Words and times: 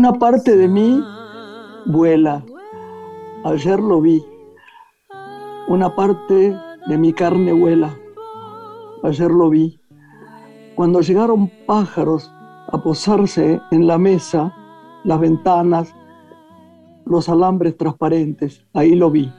Una 0.00 0.14
parte 0.14 0.56
de 0.56 0.66
mí 0.66 1.04
vuela. 1.84 2.42
Ayer 3.44 3.78
lo 3.78 4.00
vi. 4.00 4.24
Una 5.68 5.94
parte 5.94 6.56
de 6.86 6.96
mi 6.96 7.12
carne 7.12 7.52
vuela. 7.52 7.94
Ayer 9.02 9.30
lo 9.30 9.50
vi. 9.50 9.78
Cuando 10.74 11.02
llegaron 11.02 11.50
pájaros 11.66 12.32
a 12.68 12.82
posarse 12.82 13.60
en 13.72 13.86
la 13.86 13.98
mesa, 13.98 14.54
las 15.04 15.20
ventanas, 15.20 15.94
los 17.04 17.28
alambres 17.28 17.76
transparentes, 17.76 18.66
ahí 18.72 18.94
lo 18.94 19.10
vi. 19.10 19.30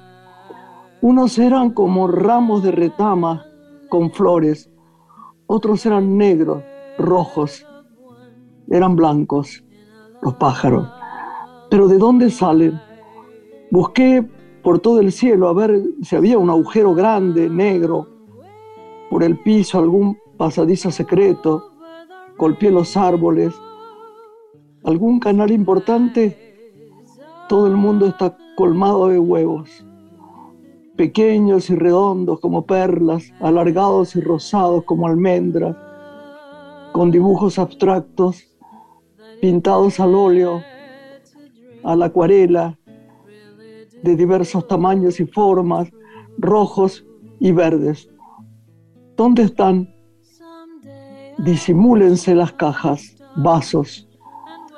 Unos 1.01 1.39
eran 1.39 1.71
como 1.71 2.07
ramos 2.07 2.61
de 2.61 2.69
retama 2.69 3.43
con 3.89 4.11
flores, 4.11 4.69
otros 5.47 5.83
eran 5.87 6.19
negros, 6.19 6.61
rojos, 6.99 7.65
eran 8.69 8.95
blancos 8.95 9.63
los 10.21 10.35
pájaros. 10.35 10.87
Pero 11.69 11.87
¿de 11.87 11.97
dónde 11.97 12.29
salen? 12.29 12.79
Busqué 13.71 14.27
por 14.63 14.79
todo 14.79 14.99
el 14.99 15.11
cielo 15.11 15.47
a 15.47 15.53
ver 15.53 15.81
si 16.03 16.15
había 16.15 16.37
un 16.37 16.49
agujero 16.49 16.93
grande, 16.93 17.49
negro, 17.49 18.07
por 19.09 19.23
el 19.23 19.39
piso, 19.39 19.79
algún 19.79 20.17
pasadizo 20.37 20.91
secreto, 20.91 21.71
golpeé 22.37 22.71
los 22.71 22.95
árboles, 22.95 23.53
algún 24.83 25.19
canal 25.19 25.51
importante, 25.51 26.37
todo 27.49 27.67
el 27.67 27.75
mundo 27.75 28.07
está 28.07 28.37
colmado 28.55 29.07
de 29.07 29.19
huevos, 29.19 29.85
pequeños 30.95 31.69
y 31.69 31.75
redondos 31.75 32.39
como 32.39 32.65
perlas, 32.65 33.33
alargados 33.39 34.15
y 34.15 34.21
rosados 34.21 34.83
como 34.85 35.07
almendras, 35.07 35.75
con 36.93 37.11
dibujos 37.11 37.57
abstractos 37.57 38.50
pintados 39.41 39.99
al 39.99 40.13
óleo, 40.13 40.63
a 41.83 41.95
la 41.95 42.05
acuarela, 42.05 42.77
de 44.03 44.15
diversos 44.15 44.67
tamaños 44.67 45.19
y 45.19 45.25
formas, 45.25 45.91
rojos 46.37 47.05
y 47.39 47.51
verdes. 47.51 48.07
¿Dónde 49.17 49.43
están? 49.43 49.93
Disimúlense 51.39 52.35
las 52.35 52.53
cajas, 52.53 53.17
vasos, 53.35 54.07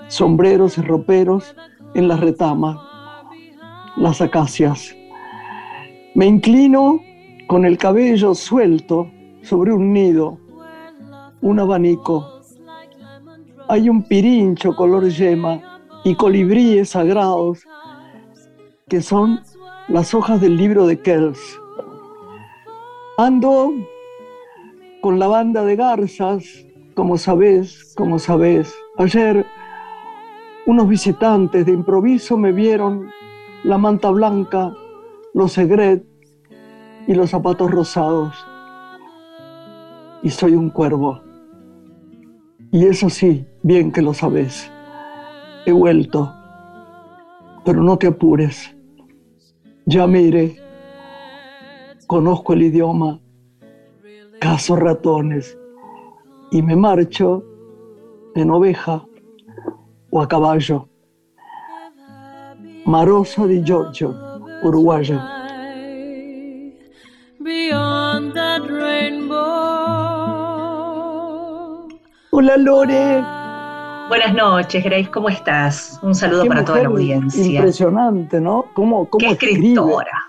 sombreros 0.07 0.77
y 0.77 0.81
roperos 0.81 1.55
en 1.93 2.07
las 2.07 2.21
retamas, 2.21 2.77
las 3.97 4.21
acacias. 4.21 4.95
Me 6.15 6.25
inclino 6.25 6.99
con 7.47 7.65
el 7.65 7.77
cabello 7.77 8.33
suelto 8.33 9.09
sobre 9.41 9.73
un 9.73 9.91
nido, 9.91 10.39
un 11.41 11.59
abanico 11.59 12.32
hay 13.67 13.89
un 13.89 14.03
pirincho 14.03 14.75
color 14.75 15.09
yema 15.09 15.61
y 16.03 16.15
colibríes 16.15 16.89
sagrados 16.89 17.65
que 18.89 19.01
son 19.01 19.39
las 19.87 20.13
hojas 20.13 20.41
del 20.41 20.57
libro 20.57 20.85
de 20.85 20.99
Kells. 20.99 21.59
Ando 23.17 23.73
con 25.01 25.19
la 25.19 25.27
banda 25.27 25.63
de 25.63 25.75
garzas, 25.75 26.43
como 26.95 27.17
sabes, 27.17 27.93
como 27.95 28.19
sabes. 28.19 28.73
Ayer 28.97 29.45
unos 30.65 30.87
visitantes 30.87 31.65
de 31.65 31.71
improviso 31.71 32.37
me 32.37 32.51
vieron 32.51 33.09
la 33.63 33.77
manta 33.77 34.09
blanca, 34.11 34.73
los 35.33 35.53
segret 35.53 36.05
y 37.07 37.13
los 37.13 37.29
zapatos 37.29 37.71
rosados. 37.71 38.35
Y 40.21 40.29
soy 40.29 40.55
un 40.55 40.69
cuervo. 40.69 41.21
Y 42.71 42.85
eso 42.85 43.09
sí, 43.09 43.45
bien 43.63 43.91
que 43.91 44.01
lo 44.01 44.13
sabes. 44.13 44.69
He 45.65 45.71
vuelto, 45.71 46.31
pero 47.65 47.81
no 47.81 47.97
te 47.97 48.07
apures. 48.07 48.75
Ya 49.85 50.05
me 50.05 50.21
iré. 50.21 50.57
Conozco 52.05 52.53
el 52.53 52.63
idioma, 52.63 53.19
caso 54.39 54.75
ratones 54.75 55.57
y 56.51 56.61
me 56.61 56.75
marcho 56.75 57.43
en 58.35 58.51
oveja 58.51 59.05
o 60.11 60.21
a 60.21 60.27
caballo. 60.27 60.89
Marosa 62.85 63.47
di 63.47 63.63
Giorgio, 63.63 64.13
uruguaya. 64.63 65.29
Hola 72.31 72.57
Lore. 72.57 73.42
Buenas 74.09 74.33
noches, 74.33 74.83
Grace, 74.83 75.09
¿cómo 75.09 75.29
estás? 75.29 75.99
Un 76.03 76.13
saludo 76.13 76.45
para 76.45 76.65
toda 76.65 76.83
la 76.83 76.89
audiencia. 76.89 77.45
Impresionante, 77.45 78.41
¿no? 78.41 78.65
¿Cómo, 78.73 79.09
cómo 79.09 79.19
Qué 79.19 79.31
escritora. 79.31 80.25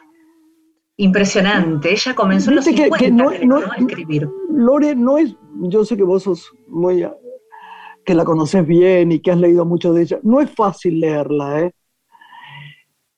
Impresionante. 0.97 1.93
Ella 1.93 2.15
comenzó 2.15 2.51
en 2.51 2.57
los 2.57 2.65
50 2.65 2.97
que, 2.99 3.11
no, 3.11 3.31
a 3.31 3.77
escribir. 3.77 4.31
Lore, 4.49 4.95
no 4.95 5.19
es, 5.19 5.37
yo 5.63 5.85
sé 5.85 5.97
que 5.97 6.05
vos 6.05 6.23
sos 6.23 6.53
muy, 6.69 7.05
que 8.05 8.15
la 8.15 8.25
conoces 8.25 8.65
bien 8.65 9.11
y 9.11 9.21
que 9.21 9.33
has 9.33 9.39
leído 9.39 9.65
mucho 9.65 9.93
de 9.93 10.03
ella. 10.03 10.21
No 10.23 10.41
es 10.41 10.51
fácil 10.51 11.01
leerla, 11.01 11.63
¿eh? 11.63 11.73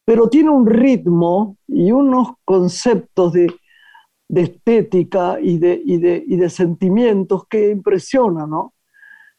Pero 0.07 0.29
tiene 0.29 0.51
un 0.51 0.67
ritmo 0.67 1.59
y 1.69 1.93
unos 1.93 2.29
conceptos 2.45 3.35
de, 3.35 3.53
de 4.29 4.41
estética 4.41 5.39
y 5.41 5.59
de, 5.59 5.83
y, 5.85 5.99
de, 5.99 6.25
y 6.27 6.37
de 6.37 6.49
sentimientos 6.49 7.47
que 7.47 7.71
impresionan, 7.71 8.49
¿no? 8.49 8.73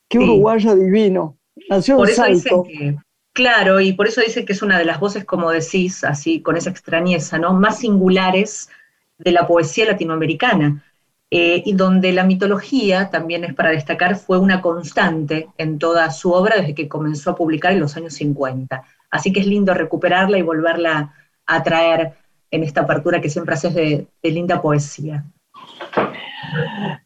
Qué 0.10 0.20
uruguaya 0.20 0.76
divino. 0.76 1.38
Nació 1.70 1.98
por 1.98 2.10
eso 2.10 2.24
Dicen 2.26 2.64
que, 2.64 2.96
claro, 3.34 3.80
y 3.80 3.94
por 3.94 4.08
eso 4.08 4.22
dicen 4.22 4.46
que 4.46 4.54
es 4.54 4.62
una 4.62 4.78
de 4.78 4.86
las 4.86 5.00
voces, 5.00 5.26
como 5.26 5.52
decís, 5.52 6.04
así 6.04 6.42
con 6.42 6.56
esa 6.56 6.70
extrañeza, 6.70 7.38
¿no? 7.38 7.54
Más 7.54 7.80
singulares 7.80 8.70
de 9.18 9.32
la 9.32 9.48
poesía 9.48 9.86
latinoamericana. 9.86 10.84
Eh, 11.30 11.62
y 11.66 11.74
donde 11.74 12.14
la 12.14 12.24
mitología, 12.24 13.10
también 13.10 13.44
es 13.44 13.54
para 13.54 13.72
destacar, 13.72 14.16
fue 14.16 14.38
una 14.38 14.62
constante 14.62 15.50
en 15.58 15.78
toda 15.78 16.10
su 16.12 16.32
obra 16.32 16.56
desde 16.56 16.74
que 16.74 16.88
comenzó 16.88 17.32
a 17.32 17.36
publicar 17.36 17.74
en 17.74 17.82
los 17.82 17.98
años 17.98 18.14
50. 18.14 18.82
Así 19.12 19.34
que 19.34 19.42
es 19.42 19.48
lindo 19.48 19.74
recuperarla 19.74 20.38
y 20.38 20.42
volverla 20.42 21.14
a 21.46 21.64
traer 21.64 22.14
en 22.50 22.64
esta 22.64 22.82
apertura 22.82 23.20
que 23.20 23.30
siempre 23.30 23.56
haces 23.56 23.74
de, 23.74 24.08
linda 24.24 24.62
poesía. 24.62 25.26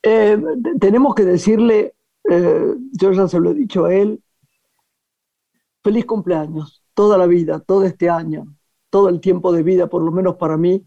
Eh, 0.03 0.37
tenemos 0.79 1.15
que 1.15 1.23
decirle 1.23 1.93
eh, 2.33 2.75
yo 2.93 3.11
ya 3.11 3.27
se 3.27 3.39
lo 3.41 3.51
he 3.51 3.53
dicho 3.53 3.85
a 3.85 3.93
él, 3.93 4.23
feliz 5.83 6.05
cumpleaños, 6.05 6.81
toda 6.93 7.17
la 7.17 7.27
vida, 7.27 7.59
todo 7.59 7.83
este 7.83 8.09
año, 8.09 8.55
todo 8.89 9.09
el 9.09 9.19
tiempo 9.19 9.51
de 9.51 9.63
vida, 9.63 9.87
por 9.87 10.01
lo 10.01 10.13
menos 10.13 10.37
para 10.37 10.55
mí, 10.55 10.85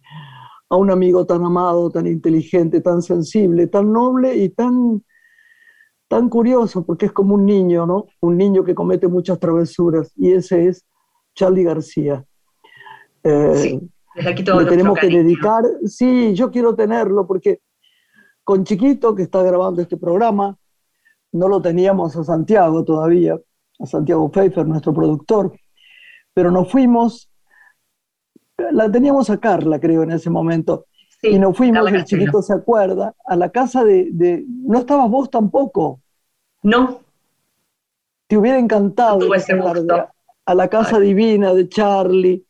a 0.71 0.77
un 0.77 0.91
amigo 0.91 1.27
tan 1.27 1.45
amado, 1.45 1.91
tan 1.91 2.07
inteligente, 2.07 2.81
tan 2.81 3.03
sensible, 3.03 3.67
tan 3.67 3.93
noble 3.93 4.35
y 4.37 4.49
tan, 4.49 5.05
tan 6.09 6.31
curioso, 6.31 6.87
porque 6.87 7.07
es 7.07 7.13
como 7.13 7.35
un 7.35 7.45
niño, 7.45 7.87
¿no? 7.87 8.07
Un 8.21 8.39
niño 8.39 8.65
que 8.65 8.75
comete 8.75 9.07
muchas 9.07 9.39
travesuras, 9.39 10.13
y 10.17 10.33
ese 10.33 10.69
es 10.69 10.87
Charlie 11.35 11.65
García. 11.65 12.25
Eh, 13.23 13.55
sí, 13.55 13.91
aquí 14.27 14.43
todo 14.43 14.63
le 14.63 14.67
tenemos 14.67 14.99
que 14.99 15.09
dedicar, 15.09 15.63
sí, 15.85 16.33
yo 16.33 16.51
quiero 16.51 16.75
tenerlo, 16.75 17.27
porque 17.27 17.61
con 18.45 18.65
Chiquito, 18.65 19.15
que 19.15 19.25
está 19.25 19.43
grabando 19.43 19.83
este 19.83 19.99
programa, 19.99 20.57
no 21.35 21.49
lo 21.49 21.61
teníamos 21.61 22.17
a 22.17 22.23
Santiago 22.23 22.85
todavía, 22.85 23.37
a 23.81 23.87
Santiago 23.87 24.31
Pfeiffer, 24.31 24.67
nuestro 24.67 24.95
productor, 24.95 25.53
pero 26.33 26.51
nos 26.51 26.71
fuimos, 26.71 27.29
la 28.71 28.91
teníamos 28.91 29.31
a 29.31 29.39
Carla, 29.39 29.81
creo, 29.81 30.05
en 30.05 30.13
ese 30.13 30.31
momento, 30.31 30.87
y 31.23 31.39
nos 31.39 31.57
fuimos, 31.57 31.91
el 31.91 32.05
chiquito 32.05 32.41
se 32.41 32.55
acuerda, 32.55 33.15
a 33.27 33.35
la 33.35 33.51
casa 33.51 33.83
de, 33.83 34.45
¿No 34.47 34.79
estabas 34.79 35.11
vos 35.11 35.29
tampoco? 35.29 36.01
No. 36.63 37.01
Te 38.29 38.37
hubiera 38.37 38.59
encantado 38.59 39.29
a 40.47 40.55
la 40.55 40.69
casa 40.69 41.01
divina 41.01 41.53
de 41.53 41.69
Charlie, 41.69 42.47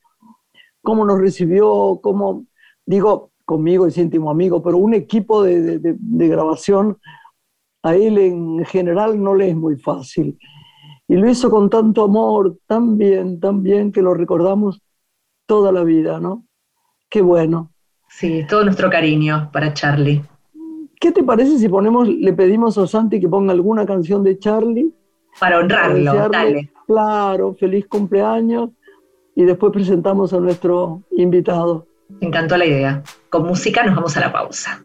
cómo 0.82 1.06
nos 1.06 1.19
recibió, 1.20 2.00
cómo, 2.02 2.44
digo, 2.84 3.30
conmigo 3.46 3.87
es 3.87 3.96
íntimo 3.96 4.30
amigo, 4.30 4.62
pero 4.62 4.76
un 4.76 4.92
equipo 4.92 5.42
de, 5.42 5.78
de 5.78 6.28
grabación 6.28 6.98
a 7.84 7.94
él 7.94 8.16
en 8.16 8.64
general 8.64 9.22
no 9.22 9.34
le 9.34 9.50
es 9.50 9.56
muy 9.56 9.76
fácil. 9.76 10.38
Y 11.06 11.16
lo 11.16 11.28
hizo 11.31 11.50
con 11.50 11.69
tanto 11.69 12.02
amor, 12.02 12.56
tan 12.66 12.96
bien, 12.96 13.38
tan 13.38 13.62
bien, 13.62 13.92
que 13.92 14.00
lo 14.00 14.14
recordamos 14.14 14.81
toda 15.46 15.70
la 15.70 15.84
vida, 15.84 16.19
¿no? 16.19 16.46
Qué 17.10 17.20
bueno. 17.20 17.70
Sí, 18.08 18.46
todo 18.48 18.64
nuestro 18.64 18.88
cariño 18.88 19.50
para 19.52 19.75
Charlie. 19.75 20.22
¿Qué 20.98 21.12
te 21.12 21.22
parece 21.22 21.58
si 21.58 21.69
ponemos, 21.69 22.08
le 22.08 22.32
pedimos 22.32 22.78
a 22.78 22.86
Santi 22.86 23.20
que 23.20 23.28
ponga 23.28 23.52
alguna 23.52 23.84
canción 23.84 24.25
de 24.25 24.38
Charlie? 24.38 24.90
Para 25.38 25.58
honrarlo, 25.58 26.30
dale. 26.30 26.70
Claro, 26.87 27.54
feliz 27.54 27.87
cumpleaños. 27.87 28.70
Y 29.37 29.44
después 29.44 29.72
presentamos 29.75 30.32
a 30.32 30.40
nuestro 30.40 31.02
invitado. 31.10 31.87
Me 32.08 32.28
encantó 32.28 32.56
la 32.56 32.64
idea. 32.64 33.02
Con 33.28 33.46
música 33.46 33.84
nos 33.84 33.94
vamos 33.94 34.16
a 34.16 34.20
la 34.20 34.32
pausa. 34.32 34.82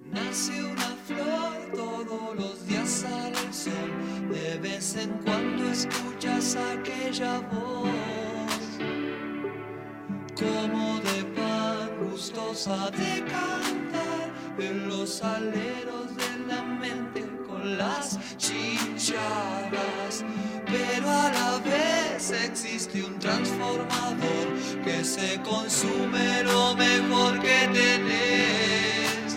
Como 10.40 11.00
de 11.02 11.24
pan 11.36 11.90
gustosa 12.10 12.90
de 12.92 13.24
cantar 13.26 14.32
en 14.58 14.88
los 14.88 15.22
aleros 15.22 16.16
de 16.16 16.46
la 16.48 16.62
mente 16.64 17.26
con 17.46 17.78
las 17.78 18.18
chinchadas, 18.38 20.24
pero 20.66 21.10
a 21.10 21.32
la 21.32 21.60
vez 21.60 22.32
existe 22.32 23.04
un 23.04 23.20
transformador 23.20 24.48
que 24.84 25.04
se 25.04 25.42
consume 25.42 26.44
lo 26.44 26.74
mejor 26.76 27.40
que 27.42 27.70
tenés. 27.74 29.36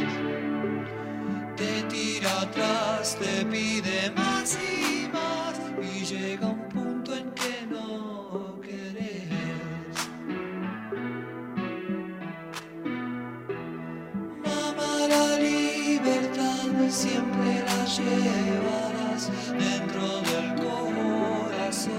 Te 1.57 1.83
tira 1.85 2.43
atrás, 2.43 3.17
te 3.19 3.45
pide 3.47 4.11
más 4.13 4.57
y 4.57 5.09
más 5.09 5.61
y 5.83 6.05
llega 6.05 6.47
un 6.47 6.72
siempre 16.93 17.65
la 17.65 17.85
llevarás 17.87 19.31
dentro 19.49 20.21
del 20.31 20.55
corazón. 20.57 21.93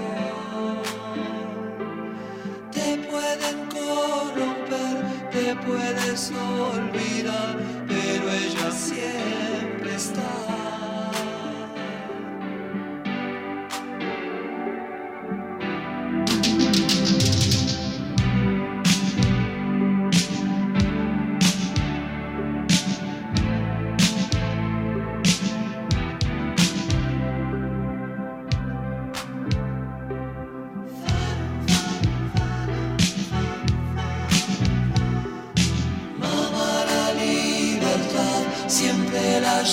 Te 2.70 2.96
pueden 3.10 3.56
corromper, 3.74 4.96
te 5.32 5.56
puedes 5.66 6.30
olvidar, 6.30 7.56
pero 7.88 8.30
ella 8.30 8.70
siempre 8.70 9.96
está. 9.96 10.63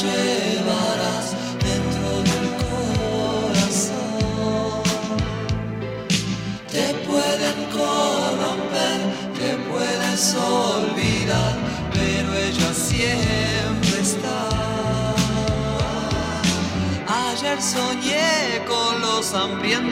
Llevarás 0.03 1.27
dentro 1.67 2.09
del 2.29 2.47
corazón. 3.53 4.01
Te 6.71 6.87
pueden 7.07 7.57
corromper, 7.77 8.99
te 9.37 9.49
puedes 9.69 10.35
olvidar, 10.35 11.55
pero 11.93 12.29
ella 12.35 12.71
siempre 12.73 13.95
está. 14.01 14.39
Ayer 17.29 17.59
soñé 17.61 18.61
con 18.67 19.01
los 19.01 19.33
hambrientos, 19.33 19.90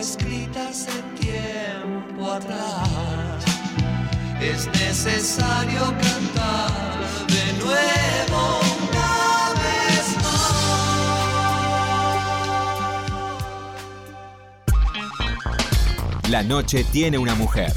que 0.00 0.06
ya 0.06 0.16
fue 0.16 0.28
escrita 0.30 0.68
hace 0.68 0.90
tiempo 1.18 2.32
atrás. 2.32 3.44
Es 4.40 4.66
necesario 4.68 5.80
cantar 5.80 6.70
de 7.28 7.52
nuevo 7.58 8.60
una 8.88 9.52
vez 9.60 10.16
más. 10.16 10.54
La 16.30 16.42
noche 16.42 16.84
tiene 16.90 17.18
una 17.18 17.34
mujer. 17.34 17.72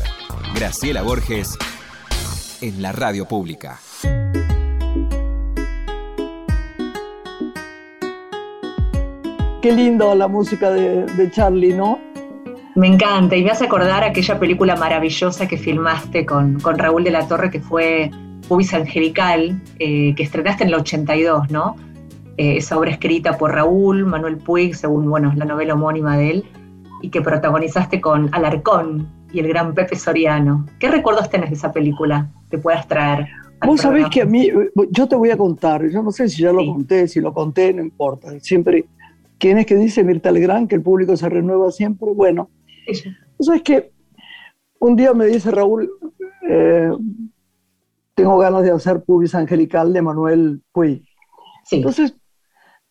Graciela 0.56 1.02
Borges 1.02 1.58
en 2.62 2.82
la 2.82 2.94
radio 2.94 3.28
pública. 3.28 3.80
Qué 9.62 9.72
lindo 9.72 10.14
la 10.16 10.28
música 10.28 10.70
de, 10.72 11.06
de 11.06 11.32
Charlie, 11.32 11.74
¿no? 11.74 12.13
Me 12.76 12.88
encanta 12.88 13.36
y 13.36 13.44
me 13.44 13.52
hace 13.52 13.66
acordar 13.66 14.04
aquella 14.04 14.40
película 14.40 14.76
maravillosa 14.76 15.48
que 15.48 15.58
filmaste 15.58 16.26
con, 16.26 16.60
con 16.60 16.80
Raúl 16.80 17.04
de 17.04 17.12
la 17.12 17.28
Torre 17.28 17.52
que 17.52 17.60
fue 17.60 18.10
Pubis 18.48 18.74
Angelical, 18.74 19.62
eh, 19.80 20.14
que 20.16 20.24
estrenaste 20.24 20.64
en 20.64 20.70
el 20.70 20.76
82, 20.76 21.52
¿no? 21.52 21.76
Eh, 22.38 22.58
esa 22.58 22.78
obra 22.80 22.90
escrita 22.90 23.38
por 23.38 23.52
Raúl, 23.54 24.06
Manuel 24.06 24.38
Puig, 24.38 24.74
según 24.76 25.08
bueno, 25.08 25.32
la 25.36 25.46
novela 25.46 25.76
homónima 25.76 26.18
de 26.18 26.32
él, 26.32 26.44
y 27.02 27.10
que 27.10 27.22
protagonizaste 27.22 28.02
con 28.02 28.34
Alarcón 28.34 29.08
y 29.32 29.40
el 29.40 29.48
gran 29.48 29.76
Pepe 29.76 29.96
Soriano. 29.96 30.66
¿Qué 30.80 30.90
recuerdos 30.90 31.30
tenés 31.30 31.52
de 31.52 31.56
esa 31.56 31.72
película 31.72 32.30
que 32.50 32.58
puedas 32.58 32.88
traer? 32.88 33.28
Vos 33.64 33.82
sabés 33.82 34.08
que 34.10 34.24
a 34.24 34.26
mí, 34.26 34.50
yo 34.90 35.08
te 35.08 35.16
voy 35.16 35.30
a 35.30 35.38
contar, 35.38 35.88
yo 35.88 36.02
no 36.02 36.12
sé 36.12 36.28
si 36.28 36.42
ya 36.42 36.52
lo 36.52 36.62
Sí. 36.62 36.68
conté, 36.68 37.08
si 37.08 37.22
lo 37.22 37.34
conté, 37.34 37.72
no 37.72 37.82
importa. 37.84 38.32
Siempre, 38.40 38.86
¿quién 39.38 39.60
es 39.60 39.66
que 39.68 39.76
dice 39.76 40.04
Mirta 40.04 40.32
Legrand 40.32 40.68
que 40.68 40.76
el 40.76 40.82
público 40.82 41.16
se 41.16 41.30
renueva 41.30 41.72
siempre? 41.72 42.10
Bueno, 42.14 42.50
Vos 43.38 43.48
sabés 43.48 43.62
que 43.64 43.92
un 44.80 44.96
día 44.96 45.14
me 45.14 45.26
dice 45.28 45.52
Raúl, 45.52 45.90
eh, 46.50 46.92
tengo 48.16 48.38
ganas 48.38 48.64
de 48.64 48.72
hacer 48.72 49.04
Pubis 49.04 49.36
Angelical 49.36 49.92
de 49.94 50.02
Manuel. 50.02 50.62
Sí, 51.66 51.78
Entonces 51.78 52.16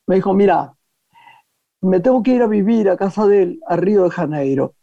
me 0.06 0.16
dijo, 0.16 0.34
mira, 0.34 0.74
me 1.82 2.00
tengo 2.00 2.22
que 2.22 2.34
ir 2.34 2.42
a 2.42 2.46
vivir 2.46 2.88
a 2.88 2.96
casa 2.96 3.26
de 3.26 3.42
él, 3.42 3.60
a 3.66 3.76
Río 3.76 4.04
de 4.04 4.10
Janeiro. 4.10 4.74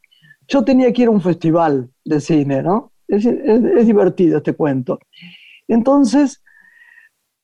Yo 0.47 0.63
tenía 0.65 0.91
que 0.93 1.03
ir 1.03 1.07
a 1.09 1.11
un 1.11 1.21
festival 1.21 1.91
de 2.05 2.19
cine, 2.21 2.63
¿no? 2.63 2.93
Es, 3.07 3.25
es- 3.25 3.63
es 3.65 3.87
divertido 3.87 4.37
este 4.37 4.53
cuento. 4.53 4.99
Entonces, 5.67 6.43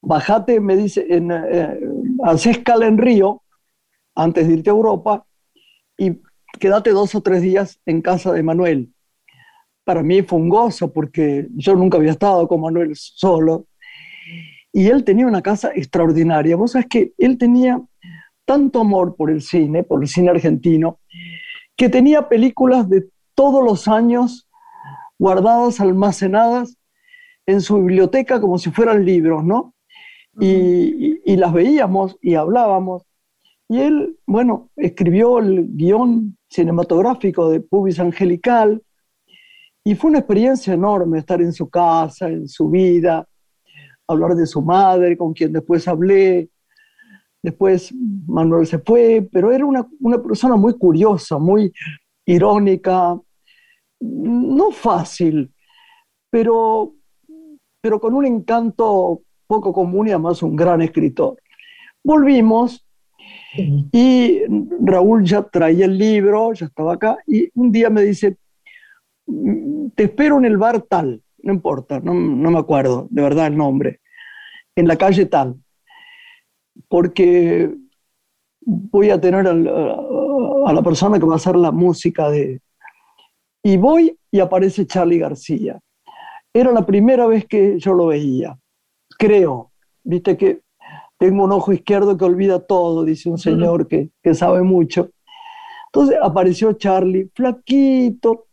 bajate, 0.01 0.59
me 0.59 0.75
dice, 0.77 1.05
en, 1.09 1.31
eh, 1.31 1.79
escala 2.51 2.87
en 2.87 2.97
Río 2.97 3.43
antes 4.15 4.47
de 4.47 4.55
irte 4.55 4.69
a 4.69 4.73
Europa 4.73 5.25
y 5.97 6.21
quédate 6.59 6.91
dos 6.91 7.15
o 7.15 7.21
tres 7.21 7.41
días 7.41 7.79
en 7.85 8.01
casa 8.01 8.31
de 8.33 8.43
Manuel. 8.43 8.93
Para 9.83 10.03
mí 10.03 10.21
fue 10.23 10.39
un 10.39 10.49
gozo 10.49 10.91
porque 10.91 11.47
yo 11.55 11.75
nunca 11.75 11.97
había 11.97 12.11
estado 12.11 12.47
con 12.47 12.61
Manuel 12.61 12.91
solo 12.95 13.67
y 14.73 14.87
él 14.87 15.03
tenía 15.03 15.27
una 15.27 15.41
casa 15.41 15.71
extraordinaria. 15.73 16.55
Vos 16.55 16.71
sabés 16.73 16.87
que 16.87 17.13
él 17.17 17.37
tenía 17.37 17.81
tanto 18.45 18.81
amor 18.81 19.15
por 19.15 19.31
el 19.31 19.41
cine, 19.41 19.83
por 19.83 20.01
el 20.01 20.07
cine 20.07 20.29
argentino, 20.29 20.99
que 21.77 21.89
tenía 21.89 22.29
películas 22.29 22.89
de 22.89 23.07
todos 23.35 23.63
los 23.63 23.87
años 23.87 24.47
guardadas, 25.19 25.79
almacenadas 25.81 26.77
en 27.45 27.61
su 27.61 27.77
biblioteca 27.77 28.41
como 28.41 28.57
si 28.59 28.71
fueran 28.71 29.05
libros, 29.05 29.43
¿no? 29.43 29.75
Y, 30.39 30.47
y- 30.47 31.21
y 31.25 31.37
las 31.37 31.53
veíamos 31.53 32.17
y 32.21 32.35
hablábamos. 32.35 33.04
Y 33.67 33.79
él, 33.79 34.17
bueno, 34.27 34.69
escribió 34.75 35.39
el 35.39 35.75
guion 35.75 36.37
cinematográfico 36.49 37.49
de 37.49 37.61
Pubis 37.61 37.99
Angelical 37.99 38.81
y 39.83 39.95
fue 39.95 40.09
una 40.09 40.19
experiencia 40.19 40.73
enorme 40.73 41.19
estar 41.19 41.41
en 41.41 41.53
su 41.53 41.69
casa, 41.69 42.27
en 42.27 42.47
su 42.47 42.69
vida, 42.69 43.27
hablar 44.07 44.35
de 44.35 44.45
su 44.45 44.61
madre, 44.61 45.17
con 45.17 45.33
quien 45.33 45.51
después 45.51 45.87
hablé. 45.87 46.49
Después 47.41 47.93
Manuel 48.27 48.65
se 48.65 48.79
fue, 48.79 49.27
pero 49.31 49.51
era 49.51 49.65
una, 49.65 49.87
una 49.99 50.21
persona 50.21 50.55
muy 50.55 50.73
curiosa, 50.73 51.37
muy 51.37 51.71
irónica, 52.25 53.19
no 53.99 54.71
fácil, 54.71 55.53
pero, 56.29 56.93
pero 57.81 57.99
con 57.99 58.13
un 58.13 58.25
encanto 58.25 59.21
poco 59.47 59.71
común 59.71 60.07
y 60.07 60.11
además 60.11 60.41
un 60.43 60.55
gran 60.55 60.81
escritor. 60.81 61.37
Volvimos. 62.03 62.84
Y 63.57 64.41
Raúl 64.81 65.23
ya 65.23 65.43
traía 65.43 65.85
el 65.85 65.97
libro, 65.97 66.53
ya 66.53 66.65
estaba 66.65 66.93
acá, 66.93 67.17
y 67.27 67.49
un 67.55 67.71
día 67.71 67.89
me 67.89 68.01
dice, 68.03 68.37
"Mm, 69.27 69.89
te 69.95 70.03
espero 70.03 70.37
en 70.37 70.45
el 70.45 70.57
bar 70.57 70.81
tal, 70.81 71.21
no 71.39 71.53
importa, 71.53 71.99
no, 71.99 72.13
me 72.13 72.59
acuerdo 72.59 73.07
de 73.09 73.21
verdad 73.21 73.47
el 73.47 73.57
nombre, 73.57 74.01
en 74.75 74.87
la 74.87 74.97
calle 74.97 75.25
tal, 75.25 75.55
porque 76.89 77.73
voy 78.61 79.09
a 79.09 79.21
tener 79.21 79.47
a, 79.47 79.51
a 79.51 80.73
la 80.73 80.81
persona 80.83 81.19
que 81.19 81.25
va 81.25 81.33
a 81.33 81.37
hacer 81.37 81.55
la 81.55 81.71
música 81.71 82.29
de... 82.29 82.61
Y 83.63 83.77
voy 83.77 84.17
y 84.31 84.39
aparece 84.39 84.85
Charlie 84.85 85.19
García. 85.19 85.79
Era 86.53 86.71
la 86.71 86.85
primera 86.85 87.25
vez 87.25 87.45
que 87.45 87.79
yo 87.79 87.93
lo 87.93 88.07
veía, 88.07 88.57
creo, 89.17 89.71
viste 90.03 90.37
que 90.37 90.61
tengo 91.17 91.43
un 91.43 91.51
ojo 91.51 91.73
izquierdo 91.73 92.17
que 92.17 92.25
olvida 92.25 92.59
todo, 92.59 93.03
dice 93.03 93.29
un 93.29 93.37
señor 93.37 93.87
que, 93.87 94.11
que 94.21 94.33
sabe 94.33 94.61
mucho. 94.63 95.09
Entonces 95.87 96.17
apareció 96.21 96.73
Charlie, 96.73 97.31
flaquito, 97.33 98.47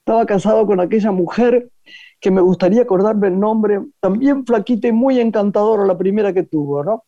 estaba 0.00 0.26
casado 0.26 0.66
con 0.66 0.80
aquella 0.80 1.12
mujer 1.12 1.70
que 2.20 2.30
me 2.30 2.40
gustaría 2.40 2.82
acordarme 2.82 3.28
el 3.28 3.38
nombre, 3.38 3.80
también 4.00 4.44
flaquita 4.44 4.88
y 4.88 4.92
muy 4.92 5.20
encantadora, 5.20 5.86
la 5.86 5.96
primera 5.96 6.32
que 6.32 6.42
tuvo, 6.42 6.82
¿no? 6.82 7.04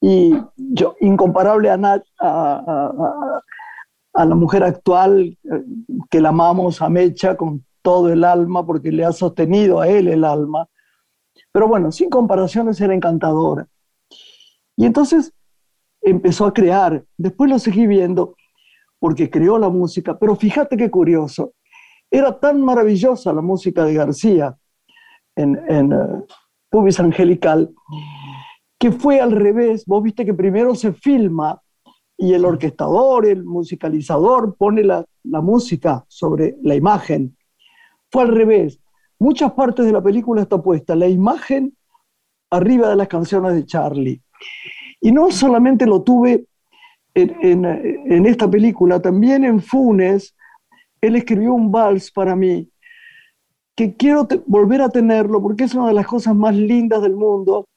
Y 0.00 0.34
yo, 0.56 0.96
incomparable 1.00 1.70
a, 1.70 2.02
a, 2.20 2.92
a, 4.14 4.24
la 4.24 4.34
mujer 4.34 4.64
actual, 4.64 5.36
eh, 5.44 5.64
que 6.10 6.20
la 6.20 6.30
amamos 6.30 6.82
a 6.82 6.88
Mecha 6.88 7.36
con 7.36 7.64
todo 7.82 8.12
el 8.12 8.24
alma, 8.24 8.64
porque 8.64 8.92
le 8.92 9.04
ha 9.04 9.12
sostenido 9.12 9.80
a 9.80 9.88
él 9.88 10.08
el 10.08 10.24
alma. 10.24 10.68
Pero 11.52 11.68
bueno, 11.68 11.90
sin 11.92 12.10
comparaciones 12.10 12.80
era 12.80 12.94
encantadora. 12.94 13.66
Y 14.78 14.86
entonces 14.86 15.34
empezó 16.00 16.46
a 16.46 16.54
crear, 16.54 17.04
después 17.16 17.50
lo 17.50 17.58
seguí 17.58 17.88
viendo, 17.88 18.36
porque 19.00 19.28
creó 19.28 19.58
la 19.58 19.68
música, 19.68 20.16
pero 20.16 20.36
fíjate 20.36 20.76
qué 20.76 20.88
curioso, 20.88 21.52
era 22.08 22.38
tan 22.38 22.62
maravillosa 22.62 23.32
la 23.32 23.42
música 23.42 23.84
de 23.84 23.94
García 23.94 24.56
en, 25.34 25.60
en 25.68 25.92
uh, 25.92 26.24
Pubis 26.70 27.00
Angelical, 27.00 27.74
que 28.78 28.92
fue 28.92 29.20
al 29.20 29.32
revés. 29.32 29.84
Vos 29.84 30.00
viste 30.00 30.24
que 30.24 30.32
primero 30.32 30.76
se 30.76 30.92
filma 30.92 31.60
y 32.16 32.34
el 32.34 32.44
orquestador, 32.44 33.26
el 33.26 33.44
musicalizador 33.44 34.54
pone 34.56 34.84
la, 34.84 35.04
la 35.24 35.40
música 35.40 36.04
sobre 36.06 36.56
la 36.62 36.76
imagen. 36.76 37.36
Fue 38.12 38.22
al 38.22 38.28
revés. 38.28 38.80
Muchas 39.18 39.52
partes 39.54 39.86
de 39.86 39.92
la 39.92 40.02
película 40.02 40.42
está 40.42 40.62
puesta 40.62 40.94
la 40.94 41.08
imagen 41.08 41.76
arriba 42.48 42.88
de 42.88 42.96
las 42.96 43.08
canciones 43.08 43.54
de 43.54 43.66
Charlie. 43.66 44.22
Y 45.00 45.12
no 45.12 45.30
solamente 45.30 45.86
lo 45.86 46.02
tuve 46.02 46.46
en, 47.14 48.26
esta 48.26 48.50
película, 48.50 49.00
también 49.00 49.44
en 49.44 49.60
Funes, 49.60 50.36
él 51.00 51.16
escribió 51.16 51.54
un 51.54 51.70
vals 51.70 52.10
para 52.10 52.36
mí, 52.36 52.70
que 53.74 53.96
quiero 53.96 54.26
volver 54.46 54.82
a 54.82 54.88
tenerlo 54.88 55.40
porque 55.40 55.64
es 55.64 55.74
una 55.74 55.88
de 55.88 55.94
las 55.94 56.06
cosas 56.06 56.34
más 56.34 56.54
lindas 56.54 57.02
del 57.02 57.14
mundo, 57.14 57.68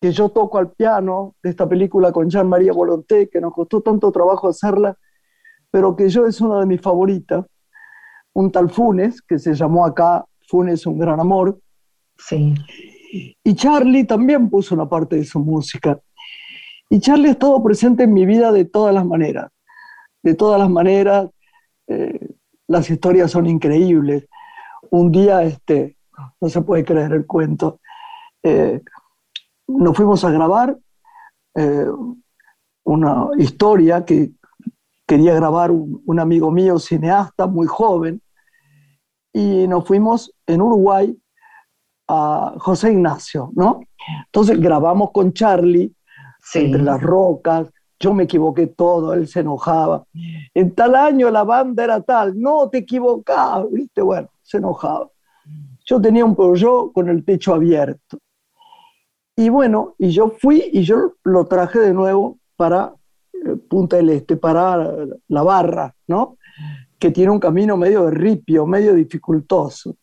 que 0.00 0.12
yo 0.12 0.28
toco 0.28 0.58
al 0.58 0.72
piano 0.72 1.34
de 1.42 1.50
esta 1.50 1.68
película 1.68 2.12
con 2.12 2.28
Jean 2.28 2.48
María 2.48 2.72
Volonté, 2.72 3.28
que 3.28 3.40
nos 3.40 3.52
costó 3.52 3.80
tanto 3.80 4.12
trabajo 4.12 4.48
hacerla, 4.48 4.96
pero 5.70 5.96
que 5.96 6.08
yo 6.08 6.26
es 6.26 6.40
una 6.40 6.60
de 6.60 6.66
mis 6.66 6.80
favoritas, 6.80 7.46
un 8.32 8.50
tal 8.50 8.68
Funes, 8.68 9.22
que 9.22 9.38
se 9.38 9.54
llamó 9.54 9.86
acá 9.86 10.24
Funes 10.48 10.86
un 10.86 10.98
gran 10.98 11.18
amor. 11.18 11.58
Sí. 12.18 12.54
Y 13.12 13.54
Charlie 13.54 14.04
también 14.04 14.50
puso 14.50 14.74
una 14.74 14.88
parte 14.88 15.16
de 15.16 15.24
su 15.24 15.38
música. 15.40 15.98
Y 16.88 17.00
Charlie 17.00 17.28
ha 17.28 17.32
estado 17.32 17.62
presente 17.62 18.04
en 18.04 18.12
mi 18.12 18.26
vida 18.26 18.52
de 18.52 18.64
todas 18.64 18.94
las 18.94 19.04
maneras, 19.04 19.50
de 20.22 20.34
todas 20.34 20.58
las 20.60 20.70
maneras, 20.70 21.28
eh, 21.88 22.34
las 22.68 22.90
historias 22.90 23.30
son 23.30 23.46
increíbles. 23.46 24.28
Un 24.90 25.10
día, 25.10 25.42
este, 25.42 25.96
no 26.40 26.48
se 26.48 26.62
puede 26.62 26.84
creer 26.84 27.12
el 27.12 27.26
cuento, 27.26 27.80
eh, 28.42 28.80
nos 29.68 29.96
fuimos 29.96 30.24
a 30.24 30.30
grabar 30.30 30.78
eh, 31.54 31.86
una 32.84 33.28
historia 33.38 34.04
que 34.04 34.30
quería 35.06 35.34
grabar 35.34 35.70
un, 35.70 36.20
amigo 36.20 36.50
mío, 36.50 36.78
cineasta, 36.78 37.46
muy 37.46 37.66
joven, 37.66 38.22
y 39.32 39.66
nos 39.68 39.86
fuimos 39.86 40.32
en 40.46 40.62
Uruguay 40.62 41.16
a 42.08 42.54
José 42.58 42.92
Ignacio, 42.92 43.50
¿no? 43.54 43.80
Entonces 44.26 44.60
grabamos 44.60 45.10
con 45.12 45.32
Charlie 45.32 45.92
entre 46.54 46.82
las 46.82 47.02
rocas, 47.02 47.68
yo 47.98 48.12
me 48.12 48.24
equivoqué 48.24 48.66
todo, 48.66 49.14
él 49.14 49.26
se 49.26 49.40
enojaba. 49.40 50.04
En 50.54 50.74
tal 50.74 50.94
año 50.94 51.30
la 51.30 51.44
banda 51.44 51.84
era 51.84 52.00
tal, 52.02 52.38
no 52.38 52.68
te 52.68 52.78
equivocabas, 52.78 53.70
¿viste? 53.70 54.02
Bueno, 54.02 54.28
se 54.42 54.58
enojaba. 54.58 55.08
Yo 55.84 56.00
tenía 56.00 56.24
un 56.24 56.36
Peugeot 56.36 56.92
con 56.92 57.08
el 57.08 57.24
techo 57.24 57.54
abierto. 57.54 58.18
Y 59.36 59.48
bueno, 59.48 59.94
y 59.98 60.10
yo 60.10 60.30
fui 60.30 60.64
y 60.72 60.82
yo 60.82 61.14
lo 61.24 61.46
traje 61.46 61.78
de 61.78 61.92
nuevo 61.92 62.38
para 62.56 62.94
eh, 63.32 63.56
Punta 63.68 63.96
del 63.96 64.10
Este, 64.10 64.36
para 64.36 64.90
la 65.28 65.42
barra, 65.42 65.94
¿no? 66.06 66.38
Que 66.98 67.10
tiene 67.10 67.30
un 67.30 67.38
camino 67.38 67.76
medio 67.76 68.06
de 68.06 68.12
ripio, 68.12 68.66
medio 68.66 68.94
dificultoso. 68.94 69.94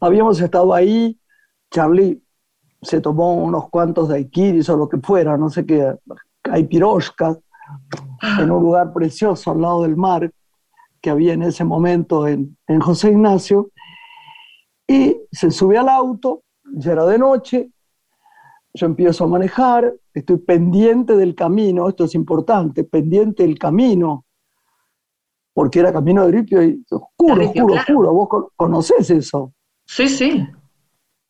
Habíamos 0.00 0.40
estado 0.40 0.74
ahí, 0.74 1.18
Charlie 1.70 2.22
se 2.82 3.00
tomó 3.00 3.34
unos 3.34 3.68
cuantos 3.68 4.08
daiquiris 4.08 4.68
o 4.68 4.76
lo 4.76 4.88
que 4.88 4.98
fuera, 4.98 5.36
no 5.36 5.50
sé 5.50 5.66
qué, 5.66 5.94
hay 6.44 6.64
piroscas 6.64 7.38
en 8.38 8.50
un 8.50 8.62
lugar 8.62 8.92
precioso 8.92 9.50
al 9.50 9.60
lado 9.60 9.82
del 9.82 9.96
mar 9.96 10.32
que 11.00 11.10
había 11.10 11.32
en 11.32 11.42
ese 11.42 11.64
momento 11.64 12.26
en, 12.26 12.56
en 12.66 12.80
José 12.80 13.10
Ignacio, 13.10 13.70
y 14.86 15.16
se 15.30 15.50
sube 15.50 15.78
al 15.78 15.88
auto, 15.88 16.42
ya 16.74 16.92
era 16.92 17.06
de 17.06 17.18
noche, 17.18 17.70
yo 18.74 18.86
empiezo 18.86 19.24
a 19.24 19.28
manejar, 19.28 19.94
estoy 20.12 20.38
pendiente 20.38 21.16
del 21.16 21.34
camino, 21.34 21.88
esto 21.88 22.04
es 22.04 22.14
importante, 22.14 22.84
pendiente 22.84 23.44
del 23.44 23.58
camino, 23.58 24.24
porque 25.52 25.80
era 25.80 25.92
camino 25.92 26.26
de 26.26 26.32
ripio 26.32 26.62
y 26.62 26.84
oscuro, 26.90 27.44
oscuro, 27.44 27.74
oscuro, 27.74 28.12
vos 28.12 28.28
conocés 28.56 29.10
eso. 29.10 29.52
Sí, 29.86 30.08
sí. 30.08 30.46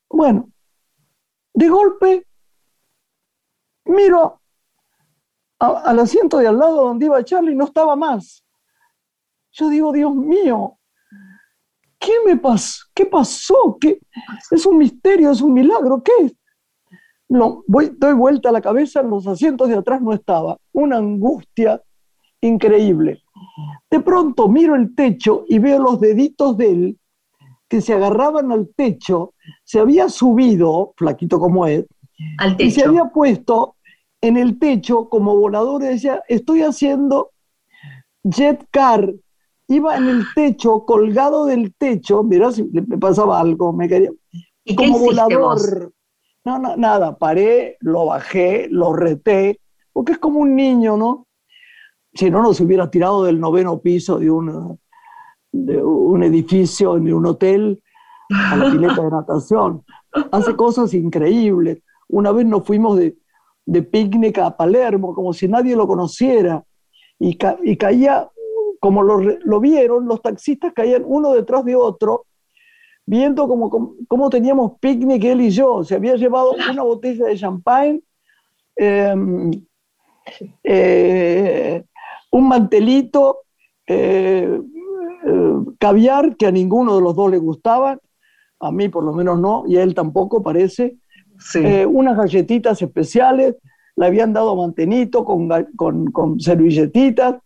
Bueno, 0.08 0.50
de 1.54 1.68
golpe 1.68 2.26
miro 3.84 4.40
al 5.58 5.98
asiento 5.98 6.38
de 6.38 6.48
al 6.48 6.58
lado 6.58 6.84
donde 6.84 7.06
iba 7.06 7.24
Charlie 7.24 7.54
no 7.54 7.64
estaba 7.64 7.96
más. 7.96 8.44
Yo 9.52 9.68
digo, 9.68 9.92
Dios 9.92 10.14
mío, 10.14 10.78
¿qué 11.98 12.12
me 12.24 12.36
pasó? 12.36 12.84
¿Qué 12.94 13.06
pasó? 13.06 13.76
¿Qué? 13.80 14.00
Es 14.50 14.64
un 14.64 14.78
misterio, 14.78 15.30
es 15.30 15.40
un 15.40 15.52
milagro, 15.52 16.02
¿qué 16.02 16.12
es? 16.24 16.36
No, 17.28 17.62
voy, 17.66 17.94
doy 17.96 18.14
vuelta 18.14 18.48
a 18.48 18.52
la 18.52 18.60
cabeza, 18.60 19.00
en 19.00 19.10
los 19.10 19.26
asientos 19.26 19.68
de 19.68 19.76
atrás 19.76 20.00
no 20.00 20.12
estaba. 20.12 20.56
Una 20.72 20.96
angustia 20.96 21.82
increíble. 22.40 23.22
De 23.90 24.00
pronto 24.00 24.48
miro 24.48 24.74
el 24.74 24.94
techo 24.94 25.44
y 25.48 25.58
veo 25.58 25.78
los 25.78 26.00
deditos 26.00 26.56
de 26.56 26.70
él 26.70 26.98
que 27.68 27.80
se 27.80 27.94
agarraban 27.94 28.50
al 28.50 28.68
techo, 28.74 29.34
se 29.62 29.78
había 29.78 30.08
subido, 30.08 30.92
flaquito 30.96 31.38
como 31.38 31.66
es, 31.66 31.86
al 32.38 32.56
techo. 32.56 32.68
y 32.68 32.70
se 32.72 32.84
había 32.84 33.04
puesto 33.06 33.76
en 34.20 34.36
el 34.36 34.58
techo 34.58 35.08
como 35.08 35.36
volador 35.36 35.82
y 35.82 35.86
decía, 35.86 36.22
estoy 36.28 36.62
haciendo 36.62 37.30
jet 38.24 38.66
car. 38.70 39.14
Iba 39.68 39.96
en 39.96 40.08
el 40.08 40.24
techo, 40.34 40.84
colgado 40.84 41.46
del 41.46 41.72
techo, 41.74 42.24
mirá 42.24 42.50
si 42.50 42.64
me 42.64 42.98
pasaba 42.98 43.38
algo, 43.38 43.72
me 43.72 43.88
quería... 43.88 44.10
¿Y 44.64 44.74
como 44.74 44.98
qué 44.98 45.04
volador. 45.04 45.92
No, 46.44 46.58
no, 46.58 46.76
nada, 46.76 47.16
paré, 47.18 47.76
lo 47.80 48.06
bajé, 48.06 48.66
lo 48.68 48.92
reté, 48.92 49.60
porque 49.92 50.12
es 50.12 50.18
como 50.18 50.40
un 50.40 50.56
niño, 50.56 50.96
¿no? 50.96 51.28
Si 52.12 52.30
no 52.30 52.42
nos 52.42 52.60
hubiera 52.60 52.90
tirado 52.90 53.24
del 53.24 53.40
noveno 53.40 53.80
piso 53.80 54.18
de 54.18 54.30
un, 54.30 54.78
de 55.52 55.82
un 55.82 56.22
edificio, 56.22 56.94
de 56.94 57.14
un 57.14 57.26
hotel, 57.26 57.82
a 58.30 58.56
la 58.56 58.70
pileta 58.70 59.02
de 59.02 59.10
natación. 59.10 59.84
Hace 60.30 60.56
cosas 60.56 60.94
increíbles. 60.94 61.82
Una 62.08 62.32
vez 62.32 62.46
nos 62.46 62.64
fuimos 62.64 62.96
de, 62.96 63.16
de 63.66 63.82
picnic 63.82 64.38
a 64.38 64.56
Palermo, 64.56 65.14
como 65.14 65.32
si 65.32 65.48
nadie 65.48 65.76
lo 65.76 65.86
conociera, 65.86 66.64
y, 67.18 67.38
y 67.62 67.76
caía, 67.76 68.28
como 68.80 69.02
lo, 69.02 69.20
lo, 69.20 69.60
vieron, 69.60 70.06
los 70.06 70.22
taxistas 70.22 70.72
caían 70.72 71.02
uno 71.06 71.32
detrás 71.32 71.64
de 71.64 71.76
otro, 71.76 72.26
viendo 73.04 73.46
cómo, 73.46 73.94
cómo, 74.08 74.30
teníamos 74.30 74.72
picnic 74.80 75.24
él 75.24 75.42
y 75.42 75.50
yo. 75.50 75.84
Se 75.84 75.94
había 75.94 76.16
llevado 76.16 76.52
una 76.70 76.82
botella 76.82 77.26
de 77.26 77.36
champagne, 77.36 78.00
eh, 78.76 79.14
eh, 80.64 81.84
un 82.30 82.48
mantelito, 82.48 83.40
eh, 83.86 84.60
caviar 85.78 86.36
que 86.36 86.46
a 86.46 86.52
ninguno 86.52 86.96
de 86.96 87.02
los 87.02 87.14
dos 87.14 87.30
le 87.30 87.38
gustaba, 87.38 87.98
a 88.60 88.72
mí 88.72 88.88
por 88.88 89.04
lo 89.04 89.12
menos 89.12 89.40
no, 89.40 89.64
y 89.66 89.76
a 89.76 89.82
él 89.82 89.94
tampoco 89.94 90.42
parece, 90.42 90.96
eh, 91.54 91.86
unas 91.86 92.16
galletitas 92.16 92.80
especiales, 92.82 93.56
le 93.96 94.06
habían 94.06 94.32
dado 94.32 94.54
mantenito 94.56 95.24
con, 95.24 95.48
con, 95.76 96.10
con, 96.10 96.40
servilletitas 96.40 97.36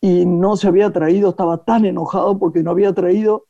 y 0.00 0.26
no 0.26 0.56
se 0.56 0.68
había 0.68 0.92
traído, 0.92 1.30
estaba 1.30 1.64
tan 1.64 1.84
enojado 1.84 2.38
porque 2.38 2.62
no 2.62 2.70
había 2.70 2.92
traído, 2.92 3.46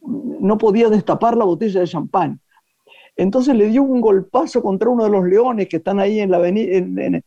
no 0.00 0.58
podía 0.58 0.88
destapar 0.88 1.36
la 1.36 1.44
botella 1.44 1.80
de 1.80 1.86
champán. 1.86 2.40
Entonces 3.16 3.54
le 3.54 3.68
dio 3.68 3.82
un 3.82 4.00
golpazo 4.00 4.62
contra 4.62 4.90
uno 4.90 5.04
de 5.04 5.10
los 5.10 5.24
leones 5.24 5.68
que 5.68 5.78
están 5.78 5.98
ahí 6.00 6.20
en, 6.20 6.30
la 6.30 6.46
en, 6.46 6.98
en, 6.98 7.24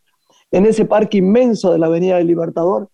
en 0.52 0.66
ese 0.66 0.86
parque 0.86 1.18
inmenso 1.18 1.72
de 1.72 1.80
la 1.80 1.88
Avenida 1.88 2.18
del 2.18 2.28
Libertador 2.28 2.90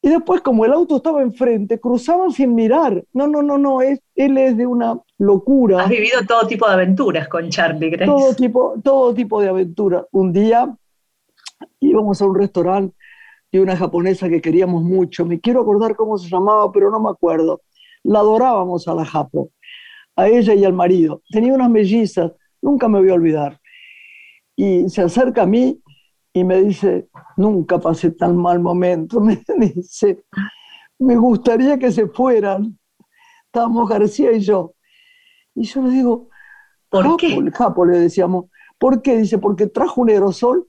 y 0.00 0.10
después, 0.10 0.40
como 0.42 0.64
el 0.64 0.72
auto 0.72 0.96
estaba 0.96 1.22
enfrente, 1.22 1.80
cruzaban 1.80 2.30
sin 2.30 2.54
mirar. 2.54 3.04
No, 3.12 3.26
no, 3.26 3.42
no, 3.42 3.58
no, 3.58 3.82
es, 3.82 4.00
él 4.14 4.38
es 4.38 4.56
de 4.56 4.66
una 4.66 4.98
locura. 5.18 5.82
Has 5.82 5.88
vivido 5.88 6.20
todo 6.26 6.46
tipo 6.46 6.66
de 6.68 6.74
aventuras 6.74 7.28
con 7.28 7.48
Charlie 7.50 7.90
Grace. 7.90 8.06
Todo 8.06 8.34
tipo, 8.34 8.74
todo 8.82 9.12
tipo 9.12 9.40
de 9.40 9.48
aventuras. 9.48 10.04
Un 10.12 10.32
día 10.32 10.74
íbamos 11.80 12.22
a 12.22 12.26
un 12.26 12.36
restaurante 12.36 12.96
y 13.50 13.58
una 13.58 13.76
japonesa 13.76 14.28
que 14.28 14.40
queríamos 14.40 14.84
mucho. 14.84 15.26
Me 15.26 15.40
quiero 15.40 15.62
acordar 15.62 15.96
cómo 15.96 16.16
se 16.16 16.28
llamaba, 16.28 16.70
pero 16.70 16.90
no 16.90 17.00
me 17.00 17.10
acuerdo. 17.10 17.62
La 18.04 18.20
adorábamos 18.20 18.86
a 18.86 18.94
la 18.94 19.04
Japo, 19.04 19.50
a 20.14 20.28
ella 20.28 20.54
y 20.54 20.64
al 20.64 20.74
marido. 20.74 21.22
Tenía 21.28 21.52
unas 21.52 21.70
mellizas, 21.70 22.30
nunca 22.62 22.86
me 22.86 23.00
voy 23.00 23.10
a 23.10 23.14
olvidar. 23.14 23.58
Y 24.54 24.88
se 24.88 25.02
acerca 25.02 25.42
a 25.42 25.46
mí 25.46 25.80
y 26.38 26.44
me 26.44 26.62
dice, 26.62 27.08
nunca 27.36 27.78
pasé 27.78 28.12
tan 28.12 28.36
mal 28.36 28.60
momento. 28.60 29.20
Me 29.20 29.42
dice, 29.74 30.24
me 30.98 31.16
gustaría 31.16 31.78
que 31.78 31.90
se 31.92 32.08
fueran. 32.08 32.78
Estábamos 33.46 33.88
García 33.88 34.32
y 34.32 34.40
yo. 34.40 34.74
Y 35.54 35.64
yo 35.64 35.82
le 35.82 35.90
digo, 35.90 36.28
¿Por 36.88 37.04
Japo, 37.04 37.16
qué? 37.16 37.34
el 37.34 37.50
Japo 37.52 37.84
le 37.84 37.98
decíamos. 37.98 38.46
¿Por 38.78 39.02
qué? 39.02 39.18
Dice, 39.18 39.38
porque 39.38 39.66
trajo 39.66 40.00
un 40.00 40.10
aerosol 40.10 40.68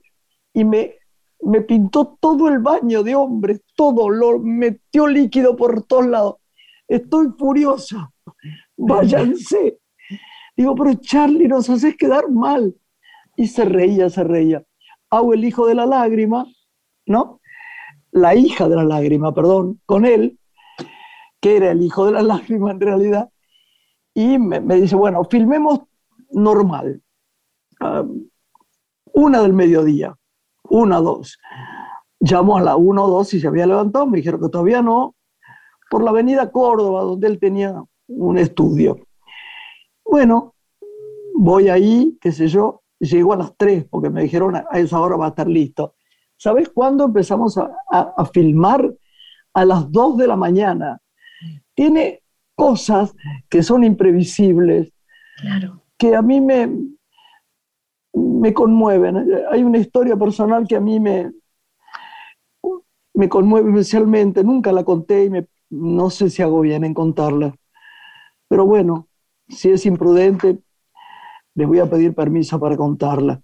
y 0.52 0.64
me, 0.64 0.96
me 1.42 1.60
pintó 1.60 2.18
todo 2.20 2.48
el 2.48 2.58
baño 2.58 3.02
de 3.02 3.14
hombres, 3.14 3.62
todo, 3.74 4.08
lo 4.08 4.38
metió 4.38 5.06
líquido 5.06 5.56
por 5.56 5.82
todos 5.84 6.06
lados. 6.06 6.36
Estoy 6.88 7.28
furiosa. 7.38 8.10
Váyanse. 8.76 9.78
Digo, 10.56 10.74
pero 10.74 10.94
Charlie, 10.94 11.48
nos 11.48 11.70
haces 11.70 11.96
quedar 11.96 12.28
mal. 12.30 12.74
Y 13.36 13.46
se 13.46 13.64
reía, 13.64 14.10
se 14.10 14.24
reía. 14.24 14.64
Hago 15.10 15.34
el 15.34 15.44
hijo 15.44 15.66
de 15.66 15.74
la 15.74 15.86
lágrima, 15.86 16.46
¿no? 17.06 17.40
La 18.12 18.34
hija 18.34 18.68
de 18.68 18.76
la 18.76 18.84
lágrima, 18.84 19.34
perdón, 19.34 19.80
con 19.86 20.04
él, 20.04 20.38
que 21.40 21.56
era 21.56 21.70
el 21.72 21.82
hijo 21.82 22.06
de 22.06 22.12
la 22.12 22.22
lágrima 22.34 22.70
en 22.70 22.80
realidad. 22.80 23.30
Y 24.14 24.38
me, 24.38 24.60
dice, 24.76 24.96
bueno, 24.96 25.24
filmemos 25.24 25.80
normal. 26.30 27.02
Ah, 27.80 28.04
una 29.12 29.42
del 29.42 29.52
mediodía, 29.52 30.16
una, 30.64 30.98
dos. 31.00 31.38
Llamo 32.20 32.58
a 32.58 32.60
la 32.60 32.76
1 32.76 33.04
o 33.04 33.08
2 33.08 33.34
y 33.34 33.40
se 33.40 33.48
había 33.48 33.66
levantado, 33.66 34.06
me 34.06 34.18
dijeron 34.18 34.40
que 34.40 34.48
todavía 34.50 34.82
no, 34.82 35.14
por 35.90 36.02
la 36.02 36.10
avenida 36.10 36.52
Córdoba, 36.52 37.02
donde 37.02 37.26
él 37.26 37.38
tenía 37.38 37.82
un 38.08 38.38
estudio. 38.38 38.98
Bueno, 40.04 40.54
voy 41.34 41.68
ahí, 41.68 42.18
qué 42.20 42.30
sé 42.32 42.48
yo, 42.48 42.79
llego 43.00 43.32
a 43.32 43.36
las 43.36 43.56
3, 43.56 43.84
porque 43.90 44.10
me 44.10 44.22
dijeron 44.22 44.56
a 44.56 44.66
esa 44.74 45.00
hora 45.00 45.16
va 45.16 45.26
a 45.26 45.28
estar 45.30 45.48
listo. 45.48 45.94
¿Sabes 46.36 46.68
cuándo 46.68 47.04
empezamos 47.04 47.58
a, 47.58 47.70
a- 47.90 48.14
a 48.16 48.24
filmar? 48.26 48.94
A 49.52 49.64
las 49.64 49.90
2 49.90 50.16
de 50.16 50.28
la 50.28 50.36
mañana. 50.36 51.00
Tiene 51.74 52.22
cosas 52.54 53.14
que 53.48 53.62
son 53.64 53.82
imprevisibles, 53.84 54.92
Claro. 55.38 55.82
que 55.98 56.14
a 56.14 56.22
mí 56.22 56.40
me, 56.40 56.70
me 58.12 58.52
conmueven. 58.54 59.26
Hay 59.50 59.62
una 59.64 59.78
historia 59.78 60.16
personal 60.16 60.66
que 60.68 60.76
a 60.76 60.80
mí 60.80 61.00
me, 61.00 61.32
me 63.14 63.28
conmueve 63.28 63.70
especialmente. 63.70 64.44
Nunca 64.44 64.72
la 64.72 64.84
conté 64.84 65.24
y 65.24 65.30
me- 65.30 65.48
no 65.70 66.10
sé 66.10 66.30
si 66.30 66.42
hago 66.42 66.60
bien 66.60 66.84
en 66.84 66.94
contarla. 66.94 67.54
Pero 68.48 68.66
bueno, 68.66 69.08
si 69.48 69.70
es 69.70 69.86
imprudente, 69.86 70.58
les 71.54 71.66
voy 71.68 71.78
a 71.80 71.86
pedir 71.90 72.14
permiso 72.14 72.58
para 72.60 72.76
contarla. 72.76 73.40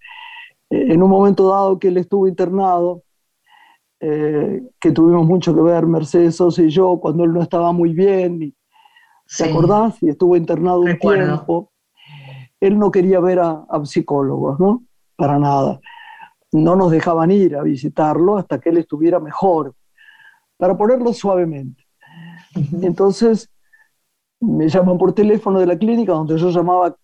Eh, 0.70 0.92
En 0.94 1.02
un 1.02 1.10
momento 1.10 1.48
dado 1.48 1.78
que 1.78 1.88
él 1.88 1.98
estuvo 1.98 2.28
internado, 2.28 3.02
eh, 4.00 4.62
que 4.80 4.92
tuvimos 4.92 5.26
mucho 5.26 5.54
que 5.54 5.60
ver, 5.62 5.86
Mercedes 5.86 6.36
Sosa 6.36 6.62
y 6.62 6.70
yo, 6.70 6.98
cuando 7.00 7.24
él 7.24 7.32
no 7.32 7.42
estaba 7.42 7.72
muy 7.72 7.92
bien, 7.92 8.42
y 8.42 8.50
¿Te 8.50 9.44
Sí. 9.44 9.50
acordás? 9.50 10.02
Y 10.02 10.08
estuvo 10.10 10.36
internado 10.36 10.80
un 10.82 10.98
tiempo. 10.98 11.72
Él 12.60 12.78
no 12.78 12.90
quería 12.90 13.20
ver 13.20 13.40
a, 13.40 13.64
a 13.68 13.84
psicólogos, 13.84 14.60
¿no? 14.60 14.84
Para 15.16 15.38
nada. 15.38 15.80
No 16.52 16.76
nos 16.76 16.90
dejaban 16.92 17.30
ir 17.30 17.56
a 17.56 17.62
visitarlo 17.62 18.38
hasta 18.38 18.58
que 18.60 18.70
él 18.70 18.78
estuviera 18.78 19.20
mejor, 19.20 19.74
para 20.58 20.76
ponerlo 20.76 21.12
suavemente. 21.12 21.82
Entonces, 22.82 23.50
me 24.40 24.68
llaman 24.68 24.98
por 24.98 25.12
teléfono 25.12 25.58
de 25.60 25.66
la 25.66 25.78
clínica, 25.78 26.12
donde 26.12 26.38
yo 26.38 26.50
llamaba 26.50 26.96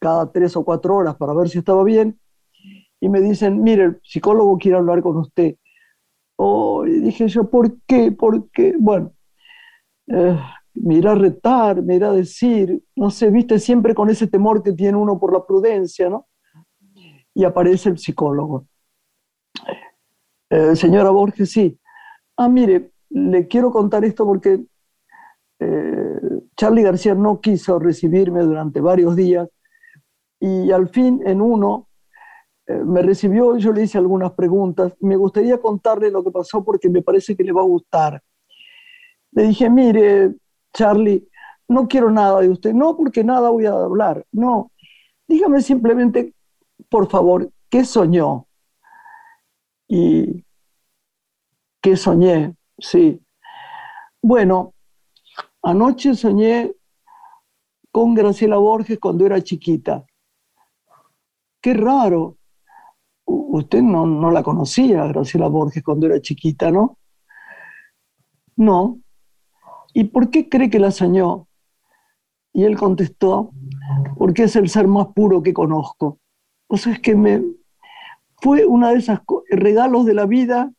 cada 0.00 0.32
tres 0.32 0.56
o 0.56 0.64
cuatro 0.64 0.96
horas 0.96 1.16
para 1.16 1.34
ver 1.34 1.48
si 1.48 1.58
estaba 1.58 1.84
bien, 1.84 2.18
y 3.00 3.08
me 3.08 3.20
dicen, 3.20 3.62
mire, 3.62 3.84
el 3.84 4.00
psicólogo 4.02 4.58
quiere 4.58 4.76
hablar 4.76 5.02
con 5.02 5.16
usted. 5.16 5.56
Oh, 6.36 6.86
y 6.86 7.00
dije 7.00 7.28
yo, 7.28 7.48
¿por 7.48 7.80
qué? 7.82 8.12
¿Por 8.12 8.50
qué? 8.50 8.74
Bueno, 8.78 9.12
eh, 10.08 10.38
me 10.74 10.96
irá 10.96 11.12
a 11.12 11.14
retar, 11.14 11.82
me 11.82 11.96
irá 11.96 12.10
a 12.10 12.12
decir, 12.12 12.82
no 12.96 13.10
sé, 13.10 13.30
viste 13.30 13.58
siempre 13.58 13.94
con 13.94 14.10
ese 14.10 14.26
temor 14.26 14.62
que 14.62 14.72
tiene 14.72 14.96
uno 14.96 15.18
por 15.18 15.32
la 15.32 15.44
prudencia, 15.44 16.08
¿no? 16.08 16.28
Y 17.34 17.44
aparece 17.44 17.90
el 17.90 17.98
psicólogo. 17.98 18.66
Eh, 20.50 20.74
señora 20.76 21.10
Borges, 21.10 21.50
sí. 21.50 21.78
Ah, 22.36 22.48
mire, 22.48 22.92
le 23.10 23.46
quiero 23.46 23.70
contar 23.70 24.04
esto 24.04 24.24
porque 24.24 24.64
eh, 25.58 26.20
Charlie 26.56 26.82
García 26.82 27.14
no 27.14 27.40
quiso 27.40 27.78
recibirme 27.78 28.40
durante 28.40 28.80
varios 28.80 29.14
días 29.14 29.48
y 30.40 30.72
al 30.72 30.88
fin 30.88 31.22
en 31.26 31.40
uno 31.40 31.88
eh, 32.66 32.82
me 32.84 33.02
recibió 33.02 33.56
y 33.56 33.60
yo 33.60 33.72
le 33.72 33.82
hice 33.82 33.98
algunas 33.98 34.32
preguntas. 34.32 34.96
Me 35.00 35.16
gustaría 35.16 35.60
contarle 35.60 36.10
lo 36.10 36.24
que 36.24 36.30
pasó 36.30 36.64
porque 36.64 36.88
me 36.88 37.02
parece 37.02 37.36
que 37.36 37.44
le 37.44 37.52
va 37.52 37.60
a 37.60 37.66
gustar. 37.66 38.22
Le 39.32 39.44
dije, 39.44 39.68
mire, 39.68 40.34
Charlie, 40.72 41.28
no 41.68 41.86
quiero 41.86 42.10
nada 42.10 42.40
de 42.40 42.48
usted. 42.48 42.72
No, 42.72 42.96
porque 42.96 43.22
nada 43.22 43.50
voy 43.50 43.66
a 43.66 43.72
hablar. 43.72 44.24
No, 44.32 44.72
dígame 45.28 45.60
simplemente, 45.60 46.34
por 46.88 47.08
favor, 47.08 47.50
¿qué 47.68 47.84
soñó? 47.84 48.46
Y 49.86 50.44
¿qué 51.82 51.96
soñé? 51.96 52.54
Sí. 52.78 53.20
Bueno, 54.22 54.74
anoche 55.62 56.14
soñé 56.14 56.72
con 57.90 58.14
Graciela 58.14 58.56
Borges 58.56 58.98
cuando 58.98 59.26
era 59.26 59.42
chiquita. 59.42 60.04
Qué 61.60 61.74
raro. 61.74 62.36
Usted 63.26 63.82
no, 63.82 64.06
no 64.06 64.30
la 64.30 64.42
conocía, 64.42 65.06
Graciela 65.06 65.48
Borges, 65.48 65.82
cuando 65.82 66.06
era 66.06 66.20
chiquita, 66.20 66.70
¿no? 66.70 66.98
No. 68.56 68.98
¿Y 69.94 70.04
por 70.04 70.30
qué 70.30 70.48
cree 70.48 70.70
que 70.70 70.78
la 70.78 70.90
soñó? 70.90 71.48
Y 72.52 72.64
él 72.64 72.76
contestó, 72.76 73.52
porque 74.16 74.44
es 74.44 74.56
el 74.56 74.68
ser 74.68 74.88
más 74.88 75.08
puro 75.14 75.42
que 75.42 75.54
conozco. 75.54 76.18
O 76.68 76.76
sea, 76.76 76.94
es 76.94 77.00
que 77.00 77.14
me 77.14 77.42
fue 78.40 78.64
una 78.64 78.90
de 78.90 78.98
esos 78.98 79.20
regalos 79.50 80.06
de 80.06 80.14
la 80.14 80.26
vida 80.26 80.72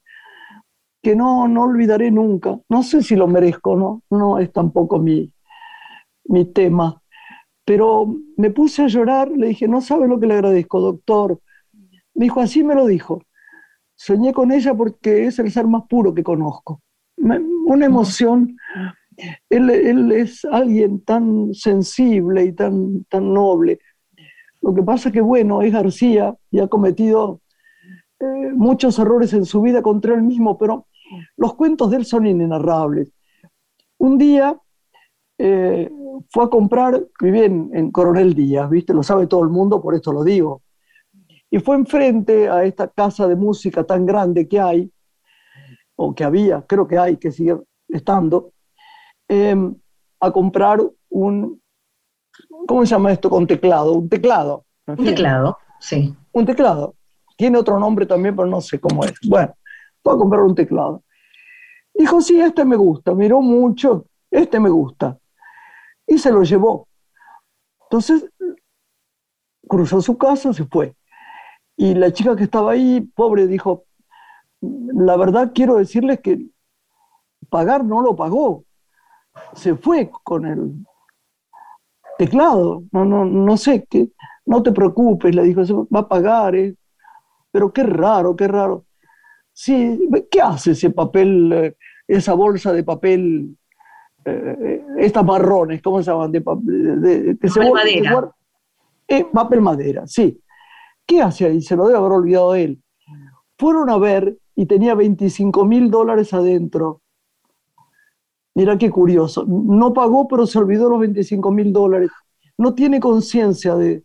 que 1.02 1.16
no, 1.16 1.48
no 1.48 1.64
olvidaré 1.64 2.12
nunca. 2.12 2.60
No 2.70 2.84
sé 2.84 3.02
si 3.02 3.16
lo 3.16 3.28
merezco, 3.28 3.76
¿no? 3.76 4.04
No 4.10 4.40
es 4.40 4.52
tampoco 4.52 5.00
mi, 5.00 5.34
mi 6.26 6.46
tema. 6.46 7.01
Pero 7.72 8.18
me 8.36 8.50
puse 8.50 8.82
a 8.82 8.88
llorar, 8.88 9.32
le 9.32 9.48
dije, 9.48 9.66
no 9.66 9.80
sabe 9.80 10.06
lo 10.06 10.20
que 10.20 10.28
le 10.28 10.34
agradezco, 10.34 10.82
doctor. 10.82 11.40
Me 12.14 12.26
dijo, 12.26 12.42
así 12.42 12.66
me 12.66 12.76
lo 12.76 12.86
dijo. 12.86 13.24
Soñé 13.96 14.34
con 14.34 14.52
ella 14.52 14.74
porque 14.74 15.28
es 15.28 15.40
el 15.40 15.50
ser 15.52 15.68
más 15.68 15.84
puro 15.88 16.14
que 16.14 16.22
conozco. 16.22 16.82
Una 17.16 17.86
emoción. 17.86 18.58
Él, 19.50 19.70
él 19.70 20.12
es 20.12 20.44
alguien 20.44 21.00
tan 21.06 21.54
sensible 21.54 22.44
y 22.44 22.52
tan, 22.52 23.06
tan 23.06 23.34
noble. 23.34 23.80
Lo 24.60 24.74
que 24.74 24.84
pasa 24.84 25.10
que, 25.10 25.22
bueno, 25.22 25.62
es 25.62 25.72
García 25.72 26.36
y 26.52 26.60
ha 26.60 26.68
cometido 26.68 27.40
eh, 28.20 28.52
muchos 28.54 29.00
errores 29.00 29.32
en 29.32 29.46
su 29.46 29.62
vida 29.62 29.82
contra 29.82 30.14
él 30.14 30.24
mismo, 30.24 30.58
pero 30.58 30.88
los 31.38 31.56
cuentos 31.56 31.90
de 31.90 31.96
él 31.96 32.06
son 32.06 32.28
inenarrables. 32.28 33.14
Un 33.98 34.18
día 34.18 34.60
eh, 35.44 35.92
fue 36.30 36.44
a 36.44 36.50
comprar, 36.50 37.04
vivía 37.20 37.46
en, 37.46 37.72
en 37.74 37.92
Coronel 37.92 38.36
Díaz, 38.36 38.70
¿viste? 38.70 38.94
Lo 38.94 39.02
sabe 39.02 39.26
todo 39.26 39.44
el 39.44 39.50
mundo, 39.50 39.82
por 39.82 39.96
esto 39.96 40.14
lo 40.14 40.24
digo. 40.24 40.62
Y 41.50 41.58
fue 41.58 41.76
enfrente 41.76 42.48
a 42.48 42.64
esta 42.64 42.88
casa 42.88 43.28
de 43.28 43.36
música 43.36 43.84
tan 43.84 44.06
grande 44.06 44.48
que 44.48 44.60
hay, 44.60 44.92
o 45.96 46.14
que 46.14 46.24
había, 46.24 46.62
creo 46.68 46.88
que 46.88 46.98
hay, 46.98 47.18
que 47.18 47.32
sigue 47.32 47.58
estando, 47.88 48.54
eh, 49.28 49.56
a 50.20 50.32
comprar 50.32 50.80
un, 51.10 51.60
¿cómo 52.68 52.86
se 52.86 52.92
llama 52.92 53.12
esto? 53.12 53.28
Con 53.28 53.48
teclado, 53.48 53.94
un 53.94 54.08
teclado. 54.08 54.66
Un 54.86 55.04
teclado, 55.04 55.58
sí. 55.80 56.16
un 56.34 56.46
teclado. 56.46 56.96
Tiene 57.36 57.58
otro 57.58 57.80
nombre 57.80 58.06
también, 58.06 58.36
pero 58.36 58.48
no 58.48 58.62
sé 58.62 58.80
cómo 58.80 59.04
es. 59.04 59.14
Bueno, 59.28 59.56
voy 60.04 60.16
a 60.16 60.18
comprar 60.18 60.44
un 60.44 60.54
teclado. 60.54 61.04
Dijo, 61.96 62.22
sí, 62.22 62.40
este 62.40 62.64
me 62.64 62.76
gusta. 62.76 63.16
Miró 63.16 63.42
mucho, 63.42 64.06
este 64.30 64.60
me 64.60 64.70
gusta. 64.70 65.18
Y 66.12 66.18
se 66.18 66.30
lo 66.30 66.44
llevó. 66.44 66.90
Entonces, 67.84 68.30
cruzó 69.66 70.02
su 70.02 70.18
casa, 70.18 70.52
se 70.52 70.66
fue. 70.66 70.94
Y 71.78 71.96
la 71.96 72.12
chica 72.12 72.36
que 72.36 72.44
estaba 72.44 72.74
ahí, 72.74 73.00
pobre, 73.00 73.48
dijo, 73.48 73.86
la 74.60 75.16
verdad 75.16 75.54
quiero 75.56 75.78
decirles 75.78 76.20
que 76.20 76.48
pagar 77.48 77.86
no 77.86 78.02
lo 78.02 78.14
pagó. 78.14 78.66
Se 79.54 79.78
fue 79.78 80.12
con 80.26 80.46
el 80.46 80.86
teclado. 82.18 82.84
No, 82.92 83.06
no, 83.06 83.24
no 83.24 83.56
sé, 83.56 83.86
qué 83.90 84.12
no 84.46 84.62
te 84.62 84.74
preocupes, 84.74 85.34
le 85.34 85.44
dijo, 85.44 85.62
va 85.96 86.02
a 86.02 86.10
pagar. 86.10 86.58
¿eh? 86.58 86.76
Pero 87.52 87.72
qué 87.72 87.84
raro, 87.84 88.36
qué 88.36 88.50
raro. 88.50 88.86
Sí, 89.54 89.98
¿qué 90.30 90.42
hace 90.42 90.72
ese 90.72 90.90
papel, 90.90 91.54
eh, 91.54 91.78
esa 92.06 92.34
bolsa 92.34 92.74
de 92.74 92.84
papel, 92.84 93.58
eh, 94.26 94.86
estas 95.00 95.26
marrones, 95.26 95.82
¿cómo 95.82 96.02
se 96.02 96.12
llaman? 96.12 96.32
De, 96.32 96.42
papel 96.42 97.72
madera. 97.74 98.32
Eh, 99.08 99.26
papel 99.26 99.62
madera, 99.62 100.08
sí. 100.08 100.40
¿Qué 101.06 101.22
hace 101.22 101.46
ahí? 101.46 101.62
Se 101.62 101.76
lo 101.76 101.88
debe 101.88 101.98
haber 101.98 102.12
olvidado 102.12 102.56
él. 102.56 102.82
Fueron 103.58 103.90
a 103.90 103.98
ver 103.98 104.38
y 104.56 104.66
tenía 104.66 104.96
25 104.96 105.66
mil 105.66 105.90
dólares 105.90 106.34
adentro. 106.34 107.02
Mira 108.54 108.78
qué 108.78 108.90
curioso. 108.90 109.46
No 109.48 109.94
pagó, 109.94 110.28
pero 110.28 110.46
se 110.46 110.60
olvidó 110.60 110.90
los 110.90 111.00
25 111.00 111.52
mil 111.52 111.74
dólares. 111.74 112.12
No 112.58 112.74
tiene 112.74 113.00
conciencia 113.00 113.76
de, 113.76 114.04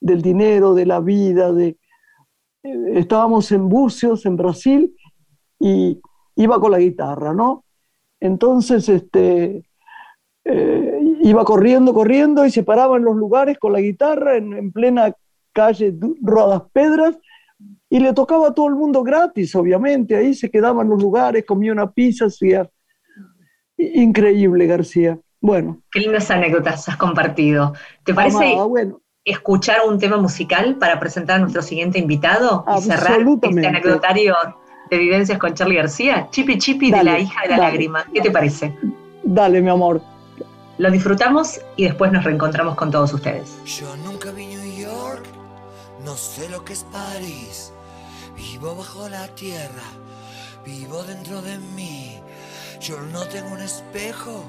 del 0.00 0.22
dinero, 0.22 0.74
de 0.74 0.86
la 0.86 1.00
vida. 1.00 1.52
De... 1.52 1.78
Eh, 2.62 2.92
estábamos 2.94 3.50
en 3.52 3.68
Bucios, 3.68 4.26
en 4.26 4.36
Brasil, 4.36 4.94
y 5.58 6.00
iba 6.36 6.60
con 6.60 6.70
la 6.70 6.78
guitarra, 6.78 7.34
¿no? 7.34 7.61
Entonces, 8.22 8.88
este, 8.88 9.64
eh, 10.44 11.00
iba 11.22 11.44
corriendo, 11.44 11.92
corriendo 11.92 12.46
y 12.46 12.52
se 12.52 12.62
paraba 12.62 12.96
en 12.96 13.04
los 13.04 13.16
lugares 13.16 13.58
con 13.58 13.72
la 13.72 13.80
guitarra 13.80 14.36
en, 14.36 14.52
en 14.52 14.70
plena 14.70 15.12
calle 15.52 15.92
Rodas 16.22 16.62
Pedras 16.72 17.18
y 17.90 17.98
le 17.98 18.12
tocaba 18.12 18.48
a 18.48 18.54
todo 18.54 18.68
el 18.68 18.76
mundo 18.76 19.02
gratis, 19.02 19.54
obviamente. 19.56 20.14
Ahí 20.14 20.34
se 20.34 20.50
quedaba 20.50 20.82
en 20.82 20.90
los 20.90 21.02
lugares, 21.02 21.44
comía 21.44 21.72
una 21.72 21.90
pizza, 21.90 22.26
hacía. 22.26 22.70
Increíble, 23.76 24.66
García. 24.66 25.18
Bueno. 25.40 25.82
Qué 25.90 25.98
lindas 25.98 26.30
anécdotas 26.30 26.88
has 26.88 26.96
compartido. 26.96 27.74
¿Te 28.04 28.14
parece 28.14 28.56
escuchar 29.24 29.80
un 29.88 29.98
tema 29.98 30.16
musical 30.16 30.76
para 30.78 31.00
presentar 31.00 31.36
a 31.36 31.38
nuestro 31.40 31.62
siguiente 31.62 31.98
invitado 31.98 32.64
y 32.78 32.82
cerrar 32.82 33.20
este 33.20 33.66
anecdotario 33.66 34.36
de 34.92 34.98
vivencias 34.98 35.38
con 35.38 35.54
Charlie 35.54 35.76
García? 35.76 36.28
Chipi 36.30 36.58
Chipi 36.58 36.90
de 36.90 37.02
la 37.02 37.18
hija 37.18 37.40
de 37.44 37.48
la 37.48 37.56
lágrima. 37.56 38.04
¿Qué 38.12 38.20
te 38.20 38.30
parece? 38.30 38.76
Dale, 39.22 39.62
mi 39.62 39.70
amor. 39.70 40.02
Lo 40.76 40.90
disfrutamos 40.90 41.60
y 41.76 41.84
después 41.84 42.12
nos 42.12 42.24
reencontramos 42.24 42.74
con 42.74 42.90
todos 42.90 43.14
ustedes. 43.14 43.56
Yo 43.64 43.96
nunca 44.04 44.32
vi 44.32 44.48
New 44.48 44.76
York, 44.76 45.24
no 46.04 46.14
sé 46.14 46.46
lo 46.50 46.62
que 46.62 46.74
es 46.74 46.84
París. 46.92 47.72
Vivo 48.36 48.76
bajo 48.76 49.08
la 49.08 49.28
tierra, 49.28 49.88
vivo 50.62 51.02
dentro 51.04 51.40
de 51.40 51.56
mí. 51.74 52.18
Yo 52.78 53.00
no 53.00 53.24
tengo 53.28 53.50
un 53.50 53.62
espejo, 53.62 54.44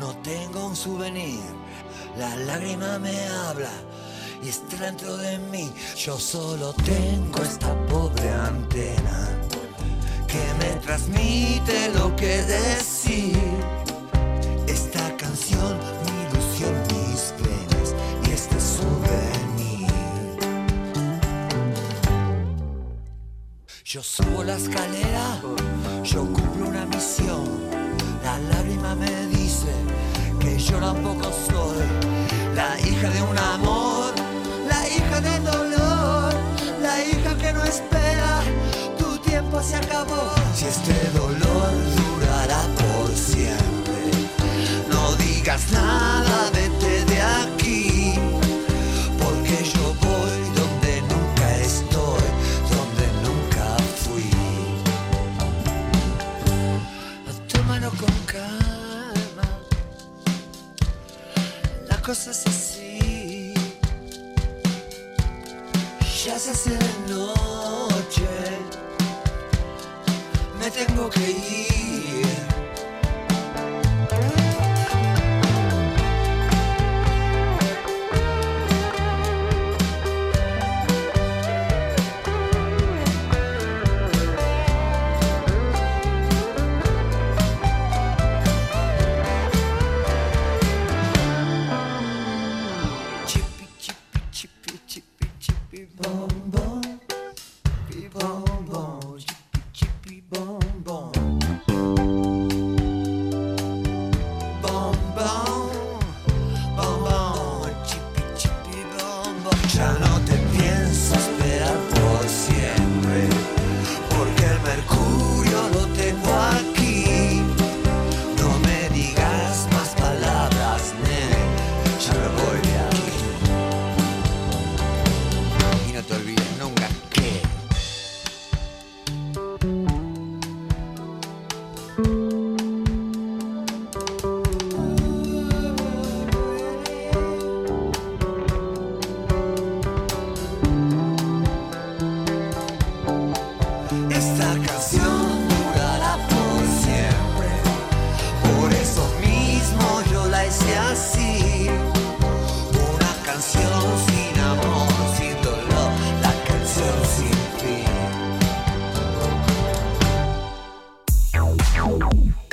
no 0.00 0.16
tengo 0.16 0.66
un 0.66 0.74
souvenir. 0.74 1.44
La 2.18 2.34
lágrima 2.34 2.98
me 2.98 3.28
habla 3.28 3.70
y 4.42 4.48
está 4.48 4.78
dentro 4.78 5.16
de 5.16 5.38
mí. 5.38 5.70
Yo 5.96 6.18
solo 6.18 6.72
tengo 6.72 7.40
esta 7.40 7.72
pobre 7.86 8.28
antena 8.30 9.36
que 10.26 10.42
me 10.58 10.80
transmite 10.80 11.90
lo 11.94 12.14
que 12.16 12.42
decir. 12.42 13.38
Esta 14.66 15.16
canción, 15.16 15.78
mi 16.04 16.14
ilusión, 16.26 16.74
mis 16.90 17.32
penas 17.40 17.94
y 18.26 18.30
este 18.32 18.56
souvenir. 18.60 19.90
Yo 23.84 24.02
subo 24.02 24.42
la 24.44 24.56
escalera, 24.56 25.40
yo 26.02 26.20
cumplo 26.32 26.68
una 26.68 26.84
misión. 26.86 27.44
La 28.24 28.38
lágrima 28.38 28.94
me 28.94 29.26
dice 29.26 29.72
que 30.40 30.58
yo 30.58 30.78
tampoco 30.78 31.30
soy 31.48 31.84
la 32.54 32.80
hija 32.80 33.10
de 33.10 33.22
un 33.22 33.38
amor, 33.38 34.12
la 34.68 34.88
hija 34.88 35.20
del 35.20 35.44
dolor, 35.44 36.34
la 36.82 37.04
hija 37.04 37.36
que 37.38 37.52
no 37.52 37.62
espera. 37.64 38.05
Se 39.62 39.74
acabó. 39.74 40.32
Si 40.54 40.66
este 40.66 40.94
dolor 41.10 41.72
durará 41.96 42.62
por 42.76 43.12
siempre, 43.16 44.10
no 44.88 45.16
digas 45.16 45.72
nada, 45.72 46.50
vete 46.52 47.04
de 47.06 47.20
aquí, 47.20 48.14
porque 49.18 49.64
yo 49.64 49.94
voy 50.04 50.40
donde 50.54 51.02
nunca 51.10 51.56
estoy, 51.56 52.26
donde 52.70 53.06
nunca 53.24 53.76
fui. 54.04 54.30
Tómalo 57.48 57.90
con 57.90 58.14
calma, 58.26 59.48
la 61.88 61.96
cosa 62.02 62.30
es 62.30 62.46
así. 62.46 63.54
Ya 66.24 66.38
se 66.38 66.50
hace 66.50 66.78
noche, 67.08 68.26
me 70.66 70.72
tengo 70.72 71.08
que 71.10 71.30
ir. 71.30 71.85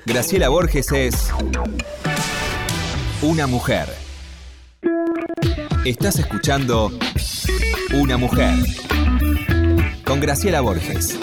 Graciela 0.06 0.50
Borges 0.50 0.92
es 0.92 1.32
una 3.22 3.48
mujer. 3.48 3.88
Estás 5.86 6.20
escuchando 6.20 6.92
Una 7.94 8.18
mujer 8.18 8.54
con 10.06 10.20
Graciela 10.20 10.60
Borges. 10.60 11.18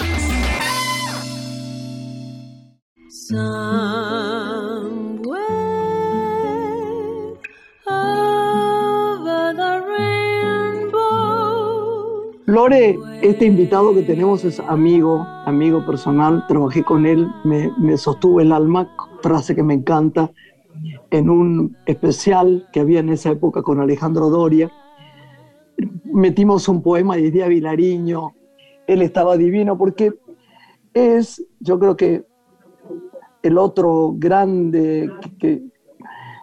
Lore, 12.51 12.99
este 13.21 13.45
invitado 13.45 13.93
que 13.93 14.01
tenemos 14.01 14.43
es 14.43 14.59
amigo, 14.59 15.25
amigo 15.45 15.85
personal, 15.85 16.45
trabajé 16.49 16.83
con 16.83 17.05
él, 17.05 17.25
me, 17.45 17.95
sostuvo 17.95 18.41
el 18.41 18.51
alma, 18.51 18.93
frase 19.21 19.55
que 19.55 19.63
me 19.63 19.73
encanta, 19.73 20.33
en 21.11 21.29
un 21.29 21.77
especial 21.85 22.67
que 22.73 22.81
había 22.81 22.99
en 22.99 23.07
esa 23.07 23.31
época 23.31 23.61
con 23.61 23.79
Alejandro 23.79 24.29
Doria. 24.29 24.69
Metimos 26.03 26.67
un 26.67 26.81
poema 26.81 27.15
de 27.15 27.31
Díaz 27.31 27.47
Vilariño, 27.47 28.33
él 28.85 29.01
estaba 29.01 29.37
divino 29.37 29.77
porque 29.77 30.11
es, 30.93 31.41
yo 31.61 31.79
creo 31.79 31.95
que 31.95 32.25
el 33.43 33.57
otro 33.57 34.13
grande 34.17 35.09
que, 35.39 35.70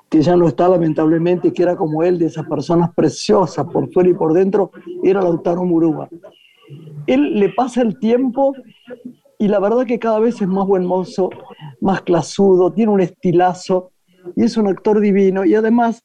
que 0.08 0.22
ya 0.22 0.36
no 0.36 0.48
está 0.48 0.68
lamentablemente, 0.68 1.52
que 1.52 1.62
era 1.62 1.76
como 1.76 2.02
él, 2.02 2.18
de 2.18 2.26
esas 2.26 2.46
personas 2.46 2.90
preciosas 2.94 3.66
por 3.66 3.92
fuera 3.92 4.08
y 4.08 4.14
por 4.14 4.32
dentro, 4.32 4.70
era 5.02 5.20
Lautaro 5.20 5.64
Murúa. 5.64 6.08
Él 7.06 7.38
le 7.38 7.50
pasa 7.50 7.82
el 7.82 7.98
tiempo 7.98 8.54
y 9.38 9.48
la 9.48 9.60
verdad 9.60 9.86
que 9.86 9.98
cada 9.98 10.18
vez 10.18 10.40
es 10.40 10.48
más 10.48 10.66
buen 10.66 10.84
mozo, 10.84 11.30
más 11.80 12.02
clasudo, 12.02 12.72
tiene 12.72 12.92
un 12.92 13.00
estilazo 13.00 13.92
y 14.34 14.44
es 14.44 14.56
un 14.56 14.66
actor 14.66 15.00
divino 15.00 15.44
y 15.44 15.54
además 15.54 16.02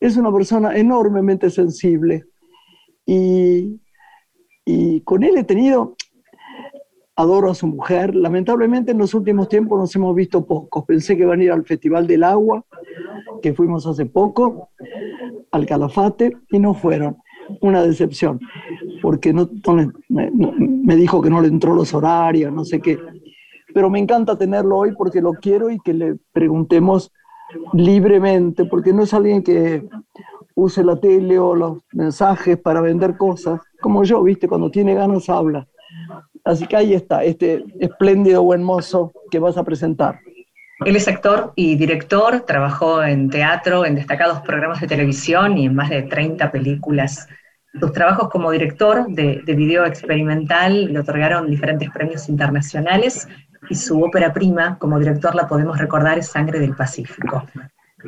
es 0.00 0.16
una 0.16 0.32
persona 0.32 0.76
enormemente 0.76 1.50
sensible. 1.50 2.24
Y, 3.06 3.80
y 4.64 5.00
con 5.02 5.22
él 5.22 5.36
he 5.36 5.44
tenido, 5.44 5.96
adoro 7.16 7.50
a 7.50 7.54
su 7.54 7.66
mujer, 7.66 8.14
lamentablemente 8.14 8.92
en 8.92 8.98
los 8.98 9.14
últimos 9.14 9.48
tiempos 9.48 9.78
nos 9.78 9.94
hemos 9.96 10.14
visto 10.14 10.46
pocos. 10.46 10.84
Pensé 10.84 11.16
que 11.16 11.22
iban 11.22 11.40
a 11.40 11.44
ir 11.44 11.52
al 11.52 11.64
Festival 11.64 12.06
del 12.06 12.24
Agua, 12.24 12.64
que 13.42 13.52
fuimos 13.52 13.86
hace 13.86 14.06
poco, 14.06 14.70
al 15.50 15.66
Calafate, 15.66 16.36
y 16.50 16.58
no 16.58 16.74
fueron. 16.74 17.18
Una 17.60 17.82
decepción, 17.82 18.40
porque 19.02 19.32
no, 19.32 19.50
me 20.08 20.96
dijo 20.96 21.20
que 21.20 21.28
no 21.28 21.40
le 21.40 21.48
entró 21.48 21.74
los 21.74 21.92
horarios, 21.92 22.52
no 22.52 22.64
sé 22.64 22.80
qué. 22.80 22.98
Pero 23.74 23.90
me 23.90 23.98
encanta 23.98 24.38
tenerlo 24.38 24.78
hoy 24.78 24.92
porque 24.96 25.20
lo 25.20 25.32
quiero 25.32 25.68
y 25.68 25.78
que 25.80 25.92
le 25.92 26.16
preguntemos 26.32 27.12
libremente, 27.72 28.64
porque 28.64 28.92
no 28.92 29.02
es 29.02 29.12
alguien 29.12 29.42
que 29.42 29.86
use 30.54 30.84
la 30.84 31.00
tele 31.00 31.38
o 31.38 31.54
los 31.54 31.78
mensajes 31.92 32.58
para 32.58 32.80
vender 32.80 33.16
cosas, 33.16 33.60
como 33.80 34.04
yo, 34.04 34.22
viste, 34.22 34.48
cuando 34.48 34.70
tiene 34.70 34.94
ganas 34.94 35.28
habla. 35.28 35.66
Así 36.44 36.66
que 36.66 36.76
ahí 36.76 36.94
está, 36.94 37.22
este 37.22 37.64
espléndido 37.78 38.42
buen 38.42 38.62
mozo 38.62 39.12
que 39.30 39.38
vas 39.38 39.56
a 39.56 39.64
presentar. 39.64 40.20
Él 40.84 40.96
es 40.96 41.06
actor 41.06 41.52
y 41.54 41.76
director, 41.76 42.40
trabajó 42.40 43.04
en 43.04 43.30
teatro, 43.30 43.86
en 43.86 43.94
destacados 43.94 44.40
programas 44.40 44.80
de 44.80 44.88
televisión 44.88 45.56
y 45.56 45.66
en 45.66 45.74
más 45.76 45.90
de 45.90 46.02
30 46.02 46.50
películas. 46.50 47.28
Sus 47.78 47.92
trabajos 47.92 48.28
como 48.28 48.50
director 48.50 49.06
de, 49.08 49.42
de 49.44 49.54
video 49.54 49.86
experimental 49.86 50.92
le 50.92 50.98
otorgaron 50.98 51.48
diferentes 51.48 51.88
premios 51.90 52.28
internacionales 52.28 53.28
y 53.70 53.76
su 53.76 54.02
ópera 54.02 54.32
prima 54.32 54.76
como 54.78 54.98
director 54.98 55.36
la 55.36 55.46
podemos 55.46 55.78
recordar 55.78 56.18
es 56.18 56.26
Sangre 56.26 56.58
del 56.58 56.74
Pacífico. 56.74 57.46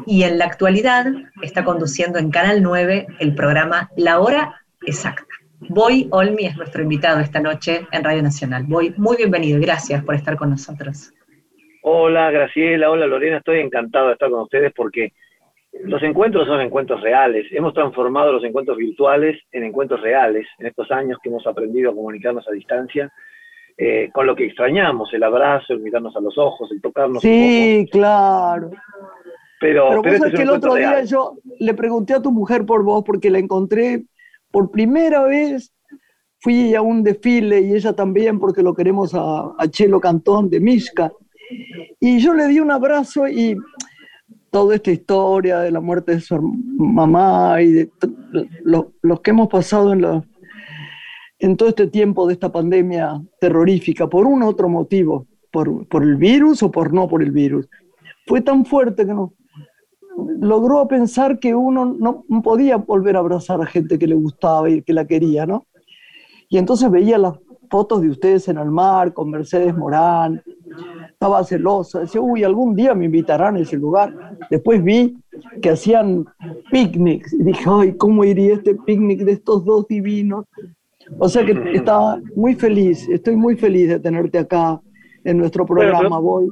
Y 0.07 0.25
en 0.25 0.39
la 0.39 0.47
actualidad 0.47 1.07
está 1.43 1.65
conduciendo 1.65 2.19
en 2.19 2.33
Canal 2.33 2.63
9 2.63 3.07
el 3.21 3.35
programa 3.37 3.91
La 3.97 4.19
Hora 4.19 4.65
Exacta. 4.87 5.34
Boy 5.69 6.09
Olmi 6.11 6.47
es 6.47 6.57
nuestro 6.57 6.83
invitado 6.83 7.21
esta 7.21 7.41
noche 7.41 7.87
en 7.93 8.05
Radio 8.05 8.23
Nacional. 8.23 8.65
Boy, 8.67 8.95
muy 8.97 9.17
bienvenido 9.17 9.59
y 9.59 9.63
gracias 9.63 10.05
por 10.05 10.15
estar 10.15 10.37
con 10.37 10.51
nosotros. 10.51 11.13
Hola 11.83 12.31
Graciela, 12.31 12.91
hola 12.91 13.07
Lorena, 13.07 13.39
estoy 13.39 13.61
encantado 13.61 14.09
de 14.09 14.13
estar 14.15 14.31
con 14.31 14.41
ustedes 14.41 14.73
porque 14.75 15.13
los 15.85 16.03
encuentros 16.03 16.47
son 16.47 16.61
encuentros 16.61 17.01
reales. 17.01 17.47
Hemos 17.51 17.75
transformado 17.75 18.33
los 18.33 18.45
encuentros 18.45 18.77
virtuales 18.77 19.41
en 19.53 19.65
encuentros 19.65 20.01
reales 20.01 20.47
en 20.59 20.67
estos 20.67 20.91
años 20.91 21.19
que 21.23 21.29
hemos 21.29 21.47
aprendido 21.47 21.91
a 21.91 21.95
comunicarnos 21.95 22.47
a 22.49 22.53
distancia 22.53 23.13
eh, 23.77 24.11
con 24.13 24.27
lo 24.27 24.37
que 24.37 24.47
extrañamos, 24.47 25.13
el 25.13 25.23
abrazo, 25.23 25.73
el 25.73 25.81
mirarnos 25.81 26.15
a 26.17 26.21
los 26.21 26.39
ojos, 26.39 26.71
el 26.71 26.81
tocarnos. 26.81 27.23
Sí, 27.23 27.89
claro. 27.91 28.71
Pero, 29.61 30.01
pero, 30.03 30.17
este 30.17 30.29
es 30.29 30.35
que 30.35 30.43
el 30.43 30.51
otro 30.51 30.75
día 30.75 31.03
yo 31.05 31.39
le 31.59 31.75
pregunté 31.75 32.15
a 32.15 32.23
tu 32.23 32.31
mujer 32.31 32.67
por 32.67 32.85
vos 32.85 33.03
porque 33.05 33.31
la 33.31 33.39
encontré 33.39 34.05
por 34.55 34.71
primera 34.71 35.25
vez. 35.25 35.75
Fui 36.39 36.75
a 36.77 36.83
un 36.83 37.03
desfile 37.03 37.61
y 37.61 37.73
ella 37.73 37.95
también 37.95 38.39
porque 38.39 38.63
lo 38.63 38.73
queremos 38.73 39.11
a, 39.15 39.53
Chelo 39.71 39.99
Cantón 39.99 40.49
de 40.49 40.61
Mishka. 40.61 41.11
Y 41.99 42.21
yo 42.21 42.35
le 42.35 42.47
di 42.47 42.61
un 42.61 42.71
abrazo 42.71 43.27
y 43.27 43.57
toda 44.51 44.77
esta 44.77 44.93
historia 44.93 45.59
de 45.59 45.73
la 45.73 45.81
muerte 45.81 46.13
de 46.13 46.21
su 46.21 46.39
mamá 46.41 47.61
y 47.63 47.73
de 47.73 47.91
los 48.63 49.21
que 49.21 49.31
hemos 49.31 49.49
pasado 49.49 49.93
en 49.93 50.03
la, 50.03 50.25
en 51.41 51.57
todo 51.57 51.71
este 51.71 51.89
tiempo 51.89 52.27
de 52.27 52.35
esta 52.35 52.53
pandemia 52.53 53.21
terrorífica, 53.41 54.07
por 54.07 54.27
un 54.27 54.43
otro 54.45 54.69
motivo, 54.69 55.27
por, 55.51 55.89
por 55.89 56.05
el 56.05 56.17
virus 56.17 56.63
o 56.63 56.71
por 56.71 56.93
no 56.93 57.09
por 57.09 57.23
el 57.23 57.33
virus, 57.33 57.69
fue 58.27 58.41
tan 58.43 58.65
fuerte 58.65 59.05
que 59.05 59.15
no, 59.15 59.33
logró 60.41 60.87
pensar 60.89 61.39
que 61.39 61.55
uno 61.55 61.85
no, 61.85 62.25
podía 62.43 62.77
volver 62.77 63.17
a 63.17 63.21
abrazar 63.21 63.61
a 63.61 63.67
gente 63.67 63.99
que 63.99 64.07
le 64.07 64.15
gustaba 64.15 64.69
y 64.71 64.83
que 64.83 64.93
la 64.93 65.07
quería, 65.07 65.47
¿no? 65.47 65.65
Y 66.49 66.59
entonces 66.59 66.91
veía 66.91 67.19
las 67.19 67.39
fotos 67.71 68.03
de 68.03 68.11
ustedes 68.11 68.47
en 68.49 68.59
el 68.59 68.71
mar 68.71 69.13
con 69.13 69.31
Mercedes 69.31 69.77
Morán, 69.77 70.43
estaba 71.09 71.43
celosa, 71.45 72.01
decía, 72.01 72.21
uy, 72.21 72.45
algún 72.45 72.77
día 72.77 72.95
me 72.95 73.07
invitarán 73.07 73.57
a 73.57 73.61
ese 73.61 73.77
lugar. 73.77 74.37
Después 74.51 74.83
vi 74.83 75.17
que 75.63 75.71
hacían 75.71 76.27
picnics 76.71 77.33
y 77.33 77.43
dije, 77.43 77.65
ay, 77.67 77.97
¿cómo 77.97 78.25
iría 78.25 78.55
este 78.55 78.75
picnic 78.75 79.21
de 79.21 79.33
estos 79.33 79.65
dos 79.65 79.89
divinos? 79.89 80.45
O 81.19 81.29
sea 81.29 81.45
que 81.45 81.53
estaba 81.73 82.21
muy 82.37 82.55
feliz, 82.55 83.09
estoy 83.09 83.37
muy 83.37 83.57
feliz 83.57 83.89
de 83.89 83.99
tenerte 83.99 84.39
acá 84.39 84.81
en 85.25 85.39
nuestro 85.39 85.67
programa, 85.67 86.19
Voy. 86.19 86.49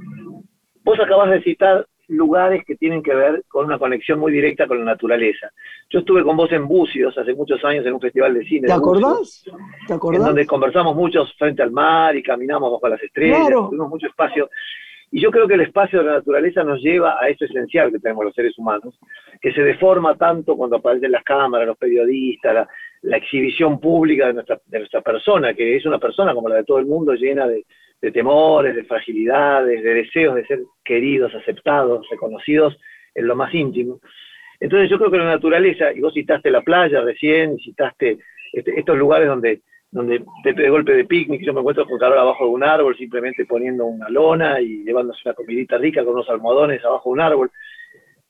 Vos 0.85 0.99
acabas 0.99 1.31
de 1.31 1.43
citar 1.43 1.87
lugares 2.13 2.65
que 2.65 2.77
tienen 2.77 3.03
que 3.03 3.15
ver 3.15 3.45
con 3.49 3.67
una 3.67 3.79
conexión 3.79 4.19
muy 4.19 4.33
directa 4.33 4.67
con 4.67 4.79
la 4.79 4.85
naturaleza. 4.85 5.51
Yo 5.91 6.01
estuve 6.01 6.23
con 6.23 6.37
vos 6.37 6.51
en 6.53 6.69
Bucios 6.69 7.17
hace 7.17 7.35
muchos 7.35 7.65
años 7.65 7.85
en 7.87 7.95
un 7.95 8.01
festival 8.01 8.35
de 8.35 8.45
cine. 8.45 8.67
¿Te 8.67 8.73
acordás? 8.73 9.45
¿Te 9.87 9.95
acordás? 9.95 10.21
En 10.21 10.27
donde 10.27 10.47
conversamos 10.47 10.95
muchos 10.95 11.35
frente 11.37 11.63
al 11.63 11.71
mar 11.71 12.17
y 12.17 12.23
caminamos 12.23 12.73
bajo 12.73 12.89
las 12.89 13.03
estrellas, 13.03 13.49
tuvimos 13.49 13.89
mucho 13.89 14.07
espacio. 14.07 14.49
Y 15.11 15.21
yo 15.21 15.31
creo 15.31 15.47
que 15.47 15.55
el 15.55 15.61
espacio 15.61 15.99
de 15.99 16.07
la 16.07 16.13
naturaleza 16.15 16.65
nos 16.65 16.81
lleva 16.81 17.19
a 17.21 17.29
eso 17.29 17.45
esencial 17.45 17.93
que 17.93 17.99
tenemos 17.99 18.25
los 18.25 18.35
seres 18.35 18.57
humanos, 18.59 18.99
que 19.41 19.53
se 19.53 19.61
deforma 19.63 20.17
tanto 20.17 20.57
cuando 20.57 20.77
aparecen 20.77 21.13
las 21.13 21.23
cámaras, 21.23 21.67
los 21.67 21.77
periodistas, 21.77 22.67
la, 23.03 23.17
exhibición 23.19 23.79
pública 23.79 24.29
de 24.29 24.35
nuestra, 24.35 24.59
de 24.65 24.79
nuestra 24.79 25.03
persona, 25.03 25.53
que 25.53 25.77
es 25.77 25.85
una 25.85 25.99
persona 25.99 26.33
como 26.33 26.49
la 26.49 26.57
de 26.57 26.65
todo 26.65 26.79
el 26.79 26.87
mundo, 26.87 27.13
llena 27.13 27.47
de, 27.47 27.67
temores, 28.11 28.75
de 28.75 28.85
fragilidades, 28.85 29.83
de 29.83 29.95
deseos 29.95 30.35
de 30.35 30.47
ser 30.47 30.61
queridos, 30.85 31.35
aceptados, 31.35 32.07
reconocidos 32.11 32.77
en 33.15 33.27
lo 33.27 33.37
más 33.37 33.55
íntimo. 33.55 34.01
Entonces 34.59 34.91
yo 34.91 34.99
creo 34.99 35.11
que 35.11 35.19
la 35.19 35.25
naturaleza, 35.25 35.93
y 35.93 36.01
vos 36.01 36.15
citaste 36.15 36.51
la 36.51 36.63
playa 36.63 37.01
recién, 37.03 37.59
citaste 37.59 38.19
este, 38.53 38.79
estos 38.79 38.97
lugares 38.97 39.29
donde 39.29 39.61
donde 39.93 40.25
de, 40.43 40.71
golpe 40.71 40.95
de 40.95 41.05
picnic 41.05 41.43
yo 41.43 41.53
me 41.53 41.61
encuentro 41.61 41.87
con 41.87 41.99
calor 41.99 42.19
abajo 42.19 42.47
de 42.47 42.51
un 42.51 42.65
árbol, 42.65 42.97
simplemente 42.97 43.45
poniendo 43.45 43.85
una 43.85 44.09
lona 44.09 44.59
y 44.59 44.83
llevándose 44.85 45.21
una 45.27 45.35
comidita 45.35 45.77
rica 45.77 46.03
con 46.03 46.15
unos 46.15 46.29
almohadones 46.31 46.83
abajo 46.83 47.11
de 47.11 47.13
un 47.13 47.21
árbol. 47.21 47.51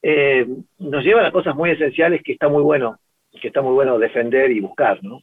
Eh, 0.03 0.45
nos 0.81 1.05
llevan 1.05 1.25
a 1.25 1.31
cosas 1.31 1.55
muy 1.55 1.71
esenciales 1.71 2.21
que 2.25 2.33
está 2.33 2.49
muy 2.49 2.63
bueno, 2.63 2.99
que 3.41 3.47
está 3.47 3.63
muy 3.63 3.75
bueno 3.75 3.97
defender 3.97 4.51
y 4.51 4.59
buscar, 4.59 5.03
¿no? 5.05 5.21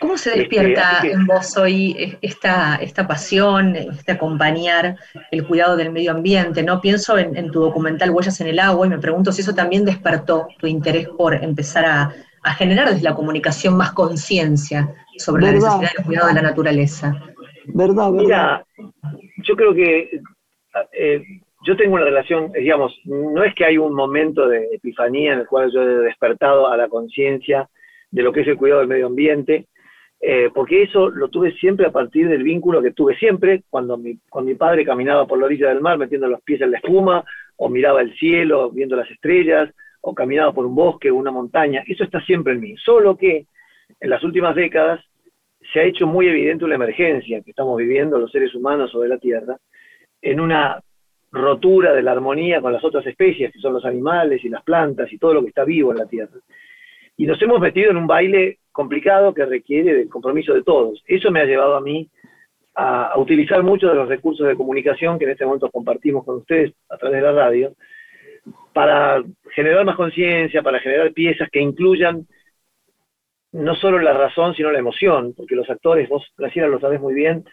¿Cómo 0.00 0.16
se 0.16 0.30
este, 0.30 0.40
despierta 0.40 1.00
en 1.02 1.26
vos 1.26 1.56
hoy 1.56 2.16
esta, 2.20 2.76
esta 2.76 3.06
pasión, 3.06 3.74
este 3.74 4.12
acompañar 4.12 4.96
el 5.30 5.46
cuidado 5.46 5.76
del 5.76 5.90
medio 5.90 6.12
ambiente? 6.12 6.62
¿no? 6.62 6.80
Pienso 6.80 7.18
en, 7.18 7.36
en, 7.36 7.50
tu 7.50 7.60
documental 7.60 8.10
Huellas 8.10 8.40
en 8.40 8.46
el 8.46 8.60
Agua 8.60 8.86
y 8.86 8.90
me 8.90 8.98
pregunto 8.98 9.32
si 9.32 9.42
eso 9.42 9.54
también 9.54 9.84
despertó 9.84 10.48
tu 10.58 10.66
interés 10.66 11.08
por 11.08 11.34
empezar 11.34 11.84
a, 11.84 12.14
a 12.42 12.54
generar 12.54 12.88
desde 12.88 13.02
la 13.02 13.14
comunicación 13.14 13.76
más 13.76 13.92
conciencia 13.92 14.94
sobre 15.16 15.42
la 15.42 15.52
necesidad 15.52 15.92
del 15.96 16.06
cuidado 16.06 16.28
de 16.28 16.34
la 16.34 16.42
naturaleza. 16.42 17.14
¿Verdad, 17.66 18.10
Mira, 18.10 18.64
yo 19.38 19.56
creo 19.56 19.74
que 19.74 20.20
eh, 20.92 21.22
yo 21.66 21.76
tengo 21.76 21.96
una 21.96 22.04
relación, 22.04 22.52
digamos, 22.52 22.98
no 23.04 23.44
es 23.44 23.54
que 23.54 23.64
hay 23.64 23.78
un 23.78 23.94
momento 23.94 24.48
de 24.48 24.68
epifanía 24.72 25.34
en 25.34 25.40
el 25.40 25.46
cual 25.46 25.70
yo 25.72 25.82
he 25.82 26.04
despertado 26.04 26.68
a 26.68 26.76
la 26.76 26.88
conciencia 26.88 27.68
de 28.10 28.22
lo 28.22 28.32
que 28.32 28.40
es 28.40 28.48
el 28.48 28.56
cuidado 28.56 28.80
del 28.80 28.88
medio 28.88 29.06
ambiente, 29.06 29.66
eh, 30.20 30.50
porque 30.52 30.82
eso 30.82 31.10
lo 31.10 31.28
tuve 31.28 31.52
siempre 31.52 31.86
a 31.86 31.92
partir 31.92 32.28
del 32.28 32.42
vínculo 32.42 32.82
que 32.82 32.90
tuve 32.90 33.16
siempre 33.16 33.62
cuando 33.70 33.96
mi, 33.96 34.18
cuando 34.28 34.50
mi 34.50 34.56
padre 34.56 34.84
caminaba 34.84 35.26
por 35.26 35.38
la 35.38 35.46
orilla 35.46 35.68
del 35.68 35.80
mar 35.80 35.96
metiendo 35.96 36.26
los 36.28 36.42
pies 36.42 36.60
en 36.60 36.72
la 36.72 36.78
espuma, 36.78 37.24
o 37.56 37.68
miraba 37.68 38.00
el 38.00 38.16
cielo 38.16 38.70
viendo 38.70 38.96
las 38.96 39.10
estrellas, 39.10 39.70
o 40.00 40.14
caminado 40.14 40.54
por 40.54 40.66
un 40.66 40.74
bosque 40.74 41.10
o 41.10 41.16
una 41.16 41.30
montaña, 41.30 41.82
eso 41.86 42.04
está 42.04 42.20
siempre 42.22 42.54
en 42.54 42.60
mí. 42.60 42.74
Solo 42.76 43.16
que 43.16 43.46
en 44.00 44.10
las 44.10 44.22
últimas 44.22 44.54
décadas 44.54 45.04
se 45.72 45.80
ha 45.80 45.84
hecho 45.84 46.06
muy 46.06 46.28
evidente 46.28 46.64
una 46.64 46.76
emergencia 46.76 47.42
que 47.42 47.50
estamos 47.50 47.76
viviendo 47.76 48.18
los 48.18 48.30
seres 48.30 48.54
humanos 48.54 48.92
de 48.98 49.08
la 49.08 49.18
Tierra, 49.18 49.56
en 50.22 50.40
una 50.40 50.80
rotura 51.30 51.92
de 51.92 52.02
la 52.02 52.12
armonía 52.12 52.60
con 52.60 52.72
las 52.72 52.82
otras 52.84 53.06
especies, 53.06 53.52
que 53.52 53.58
son 53.58 53.74
los 53.74 53.84
animales 53.84 54.44
y 54.44 54.48
las 54.48 54.62
plantas 54.62 55.12
y 55.12 55.18
todo 55.18 55.34
lo 55.34 55.42
que 55.42 55.48
está 55.48 55.64
vivo 55.64 55.92
en 55.92 55.98
la 55.98 56.06
Tierra. 56.06 56.38
Y 57.18 57.26
nos 57.26 57.42
hemos 57.42 57.60
metido 57.60 57.90
en 57.90 57.96
un 57.96 58.06
baile 58.06 58.60
complicado 58.70 59.34
que 59.34 59.44
requiere 59.44 59.92
del 59.92 60.08
compromiso 60.08 60.54
de 60.54 60.62
todos. 60.62 61.02
Eso 61.04 61.32
me 61.32 61.40
ha 61.40 61.44
llevado 61.44 61.76
a 61.76 61.80
mí 61.80 62.08
a, 62.76 63.18
utilizar 63.18 63.62
muchos 63.64 63.90
de 63.90 63.96
los 63.96 64.08
recursos 64.08 64.46
de 64.46 64.54
comunicación 64.54 65.18
que 65.18 65.24
en 65.24 65.32
este 65.32 65.44
momento 65.44 65.68
compartimos 65.68 66.24
con 66.24 66.36
ustedes 66.36 66.72
a 66.88 66.96
través 66.96 67.20
de 67.20 67.26
la 67.26 67.32
radio, 67.32 67.74
para 68.72 69.20
generar 69.52 69.84
más 69.84 69.96
conciencia, 69.96 70.62
para 70.62 70.78
generar 70.78 71.12
piezas 71.12 71.50
que 71.50 71.60
incluyan 71.60 72.24
no 73.50 73.74
solo 73.74 73.98
la 73.98 74.12
razón, 74.12 74.54
sino 74.54 74.70
la 74.70 74.78
emoción, 74.78 75.34
porque 75.36 75.56
los 75.56 75.68
actores, 75.68 76.08
vos, 76.08 76.24
Graciela, 76.36 76.68
lo 76.68 76.78
sabés 76.78 77.00
muy 77.00 77.14
bien, 77.14 77.44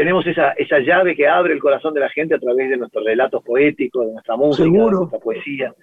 tenemos 0.00 0.26
esa, 0.26 0.52
esa 0.52 0.78
llave 0.78 1.14
que 1.14 1.28
abre 1.28 1.52
el 1.52 1.60
corazón 1.60 1.92
de 1.92 2.00
la 2.00 2.08
gente 2.08 2.34
a 2.34 2.38
través 2.38 2.70
de 2.70 2.78
nuestros 2.78 3.04
relatos 3.04 3.44
poéticos, 3.44 4.06
de 4.06 4.12
nuestra 4.14 4.34
música, 4.34 4.64
de 4.64 4.90
nuestra 4.92 5.18
poesía. 5.18 5.74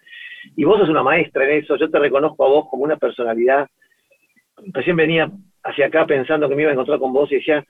Y 0.56 0.64
vos 0.64 0.80
sos 0.80 0.90
una 0.90 1.04
maestra 1.04 1.44
en 1.44 1.64
eso, 1.64 1.76
yo 1.76 1.88
te 1.88 2.00
reconozco 2.00 2.44
a 2.44 2.50
vos 2.50 2.66
como 2.68 2.84
una 2.84 2.98
personalidad. 2.98 3.68
Recién 4.74 4.96
venía 4.96 5.32
hacia 5.64 5.86
acá 5.86 6.08
pensando 6.08 6.50
que 6.50 6.56
me 6.56 6.64
iba 6.64 6.72
a 6.72 6.74
encontrar 6.74 6.98
con 6.98 7.14
vos 7.14 7.32
y 7.32 7.36
decía, 7.36 7.64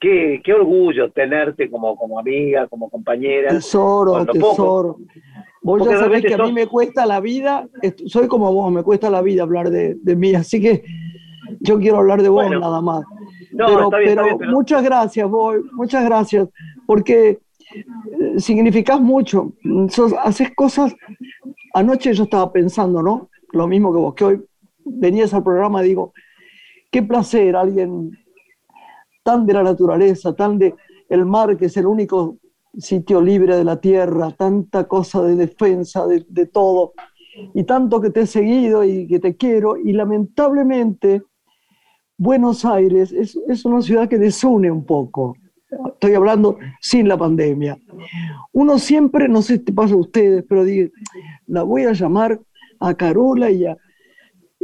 qué, 0.00 0.40
qué 0.42 0.52
orgullo 0.52 1.12
tenerte 1.12 1.70
como, 1.70 1.94
como 1.94 2.18
amiga, 2.18 2.66
como 2.66 2.90
compañera. 2.90 3.50
Tesoro, 3.50 4.14
poco. 4.14 4.32
tesoro. 4.32 4.96
Vos 5.62 5.78
Porque 5.78 5.94
ya 5.94 6.00
sabés 6.00 6.24
que 6.24 6.34
a 6.34 6.38
mí 6.38 6.52
me 6.52 6.66
cuesta 6.66 7.06
la 7.06 7.20
vida, 7.20 7.68
soy 8.06 8.26
como 8.26 8.52
vos, 8.52 8.72
me 8.72 8.82
cuesta 8.82 9.10
la 9.10 9.22
vida 9.22 9.44
hablar 9.44 9.70
de, 9.70 9.94
de 9.94 10.16
mí, 10.16 10.34
así 10.34 10.60
que 10.60 10.82
yo 11.60 11.78
quiero 11.78 11.98
hablar 11.98 12.20
de 12.20 12.30
vos 12.30 12.46
Bueno. 12.46 12.58
nada 12.58 12.80
más. 12.80 13.04
No, 13.56 13.66
pero 13.66 13.84
está 13.84 13.98
bien, 13.98 14.10
está 14.10 14.22
pero 14.22 14.24
bien, 14.24 14.38
pero- 14.38 14.52
muchas 14.52 14.82
gracias, 14.82 15.30
Boy, 15.30 15.62
muchas 15.72 16.04
gracias, 16.04 16.48
porque 16.86 17.38
eh, 17.74 18.38
significás 18.38 19.00
mucho, 19.00 19.52
sos- 19.90 20.14
haces 20.22 20.50
cosas, 20.54 20.94
anoche 21.72 22.12
yo 22.12 22.24
estaba 22.24 22.52
pensando, 22.52 23.02
¿no? 23.02 23.28
Lo 23.52 23.66
mismo 23.66 23.92
que 23.92 23.98
vos, 23.98 24.14
que 24.14 24.24
hoy 24.24 24.44
venías 24.84 25.32
al 25.34 25.42
programa, 25.42 25.82
digo, 25.82 26.12
qué 26.90 27.02
placer 27.02 27.56
alguien 27.56 28.10
tan 29.22 29.46
de 29.46 29.52
la 29.54 29.62
naturaleza, 29.62 30.34
tan 30.34 30.58
de 30.58 30.74
el 31.08 31.24
mar, 31.24 31.56
que 31.56 31.66
es 31.66 31.76
el 31.76 31.86
único 31.86 32.36
sitio 32.76 33.20
libre 33.20 33.56
de 33.56 33.64
la 33.64 33.80
tierra, 33.80 34.32
tanta 34.32 34.84
cosa 34.88 35.22
de 35.22 35.36
defensa 35.36 36.06
de, 36.06 36.24
de 36.28 36.46
todo, 36.46 36.92
y 37.54 37.64
tanto 37.64 38.00
que 38.00 38.10
te 38.10 38.22
he 38.22 38.26
seguido 38.26 38.84
y 38.84 39.06
que 39.06 39.18
te 39.20 39.36
quiero, 39.36 39.76
y 39.76 39.92
lamentablemente 39.92 41.22
Buenos 42.16 42.64
Aires 42.64 43.12
es, 43.12 43.36
es 43.48 43.64
una 43.64 43.82
ciudad 43.82 44.08
que 44.08 44.18
desune 44.18 44.70
un 44.70 44.84
poco. 44.84 45.36
Estoy 45.94 46.14
hablando 46.14 46.58
sin 46.80 47.08
la 47.08 47.16
pandemia. 47.16 47.76
Uno 48.52 48.78
siempre, 48.78 49.28
no 49.28 49.42
sé 49.42 49.54
si 49.54 49.64
te 49.64 49.72
pasa 49.72 49.94
a 49.94 49.98
ustedes, 49.98 50.44
pero 50.48 50.64
digo, 50.64 50.90
la 51.46 51.62
voy 51.62 51.84
a 51.84 51.92
llamar 51.92 52.40
a 52.80 52.94
Carola 52.94 53.50
y 53.50 53.66
a, 53.66 53.76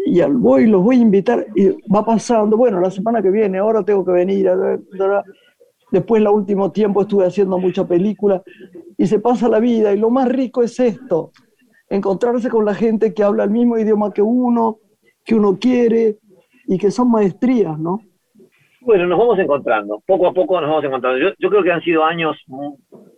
y 0.07 0.21
al 0.21 0.37
voy, 0.37 0.67
los 0.67 0.83
voy 0.83 0.97
a 0.97 1.01
invitar 1.01 1.47
y 1.55 1.71
va 1.93 2.05
pasando, 2.05 2.57
bueno, 2.57 2.81
la 2.81 2.91
semana 2.91 3.23
que 3.23 3.31
viene, 3.31 3.59
ahora 3.59 3.85
tengo 3.85 4.05
que 4.05 4.13
venir. 4.13 4.51
Después, 5.91 6.23
el 6.23 6.29
último 6.29 6.71
tiempo 6.71 7.03
estuve 7.03 7.27
haciendo 7.27 7.59
mucha 7.59 7.87
película 7.87 8.43
y 8.97 9.07
se 9.07 9.19
pasa 9.19 9.49
la 9.49 9.59
vida 9.59 9.93
y 9.93 9.99
lo 9.99 10.11
más 10.11 10.29
rico 10.29 10.63
es 10.63 10.79
esto, 10.79 11.33
encontrarse 11.89 12.49
con 12.49 12.65
la 12.65 12.75
gente 12.75 13.13
que 13.13 13.25
habla 13.25 13.45
el 13.45 13.51
mismo 13.51 13.77
idioma 13.77 14.13
que 14.13 14.23
uno, 14.23 14.79
que 15.25 15.35
uno 15.35 15.59
quiere 15.59 16.19
y 16.71 16.79
que 16.79 16.93
son 16.93 17.11
maestrías, 17.11 17.77
¿no? 17.81 18.01
Bueno, 18.81 19.05
nos 19.09 19.19
vamos 19.19 19.39
encontrando, 19.41 20.01
poco 20.07 20.29
a 20.29 20.33
poco 20.33 20.61
nos 20.61 20.71
vamos 20.71 20.85
encontrando. 20.85 21.19
Yo, 21.19 21.31
yo 21.37 21.51
creo 21.51 21.65
que 21.65 21.73
han 21.73 21.83
sido 21.83 22.05
años 22.05 22.37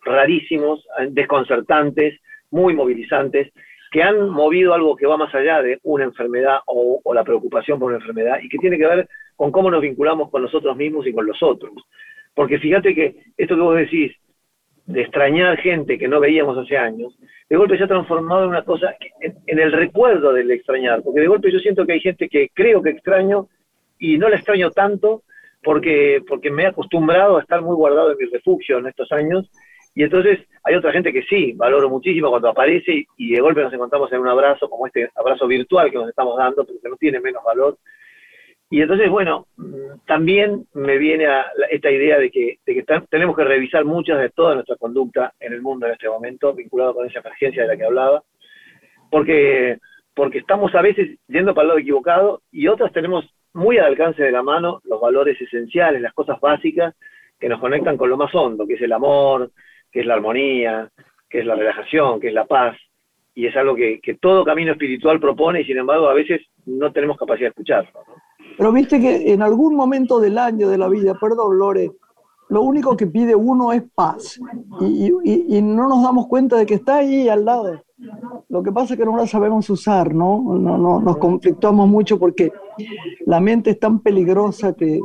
rarísimos, 0.02 0.80
eh, 0.98 1.08
desconcertantes, 1.10 2.18
muy 2.50 2.74
movilizantes, 2.74 3.52
que 3.90 4.02
han 4.02 4.30
movido 4.30 4.72
algo 4.72 4.96
que 4.96 5.06
va 5.06 5.18
más 5.18 5.34
allá 5.34 5.60
de 5.60 5.78
una 5.82 6.04
enfermedad 6.04 6.60
o, 6.64 6.98
o 7.04 7.14
la 7.14 7.24
preocupación 7.24 7.78
por 7.78 7.90
una 7.90 8.00
enfermedad 8.00 8.38
y 8.42 8.48
que 8.48 8.56
tiene 8.56 8.78
que 8.78 8.86
ver 8.86 9.06
con 9.36 9.52
cómo 9.52 9.70
nos 9.70 9.82
vinculamos 9.82 10.30
con 10.30 10.40
nosotros 10.40 10.74
mismos 10.74 11.06
y 11.06 11.12
con 11.12 11.26
los 11.26 11.42
otros. 11.42 11.74
Porque 12.34 12.58
fíjate 12.58 12.94
que 12.94 13.16
esto 13.36 13.54
que 13.54 13.60
vos 13.60 13.76
decís, 13.76 14.12
de 14.86 15.02
extrañar 15.02 15.58
gente 15.58 15.98
que 15.98 16.08
no 16.08 16.20
veíamos 16.20 16.56
hace 16.56 16.78
años, 16.78 17.14
de 17.52 17.58
golpe 17.58 17.76
se 17.76 17.84
ha 17.84 17.86
transformado 17.86 18.44
en 18.44 18.48
una 18.48 18.64
cosa, 18.64 18.96
en, 19.20 19.58
el 19.58 19.72
recuerdo 19.72 20.32
del 20.32 20.50
extrañar, 20.50 21.02
porque 21.02 21.20
de 21.20 21.26
golpe 21.26 21.52
yo 21.52 21.58
siento 21.58 21.84
que 21.84 21.92
hay 21.92 22.00
gente 22.00 22.26
que 22.26 22.48
creo 22.54 22.80
que 22.80 22.88
extraño 22.88 23.46
y 23.98 24.16
no 24.16 24.30
la 24.30 24.36
extraño 24.36 24.70
tanto 24.70 25.24
porque, 25.62 26.22
porque 26.26 26.50
me 26.50 26.62
he 26.62 26.68
acostumbrado 26.68 27.36
a 27.36 27.42
estar 27.42 27.60
muy 27.60 27.76
guardado 27.76 28.10
en 28.10 28.16
mi 28.16 28.24
refugio 28.24 28.78
en 28.78 28.86
estos 28.86 29.12
años, 29.12 29.50
y 29.94 30.02
entonces 30.02 30.38
hay 30.64 30.76
otra 30.76 30.92
gente 30.92 31.12
que 31.12 31.24
sí, 31.24 31.52
valoro 31.52 31.90
muchísimo 31.90 32.30
cuando 32.30 32.48
aparece 32.48 33.04
y 33.18 33.32
de 33.34 33.40
golpe 33.42 33.62
nos 33.62 33.74
encontramos 33.74 34.10
en 34.14 34.20
un 34.20 34.28
abrazo, 34.28 34.70
como 34.70 34.86
este 34.86 35.10
abrazo 35.14 35.46
virtual 35.46 35.90
que 35.90 35.98
nos 35.98 36.08
estamos 36.08 36.38
dando, 36.38 36.64
pero 36.64 36.80
que 36.82 36.88
no 36.88 36.96
tiene 36.96 37.20
menos 37.20 37.44
valor. 37.44 37.76
Y 38.72 38.80
entonces, 38.80 39.11
bueno, 39.11 39.48
mm, 39.58 40.06
también 40.06 40.64
me 40.72 40.96
viene 40.96 41.26
a 41.26 41.44
esta 41.70 41.90
idea 41.90 42.18
de 42.18 42.30
que, 42.30 42.56
tenemos 43.11 43.37
que 43.37 43.44
revisar 43.44 43.85
muchas 43.85 44.18
de 44.18 44.30
toda 44.30 44.54
nuestra 44.54 44.76
conducta 44.76 45.35
en 45.38 45.52
el 45.52 45.61
mundo 45.61 45.85
en 45.85 45.92
este 45.92 46.08
momento, 46.08 46.54
vinculado 46.54 46.94
con 46.94 47.06
esa 47.06 47.18
emergencia 47.18 47.62
de 47.62 47.68
la 47.68 47.76
que 47.76 47.85
hablaba, 47.85 48.22
porque, 49.11 49.76
estamos 50.32 50.74
a 50.74 50.80
veces 50.80 51.18
yendo 51.28 51.52
para 51.52 51.64
el 51.64 51.68
lado 51.68 51.80
equivocado 51.80 52.40
y 52.50 52.66
otras 52.66 52.90
tenemos 52.94 53.26
muy 53.52 53.76
al 53.76 53.88
alcance 53.88 54.22
de 54.22 54.32
la 54.32 54.42
mano 54.42 54.80
los 54.85 54.98
valores 54.98 55.38
esenciales, 55.38 56.00
las 56.00 56.14
cosas 56.14 56.40
básicas 56.40 56.94
que 57.38 57.50
nos 57.50 57.61
conectan 57.61 57.98
con 57.98 58.08
lo 58.08 58.16
más 58.16 58.35
hondo, 58.35 58.66
que 58.66 58.74
es 58.74 58.80
el 58.80 58.92
amor, 58.94 59.50
que 59.90 60.00
es 60.00 60.06
la 60.06 60.14
armonía, 60.14 60.88
que 61.28 61.40
es 61.40 61.44
la 61.44 61.56
relajación, 61.56 62.20
que 62.20 62.28
es 62.28 62.35
la 62.35 62.46
paz. 62.46 62.78
Y 63.35 63.46
es 63.46 63.54
algo 63.54 63.74
que, 63.76 64.00
todo 64.18 64.46
camino 64.46 64.72
espiritual 64.72 65.20
propone 65.20 65.61
y 65.61 65.64
sin 65.66 65.76
embargo 65.76 66.08
a 66.08 66.14
veces 66.14 66.40
no 66.64 66.90
tenemos 66.90 67.18
capacidad 67.18 67.48
de 67.48 67.50
escucharlo. 67.50 67.90
Pero 68.56 68.72
viste 68.72 69.00
que 69.00 69.32
en 69.32 69.42
algún 69.42 69.74
momento 69.74 70.20
del 70.20 70.38
año 70.38 70.68
de 70.68 70.78
la 70.78 70.88
vida, 70.88 71.14
perdón 71.18 71.58
Lore, 71.58 71.92
lo 72.48 72.62
único 72.62 72.96
que 72.96 73.06
pide 73.06 73.34
uno 73.34 73.72
es 73.72 73.82
paz. 73.94 74.38
Y, 74.80 75.62
no 75.62 75.88
nos 75.88 76.02
damos 76.02 76.26
cuenta 76.26 76.56
de 76.56 76.66
que 76.66 76.74
está 76.74 76.96
ahí 76.98 77.28
al 77.28 77.44
lado. 77.44 77.82
Lo 78.48 78.62
que 78.62 78.72
pasa 78.72 78.94
es 78.94 79.00
que 79.00 79.06
no 79.06 79.16
la 79.16 79.26
sabemos 79.26 79.70
usar, 79.70 80.14
no 80.14 80.42
nos 81.00 81.16
conflictuamos 81.16 81.88
mucho 81.88 82.18
porque 82.18 82.52
la 83.26 83.40
mente 83.40 83.70
es 83.70 83.80
tan 83.80 84.00
peligrosa 84.00 84.74
que 84.74 85.00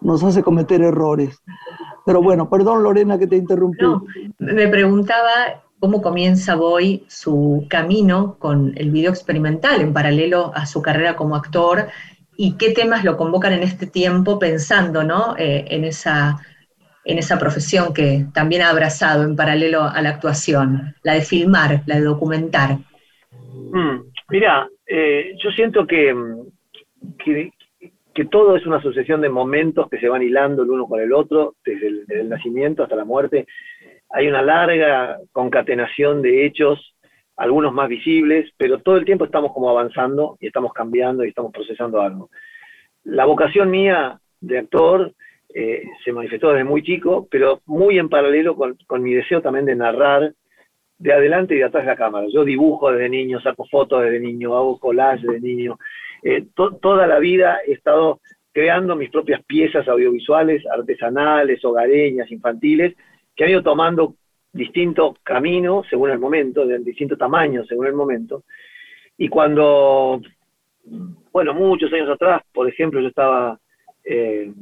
nos 0.00 0.22
hace 0.22 0.42
cometer 0.42 0.82
errores. 0.82 1.42
Pero 2.04 2.22
bueno, 2.22 2.48
perdón 2.48 2.82
Lorena 2.82 3.18
que 3.18 3.26
te 3.26 3.36
interrumpí. 3.36 3.84
No, 3.84 4.04
me 4.38 4.68
preguntaba 4.68 5.62
cómo 5.80 6.00
comienza 6.00 6.54
Boy 6.54 7.04
su 7.08 7.66
camino 7.68 8.36
con 8.38 8.72
el 8.76 8.90
video 8.90 9.10
experimental 9.10 9.80
en 9.80 9.92
paralelo 9.92 10.52
a 10.54 10.66
su 10.66 10.80
carrera 10.82 11.16
como 11.16 11.34
actor 11.34 11.88
y 12.36 12.56
qué 12.56 12.70
temas 12.72 13.04
lo 13.04 13.16
convocan 13.16 13.52
en 13.52 13.62
este 13.62 13.86
tiempo 13.86 14.38
pensando 14.38 15.02
¿no? 15.02 15.36
Eh, 15.38 15.64
en, 15.68 15.84
esa, 15.84 16.36
en 17.04 17.18
esa 17.18 17.38
profesión 17.38 17.94
que 17.94 18.26
también 18.34 18.62
ha 18.62 18.70
abrazado 18.70 19.24
en 19.24 19.36
paralelo 19.36 19.82
a 19.82 20.00
la 20.02 20.10
actuación, 20.10 20.94
la 21.02 21.14
de 21.14 21.22
filmar, 21.22 21.82
la 21.86 21.96
de 21.96 22.02
documentar. 22.02 22.78
Mm, 23.72 24.00
Mira, 24.28 24.68
eh, 24.86 25.34
yo 25.42 25.50
siento 25.52 25.86
que, 25.86 26.12
mm, 26.12 26.46
que, 27.24 27.52
que 28.14 28.24
todo 28.24 28.56
es 28.56 28.66
una 28.66 28.82
sucesión 28.82 29.20
de 29.20 29.28
momentos 29.28 29.88
que 29.88 29.98
se 29.98 30.08
van 30.08 30.22
hilando 30.22 30.62
el 30.62 30.70
uno 30.70 30.86
con 30.86 31.00
el 31.00 31.12
otro, 31.12 31.54
desde 31.64 31.88
el 32.08 32.28
nacimiento 32.28 32.82
hasta 32.82 32.96
la 32.96 33.04
muerte. 33.04 33.46
Hay 34.10 34.28
una 34.28 34.42
larga 34.42 35.18
concatenación 35.32 36.22
de 36.22 36.46
hechos, 36.46 36.95
algunos 37.36 37.72
más 37.72 37.88
visibles, 37.88 38.50
pero 38.56 38.78
todo 38.78 38.96
el 38.96 39.04
tiempo 39.04 39.24
estamos 39.24 39.52
como 39.52 39.68
avanzando 39.70 40.36
y 40.40 40.46
estamos 40.46 40.72
cambiando 40.72 41.24
y 41.24 41.28
estamos 41.28 41.52
procesando 41.52 42.00
algo. 42.00 42.30
La 43.04 43.24
vocación 43.26 43.70
mía 43.70 44.18
de 44.40 44.58
actor 44.58 45.12
eh, 45.54 45.84
se 46.04 46.12
manifestó 46.12 46.50
desde 46.50 46.64
muy 46.64 46.82
chico, 46.82 47.28
pero 47.30 47.60
muy 47.66 47.98
en 47.98 48.08
paralelo 48.08 48.56
con, 48.56 48.76
con 48.86 49.02
mi 49.02 49.14
deseo 49.14 49.40
también 49.42 49.66
de 49.66 49.76
narrar 49.76 50.32
de 50.98 51.12
adelante 51.12 51.54
y 51.54 51.58
de 51.58 51.64
atrás 51.64 51.84
de 51.84 51.90
la 51.90 51.96
cámara. 51.96 52.26
Yo 52.32 52.44
dibujo 52.44 52.90
desde 52.90 53.08
niño, 53.10 53.40
saco 53.40 53.66
fotos 53.70 54.02
desde 54.02 54.18
niño, 54.18 54.56
hago 54.56 54.78
collage 54.78 55.26
desde 55.26 55.40
niño. 55.40 55.78
Eh, 56.22 56.46
to- 56.54 56.76
toda 56.76 57.06
la 57.06 57.18
vida 57.18 57.58
he 57.66 57.72
estado 57.72 58.20
creando 58.52 58.96
mis 58.96 59.10
propias 59.10 59.44
piezas 59.44 59.86
audiovisuales, 59.86 60.64
artesanales, 60.66 61.62
hogareñas, 61.62 62.30
infantiles, 62.30 62.94
que 63.34 63.44
han 63.44 63.50
ido 63.50 63.62
tomando 63.62 64.14
distinto 64.56 65.16
camino 65.22 65.82
según 65.88 66.10
el 66.10 66.18
momento, 66.18 66.66
de 66.66 66.78
distinto 66.78 67.16
tamaño 67.16 67.64
según 67.64 67.86
el 67.86 67.94
momento. 67.94 68.44
Y 69.18 69.28
cuando, 69.28 70.20
bueno, 71.32 71.54
muchos 71.54 71.92
años 71.92 72.10
atrás, 72.10 72.42
por 72.52 72.68
ejemplo, 72.68 73.00
yo 73.00 73.08
estaba 73.08 73.58
eh, 74.04 74.52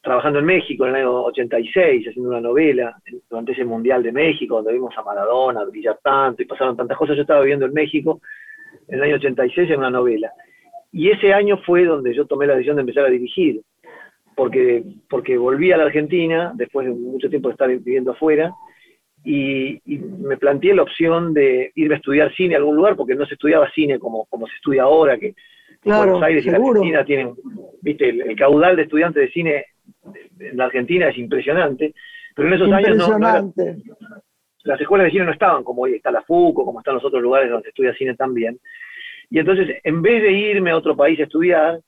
trabajando 0.00 0.40
en 0.40 0.44
México 0.44 0.84
en 0.84 0.90
el 0.90 0.96
año 0.96 1.22
86, 1.24 2.08
haciendo 2.08 2.30
una 2.30 2.40
novela 2.40 2.96
durante 3.30 3.52
ese 3.52 3.64
Mundial 3.64 4.02
de 4.02 4.12
México, 4.12 4.56
donde 4.56 4.72
vimos 4.72 4.96
a 4.96 5.02
Maradona 5.02 5.64
brillar 5.64 5.98
tanto 6.02 6.42
y 6.42 6.46
pasaron 6.46 6.76
tantas 6.76 6.98
cosas. 6.98 7.16
Yo 7.16 7.22
estaba 7.22 7.40
viviendo 7.40 7.66
en 7.66 7.72
México 7.72 8.20
en 8.88 8.96
el 8.98 9.04
año 9.04 9.14
86 9.16 9.70
en 9.70 9.78
una 9.78 9.90
novela. 9.90 10.32
Y 10.90 11.10
ese 11.10 11.32
año 11.32 11.56
fue 11.58 11.84
donde 11.84 12.14
yo 12.14 12.26
tomé 12.26 12.46
la 12.46 12.54
decisión 12.54 12.76
de 12.76 12.82
empezar 12.82 13.06
a 13.06 13.10
dirigir, 13.10 13.62
porque, 14.36 14.84
porque 15.08 15.38
volví 15.38 15.72
a 15.72 15.76
la 15.76 15.84
Argentina 15.84 16.52
después 16.54 16.86
de 16.86 16.92
mucho 16.92 17.30
tiempo 17.30 17.48
de 17.48 17.52
estar 17.52 17.68
viviendo 17.68 18.10
afuera 18.10 18.52
y, 19.24 19.80
y 19.84 19.98
me 19.98 20.36
planteé 20.36 20.74
la 20.74 20.82
opción 20.82 21.32
de 21.34 21.70
irme 21.74 21.94
a 21.94 21.98
estudiar 21.98 22.34
cine 22.34 22.54
a 22.54 22.58
algún 22.58 22.76
lugar, 22.76 22.96
porque 22.96 23.14
no 23.14 23.26
se 23.26 23.34
estudiaba 23.34 23.70
cine 23.70 23.98
como, 23.98 24.26
como 24.26 24.46
se 24.46 24.54
estudia 24.56 24.82
ahora, 24.84 25.18
que 25.18 25.34
Claro, 25.80 26.12
Buenos 26.12 26.22
Aires 26.22 26.46
y 26.46 26.50
la. 26.50 26.58
Argentina 26.80 27.04
tienen, 27.04 27.34
viste, 27.80 28.08
el, 28.08 28.20
el 28.22 28.36
caudal 28.36 28.76
de 28.76 28.82
estudiantes 28.82 29.22
de 29.22 29.30
cine 29.32 29.64
en 30.38 30.56
la 30.56 30.66
Argentina 30.66 31.08
es 31.08 31.18
impresionante, 31.18 31.92
pero 32.36 32.48
en 32.48 32.54
esos 32.54 32.68
años 32.72 32.96
no, 32.96 33.18
no 33.18 33.28
era- 33.28 33.40
las 34.64 34.80
escuelas 34.80 35.06
de 35.06 35.10
cine 35.10 35.24
no 35.24 35.32
estaban 35.32 35.64
como 35.64 35.82
hoy 35.82 35.94
está 35.94 36.12
la 36.12 36.22
FUCO, 36.22 36.64
como 36.64 36.78
están 36.78 36.94
los 36.94 37.04
otros 37.04 37.20
lugares 37.20 37.50
donde 37.50 37.64
se 37.64 37.68
estudia 37.70 37.94
cine 37.94 38.14
también. 38.14 38.58
Y 39.28 39.38
entonces, 39.40 39.76
en 39.82 40.02
vez 40.02 40.22
de 40.22 40.30
irme 40.30 40.70
a 40.70 40.76
otro 40.76 40.96
país 40.96 41.18
a 41.18 41.24
estudiar, 41.24 41.80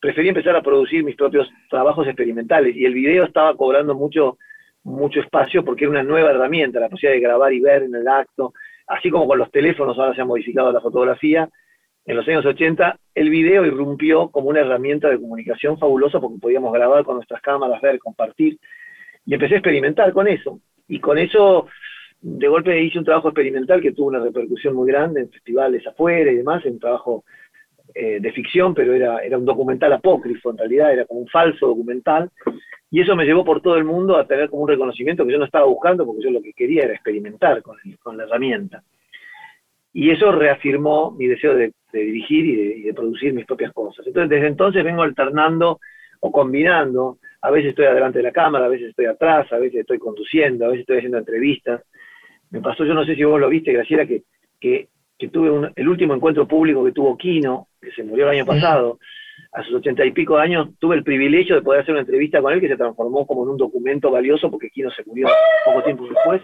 preferí 0.00 0.28
empezar 0.28 0.56
a 0.56 0.62
producir 0.62 1.04
mis 1.04 1.16
propios 1.16 1.46
trabajos 1.68 2.06
experimentales. 2.06 2.74
Y 2.74 2.86
el 2.86 2.94
video 2.94 3.24
estaba 3.24 3.54
cobrando 3.54 3.94
mucho, 3.94 4.38
mucho 4.84 5.20
espacio 5.20 5.64
porque 5.64 5.84
era 5.84 5.90
una 5.90 6.02
nueva 6.02 6.30
herramienta, 6.30 6.80
la 6.80 6.88
posibilidad 6.88 7.20
de 7.20 7.26
grabar 7.28 7.52
y 7.52 7.60
ver 7.60 7.82
en 7.84 7.94
el 7.94 8.08
acto. 8.08 8.52
Así 8.86 9.10
como 9.10 9.26
con 9.26 9.38
los 9.38 9.50
teléfonos 9.50 9.98
ahora 9.98 10.14
se 10.14 10.22
ha 10.22 10.24
modificado 10.24 10.72
la 10.72 10.80
fotografía, 10.80 11.48
en 12.04 12.16
los 12.16 12.26
años 12.26 12.44
80, 12.44 12.98
el 13.14 13.30
video 13.30 13.64
irrumpió 13.64 14.28
como 14.30 14.48
una 14.48 14.60
herramienta 14.60 15.08
de 15.08 15.20
comunicación 15.20 15.78
fabulosa 15.78 16.20
porque 16.20 16.40
podíamos 16.40 16.72
grabar 16.72 17.04
con 17.04 17.16
nuestras 17.16 17.40
cámaras, 17.40 17.80
ver, 17.80 17.98
compartir. 18.00 18.58
Y 19.24 19.34
empecé 19.34 19.54
a 19.54 19.58
experimentar 19.58 20.12
con 20.12 20.26
eso. 20.26 20.60
Y 20.88 20.98
con 20.98 21.16
eso, 21.16 21.68
de 22.20 22.48
golpe 22.48 22.82
hice 22.82 22.98
un 22.98 23.04
trabajo 23.04 23.28
experimental 23.28 23.80
que 23.80 23.92
tuvo 23.92 24.08
una 24.08 24.18
repercusión 24.18 24.74
muy 24.74 24.88
grande 24.88 25.20
en 25.20 25.30
festivales 25.30 25.86
afuera 25.86 26.32
y 26.32 26.36
demás, 26.36 26.66
en 26.66 26.72
un 26.72 26.80
trabajo 26.80 27.24
eh, 27.94 28.18
de 28.20 28.32
ficción, 28.32 28.74
pero 28.74 28.94
era, 28.94 29.18
era 29.18 29.38
un 29.38 29.44
documental 29.44 29.92
apócrifo, 29.92 30.50
en 30.50 30.58
realidad 30.58 30.92
era 30.92 31.04
como 31.04 31.20
un 31.20 31.28
falso 31.28 31.68
documental. 31.68 32.30
Y 32.92 33.00
eso 33.00 33.16
me 33.16 33.24
llevó 33.24 33.42
por 33.42 33.62
todo 33.62 33.76
el 33.76 33.84
mundo 33.84 34.18
a 34.18 34.26
tener 34.26 34.50
como 34.50 34.64
un 34.64 34.68
reconocimiento 34.68 35.24
que 35.24 35.32
yo 35.32 35.38
no 35.38 35.46
estaba 35.46 35.64
buscando 35.64 36.04
porque 36.04 36.24
yo 36.24 36.30
lo 36.30 36.42
que 36.42 36.52
quería 36.52 36.84
era 36.84 36.92
experimentar 36.92 37.62
con, 37.62 37.78
con 38.02 38.18
la 38.18 38.24
herramienta. 38.24 38.82
Y 39.94 40.10
eso 40.10 40.30
reafirmó 40.30 41.10
mi 41.10 41.26
deseo 41.26 41.54
de, 41.54 41.72
dirigir 41.90 42.44
y 42.44 42.82
de, 42.82 42.92
producir 42.92 43.32
mis 43.32 43.46
propias 43.46 43.72
cosas. 43.72 44.06
Entonces, 44.06 44.28
desde 44.28 44.46
entonces 44.46 44.84
vengo 44.84 45.02
alternando 45.02 45.80
o 46.20 46.30
combinando. 46.30 47.16
A 47.40 47.50
veces 47.50 47.70
estoy 47.70 47.86
adelante 47.86 48.18
de 48.18 48.24
la 48.24 48.30
cámara, 48.32 48.66
a 48.66 48.68
veces 48.68 48.90
estoy 48.90 49.06
atrás, 49.06 49.50
a 49.54 49.58
veces 49.58 49.80
estoy 49.80 49.98
conduciendo, 49.98 50.66
a 50.66 50.68
veces 50.68 50.82
estoy 50.82 50.98
haciendo 50.98 51.16
entrevistas. 51.16 51.82
Me 52.50 52.60
pasó, 52.60 52.84
yo 52.84 52.92
no 52.92 53.06
sé 53.06 53.14
si 53.16 53.24
vos 53.24 53.40
lo 53.40 53.48
viste, 53.48 53.72
Graciela, 53.72 54.04
que, 54.04 54.24
que, 54.60 54.88
tuve 55.32 55.72
el 55.76 55.88
último 55.88 56.14
encuentro 56.14 56.46
público 56.46 56.84
que 56.84 56.92
tuvo 56.92 57.16
Kino, 57.16 57.68
que 57.80 57.90
se 57.92 58.02
murió 58.02 58.24
el 58.24 58.36
año 58.36 58.44
pasado, 58.44 58.98
a 59.52 59.62
sus 59.64 59.74
ochenta 59.74 60.04
y 60.04 60.12
pico 60.12 60.38
años, 60.38 60.68
tuve 60.78 60.96
el 60.96 61.04
privilegio 61.04 61.56
de 61.56 61.62
poder 61.62 61.82
hacer 61.82 61.92
una 61.92 62.02
entrevista 62.02 62.40
con 62.40 62.52
él 62.52 62.60
que 62.60 62.68
se 62.68 62.76
transformó 62.76 63.26
como 63.26 63.42
en 63.44 63.50
un 63.50 63.56
documento 63.56 64.10
valioso 64.10 64.50
porque 64.50 64.70
Kino 64.70 64.90
se 64.90 65.04
murió 65.04 65.28
poco 65.64 65.82
tiempo 65.82 66.06
después 66.06 66.42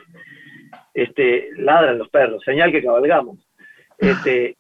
este, 0.95 1.51
ladran 1.57 1.99
los 1.99 2.09
perros, 2.09 2.43
señal 2.45 2.73
que 2.73 2.83
cabalgamos. 2.83 3.39
Este, 3.99 4.57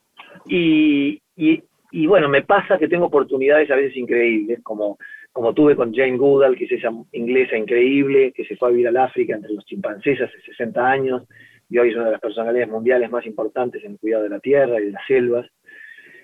y, 0.46 1.20
y, 1.36 2.06
bueno, 2.06 2.28
me 2.28 2.42
pasa 2.42 2.78
que 2.78 2.88
tengo 2.88 3.06
oportunidades 3.06 3.70
a 3.70 3.76
veces 3.76 3.96
increíbles, 3.96 4.60
como, 4.62 4.98
como 5.32 5.54
tuve 5.54 5.76
con 5.76 5.94
Jane 5.94 6.16
Goodall, 6.16 6.56
que 6.56 6.64
es 6.64 6.72
esa 6.72 6.90
inglesa 7.12 7.56
increíble, 7.56 8.32
que 8.32 8.44
se 8.44 8.56
fue 8.56 8.68
a 8.68 8.72
vivir 8.72 8.88
al 8.88 8.96
África 8.96 9.34
entre 9.34 9.52
los 9.52 9.64
chimpancés 9.64 10.20
hace 10.20 10.40
60 10.40 10.86
años, 10.86 11.22
y 11.68 11.78
hoy 11.78 11.90
es 11.90 11.96
una 11.96 12.06
de 12.06 12.12
las 12.12 12.20
personalidades 12.20 12.70
mundiales 12.70 13.10
más 13.10 13.26
importantes 13.26 13.84
en 13.84 13.92
el 13.92 13.98
cuidado 13.98 14.24
de 14.24 14.30
la 14.30 14.40
tierra 14.40 14.80
y 14.80 14.86
de 14.86 14.92
las 14.92 15.06
selvas. 15.06 15.46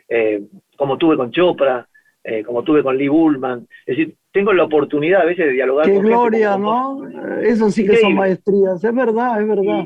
Eh, 0.08 0.42
como 0.76 0.98
tuve 0.98 1.16
con 1.16 1.30
Chopra, 1.30 1.86
eh, 2.24 2.42
como 2.42 2.62
tuve 2.62 2.82
con 2.82 2.96
Lee 2.96 3.08
Bullman. 3.08 3.68
Es 3.84 3.98
decir, 3.98 4.14
tengo 4.32 4.52
la 4.54 4.64
oportunidad 4.64 5.20
a 5.20 5.26
veces 5.26 5.46
de 5.46 5.52
dialogar 5.52 5.84
Qué 5.84 5.98
gloria, 5.98 6.56
¿no? 6.56 7.06
Eso 7.42 7.70
sí 7.70 7.86
que 7.86 7.96
son 7.96 8.14
maestrías, 8.14 8.82
es 8.82 8.94
verdad, 8.94 9.42
es 9.42 9.48
verdad. 9.48 9.84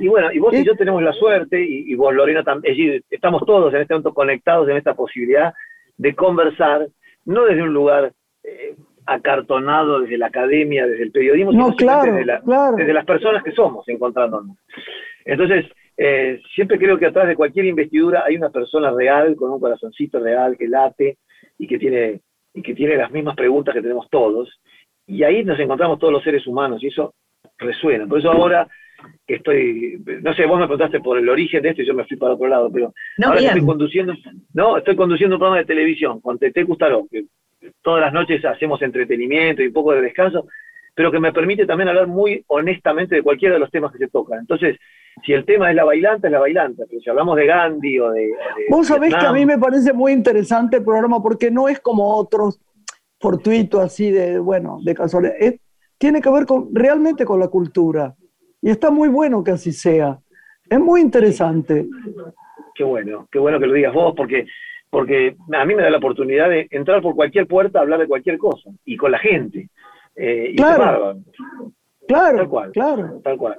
Y, 0.00 0.08
bueno, 0.08 0.32
y 0.32 0.40
vos 0.40 0.52
y 0.52 0.64
yo 0.64 0.74
tenemos 0.74 1.02
la 1.02 1.12
suerte, 1.12 1.64
y, 1.64 1.94
vos, 1.94 2.12
Lorena, 2.12 2.42
también, 2.42 2.72
es 2.72 2.78
decir, 2.78 3.04
estamos 3.10 3.44
todos 3.46 3.72
en 3.72 3.82
este 3.82 3.94
momento 3.94 4.12
conectados 4.12 4.68
en 4.68 4.76
esta 4.76 4.94
posibilidad 4.94 5.54
de 5.96 6.14
conversar, 6.14 6.88
no 7.26 7.44
desde 7.44 7.62
un 7.62 7.72
lugar 7.72 8.12
eh, 8.42 8.74
acartonado 9.06 10.00
desde 10.00 10.18
la 10.18 10.26
academia, 10.26 10.86
desde 10.86 11.04
el 11.04 11.12
periodismo, 11.12 11.52
sino 11.52 11.76
claro, 11.76 12.12
desde, 12.12 12.40
claro. 12.40 12.76
desde 12.76 12.92
las 12.92 13.04
personas 13.04 13.44
que 13.44 13.52
somos 13.52 13.88
encontrándonos. 13.88 14.56
Entonces, 15.24 15.66
eh, 15.96 16.40
siempre 16.54 16.78
creo 16.78 16.98
que 16.98 17.06
atrás 17.06 17.28
de 17.28 17.36
cualquier 17.36 17.66
investidura 17.66 18.24
hay 18.26 18.34
una 18.36 18.50
persona 18.50 18.90
real, 18.90 19.36
con 19.36 19.52
un 19.52 19.60
corazoncito 19.60 20.18
real, 20.18 20.56
que 20.56 20.66
late 20.66 21.18
y 21.62 21.68
que 21.68 21.78
tiene 21.78 22.20
y 22.54 22.60
que 22.60 22.74
tiene 22.74 22.96
las 22.96 23.10
mismas 23.12 23.36
preguntas 23.36 23.72
que 23.72 23.80
tenemos 23.80 24.10
todos, 24.10 24.60
y 25.06 25.22
ahí 25.22 25.44
nos 25.44 25.58
encontramos 25.58 25.98
todos 25.98 26.12
los 26.12 26.22
seres 26.22 26.46
humanos, 26.46 26.82
y 26.82 26.88
eso 26.88 27.14
resuena. 27.56 28.06
Por 28.06 28.18
eso 28.18 28.30
ahora 28.30 28.68
que 29.26 29.36
estoy, 29.36 30.02
no 30.22 30.34
sé, 30.34 30.44
vos 30.44 30.58
me 30.58 30.66
preguntaste 30.66 31.00
por 31.00 31.18
el 31.18 31.28
origen 31.28 31.62
de 31.62 31.70
esto 31.70 31.82
y 31.82 31.86
yo 31.86 31.94
me 31.94 32.04
fui 32.04 32.16
para 32.16 32.34
otro 32.34 32.48
lado, 32.48 32.70
pero 32.70 32.92
ahora 33.24 33.40
estoy 33.40 33.64
conduciendo, 33.64 34.12
no, 34.52 34.76
estoy 34.76 34.96
conduciendo 34.96 35.36
un 35.36 35.40
programa 35.40 35.60
de 35.60 35.66
televisión 35.66 36.20
con 36.20 36.38
Tete 36.38 36.66
Custaró, 36.66 37.06
que 37.10 37.24
todas 37.80 38.00
las 38.00 38.12
noches 38.12 38.44
hacemos 38.44 38.82
entretenimiento 38.82 39.62
y 39.62 39.68
un 39.68 39.72
poco 39.72 39.92
de 39.92 40.02
descanso, 40.02 40.46
pero 40.94 41.10
que 41.10 41.20
me 41.20 41.32
permite 41.32 41.66
también 41.66 41.88
hablar 41.88 42.06
muy 42.06 42.44
honestamente 42.48 43.14
de 43.14 43.22
cualquiera 43.22 43.54
de 43.54 43.60
los 43.60 43.70
temas 43.70 43.92
que 43.92 43.98
se 43.98 44.08
tocan. 44.08 44.40
Entonces, 44.40 44.76
si 45.24 45.32
el 45.32 45.44
tema 45.44 45.70
es 45.70 45.76
la 45.76 45.84
bailanta, 45.84 46.28
es 46.28 46.32
la 46.32 46.40
bailanta, 46.40 46.84
pero 46.88 47.00
si 47.00 47.10
hablamos 47.10 47.36
de 47.36 47.46
Gandhi 47.46 47.98
o 47.98 48.10
de... 48.10 48.30
Vos 48.68 48.86
sabés 48.86 49.14
que 49.14 49.26
a 49.26 49.32
mí 49.32 49.46
me 49.46 49.58
parece 49.58 49.92
muy 49.92 50.12
interesante 50.12 50.78
el 50.78 50.84
programa 50.84 51.22
porque 51.22 51.50
no 51.50 51.68
es 51.68 51.80
como 51.80 52.14
otros 52.16 52.60
fortuitos 53.20 53.80
así 53.80 54.10
de, 54.10 54.38
bueno, 54.38 54.78
de 54.84 54.94
casualidad. 54.94 55.34
tiene 55.98 56.20
que 56.20 56.30
ver 56.30 56.44
con, 56.44 56.74
realmente 56.74 57.24
con 57.24 57.40
la 57.40 57.48
cultura. 57.48 58.14
Y 58.60 58.70
está 58.70 58.90
muy 58.90 59.08
bueno 59.08 59.42
que 59.42 59.52
así 59.52 59.72
sea. 59.72 60.18
Es 60.68 60.78
muy 60.78 61.00
interesante. 61.00 61.86
Qué 62.74 62.84
bueno, 62.84 63.28
qué 63.30 63.38
bueno 63.38 63.60
que 63.60 63.66
lo 63.66 63.74
digas 63.74 63.92
vos, 63.92 64.14
porque, 64.16 64.46
porque 64.88 65.36
a 65.52 65.64
mí 65.64 65.74
me 65.74 65.82
da 65.82 65.90
la 65.90 65.98
oportunidad 65.98 66.48
de 66.48 66.66
entrar 66.70 67.02
por 67.02 67.14
cualquier 67.14 67.46
puerta 67.46 67.78
a 67.78 67.82
hablar 67.82 68.00
de 68.00 68.08
cualquier 68.08 68.38
cosa, 68.38 68.70
y 68.84 68.96
con 68.96 69.12
la 69.12 69.18
gente. 69.18 69.68
Eh, 70.16 70.54
claro, 70.56 71.16
claro, 72.06 72.36
tal 72.38 72.48
cual, 72.48 72.72
claro. 72.72 73.20
Tal 73.22 73.36
cual. 73.36 73.58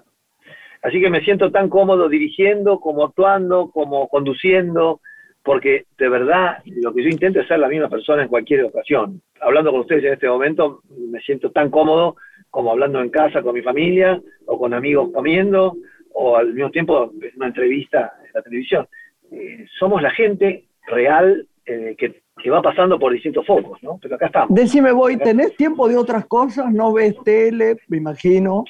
Así 0.82 1.00
que 1.00 1.10
me 1.10 1.22
siento 1.22 1.52
tan 1.52 1.70
cómodo 1.70 2.10
dirigiendo, 2.10 2.80
como 2.80 3.06
actuando, 3.06 3.72
como 3.72 4.08
conduciendo, 4.10 5.00
porque 5.44 5.86
de 5.98 6.10
verdad 6.10 6.58
lo 6.66 6.94
que 6.94 7.04
yo 7.04 7.10
intento 7.10 7.40
es 7.40 7.48
ser 7.48 7.60
la 7.60 7.70
misma 7.70 7.90
persona 7.90 8.24
en 8.24 8.30
cualquier 8.30 8.66
ocasión. 8.66 9.22
Hablando 9.40 9.72
con 9.72 9.82
ustedes 9.82 10.04
en 10.04 10.14
este 10.14 10.28
momento, 10.28 10.82
me 10.90 11.20
siento 11.22 11.52
tan 11.52 11.70
cómodo 11.70 12.18
como 12.50 12.72
hablando 12.72 13.02
en 13.02 13.10
casa 13.10 13.42
con 13.42 13.56
mi 13.56 13.62
familia, 13.62 14.22
o 14.46 14.60
con 14.60 14.74
amigos 14.74 15.10
comiendo, 15.14 15.76
o 16.14 16.38
al 16.38 16.54
mismo 16.54 16.70
tiempo 16.70 17.12
en 17.22 17.32
una 17.36 17.48
entrevista 17.48 18.14
en 18.24 18.32
la 18.34 18.42
televisión. 18.42 18.88
Eh, 19.32 19.66
somos 19.80 20.02
la 20.02 20.12
gente 20.12 20.66
real 20.86 21.48
eh, 21.66 21.96
que 21.98 22.23
que 22.42 22.50
va 22.50 22.62
pasando 22.62 22.98
por 22.98 23.14
distintos 23.14 23.46
focos, 23.46 23.82
¿no? 23.84 24.00
Pero 24.02 24.16
acá 24.16 24.26
estamos. 24.28 24.56
Decime, 24.56 24.92
voy, 24.92 25.18
¿tenés 25.18 25.56
tiempo 25.56 25.88
de 25.88 25.98
otras 25.98 26.26
cosas? 26.26 26.72
¿No 26.72 26.94
ves 26.94 27.16
tele, 27.24 27.78
me 27.88 27.98
imagino? 27.98 28.64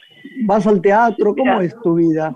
¿Vas 0.45 0.68
al 0.68 0.82
teatro? 0.82 1.34
¿Cómo 1.36 1.61
es 1.61 1.80
tu 1.82 1.95
vida? 1.95 2.36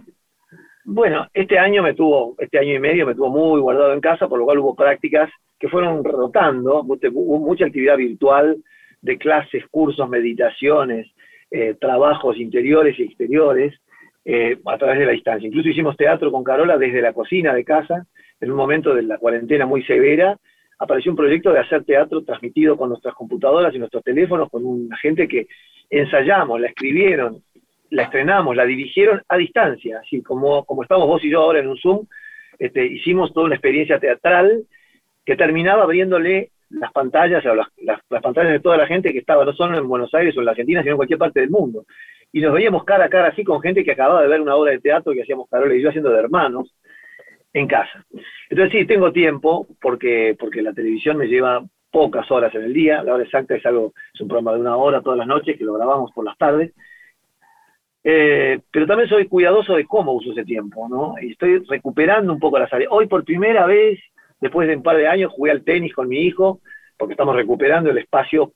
Bueno, 0.86 1.28
este 1.34 1.60
año 1.60 1.84
me 1.84 1.94
tuvo, 1.94 2.36
este 2.40 2.60
año 2.60 2.74
y 2.74 2.80
medio 2.80 3.06
me 3.06 3.14
tuvo 3.14 3.30
muy 3.30 3.60
guardado 3.60 3.94
en 3.94 4.00
casa, 4.00 4.30
por 4.30 4.40
lo 4.40 4.46
cual 4.46 4.60
hubo 4.60 4.74
prácticas 4.74 5.30
que 5.60 5.68
fueron 5.68 6.04
rotando, 6.04 6.82
hubo 6.82 7.40
mucha 7.40 7.66
actividad 7.66 7.98
virtual 7.98 8.58
de 9.02 9.18
clases, 9.18 9.66
cursos, 9.70 10.08
meditaciones, 10.08 11.08
eh, 11.52 11.76
trabajos 11.80 12.38
interiores 12.38 12.98
y 13.00 13.04
exteriores 13.04 13.74
eh, 14.24 14.60
a 14.66 14.78
través 14.78 15.00
de 15.00 15.06
la 15.06 15.12
distancia. 15.12 15.48
Incluso 15.48 15.70
hicimos 15.70 15.98
teatro 15.98 16.32
con 16.32 16.44
Carola 16.44 16.78
desde 16.78 17.02
la 17.02 17.14
cocina 17.14 17.54
de 17.54 17.66
casa, 17.66 18.06
en 18.40 18.52
un 18.52 18.58
momento 18.58 18.94
de 18.94 19.02
la 19.02 19.18
cuarentena 19.18 19.66
muy 19.66 19.84
severa, 19.84 20.38
apareció 20.80 21.12
un 21.12 21.18
proyecto 21.18 21.52
de 21.52 21.60
hacer 21.60 21.84
teatro 21.84 22.24
transmitido 22.24 22.78
con 22.78 22.90
nuestras 22.90 23.14
computadoras 23.16 23.74
y 23.74 23.80
nuestros 23.80 24.04
teléfonos, 24.04 24.50
con 24.50 24.66
una 24.66 24.98
gente 24.98 25.28
que 25.28 25.48
ensayamos, 25.90 26.60
la 26.60 26.68
escribieron, 26.68 27.44
la 27.90 28.04
estrenamos, 28.04 28.56
la 28.56 28.66
dirigieron 28.66 29.22
a 29.28 29.38
distancia, 29.38 30.00
así 30.04 30.22
como, 30.22 30.66
como 30.66 30.84
estamos 30.84 31.08
vos 31.08 31.24
y 31.24 31.32
yo 31.32 31.42
ahora 31.42 31.60
en 31.60 31.68
un 31.68 31.78
Zoom, 31.78 32.06
este, 32.60 32.86
hicimos 32.86 33.34
toda 33.34 33.46
una 33.46 33.56
experiencia 33.56 34.00
teatral 34.00 34.64
que 35.26 35.36
terminaba 35.36 35.84
abriéndole 35.84 36.52
las 36.70 36.92
pantallas, 36.92 37.46
o 37.46 37.56
las, 37.56 37.68
las, 37.78 38.22
pantallas 38.22 38.52
de 38.52 38.60
toda 38.60 38.78
la 38.78 38.88
gente 38.88 39.14
que 39.14 39.20
estaba 39.20 39.46
no 39.46 39.54
solo 39.54 39.78
en 39.78 39.88
Buenos 39.88 40.14
Aires 40.14 40.36
o 40.36 40.40
en 40.40 40.46
la 40.46 40.52
Argentina, 40.52 40.82
sino 40.82 40.94
en 40.94 40.98
cualquier 40.98 41.20
parte 41.20 41.40
del 41.40 41.50
mundo. 41.50 41.86
Y 42.34 42.42
nos 42.42 42.54
veíamos 42.54 42.84
cara 42.84 43.06
a 43.06 43.10
cara 43.10 43.30
así 43.30 43.44
con 43.44 43.62
gente 43.62 43.84
que 43.84 43.92
acababa 43.92 44.22
de 44.22 44.28
ver 44.28 44.42
una 44.42 44.56
obra 44.56 44.72
de 44.72 44.80
teatro 44.80 45.14
que 45.14 45.22
hacíamos 45.22 45.48
Carola 45.50 45.76
y 45.76 45.82
yo 45.82 45.90
haciendo 45.90 46.10
de 46.10 46.20
hermanos, 46.20 46.74
en 47.54 47.68
casa. 47.68 48.06
Entonces 48.50 48.80
sí, 48.80 48.86
tengo 48.86 49.12
tiempo 49.12 49.68
porque, 49.82 50.36
porque 50.40 50.62
la 50.62 50.74
televisión 50.74 51.18
me 51.18 51.28
lleva 51.28 51.64
pocas 51.92 52.30
horas 52.32 52.54
en 52.54 52.64
el 52.64 52.74
día, 52.74 53.02
la 53.04 53.16
hora 53.16 53.24
exacta 53.24 53.56
es 53.56 53.66
algo, 53.66 53.94
es 54.14 54.22
un 54.22 54.28
programa 54.28 54.54
de 54.54 54.60
una 54.60 54.76
hora 54.76 55.02
todas 55.02 55.18
las 55.18 55.28
noches 55.28 55.58
que 55.58 55.64
lo 55.64 55.74
grabamos 55.74 56.12
por 56.12 56.26
las 56.26 56.38
tardes. 56.38 56.74
Eh, 58.04 58.60
pero 58.72 58.88
también 58.88 59.10
soy 59.10 59.28
cuidadoso 59.28 59.76
de 59.76 59.86
cómo 59.86 60.14
uso 60.14 60.32
ese 60.32 60.46
tiempo, 60.46 60.88
¿no? 60.88 61.16
Y 61.22 61.32
estoy 61.32 61.60
recuperando 61.68 62.32
un 62.32 62.40
poco 62.40 62.60
las 62.60 62.72
áreas. 62.72 62.92
Hoy 62.92 63.08
por 63.08 63.26
primera 63.26 63.66
vez, 63.66 64.00
después 64.40 64.68
de 64.68 64.76
un 64.76 64.84
par 64.84 64.98
de 64.98 65.08
años, 65.08 65.32
jugué 65.34 65.52
al 65.52 65.64
tenis 65.64 65.94
con 65.94 66.08
mi 66.08 66.20
hijo, 66.20 66.62
porque 66.98 67.14
estamos 67.14 67.36
recuperando 67.36 67.90
el 67.90 67.98
espacio 67.98 68.54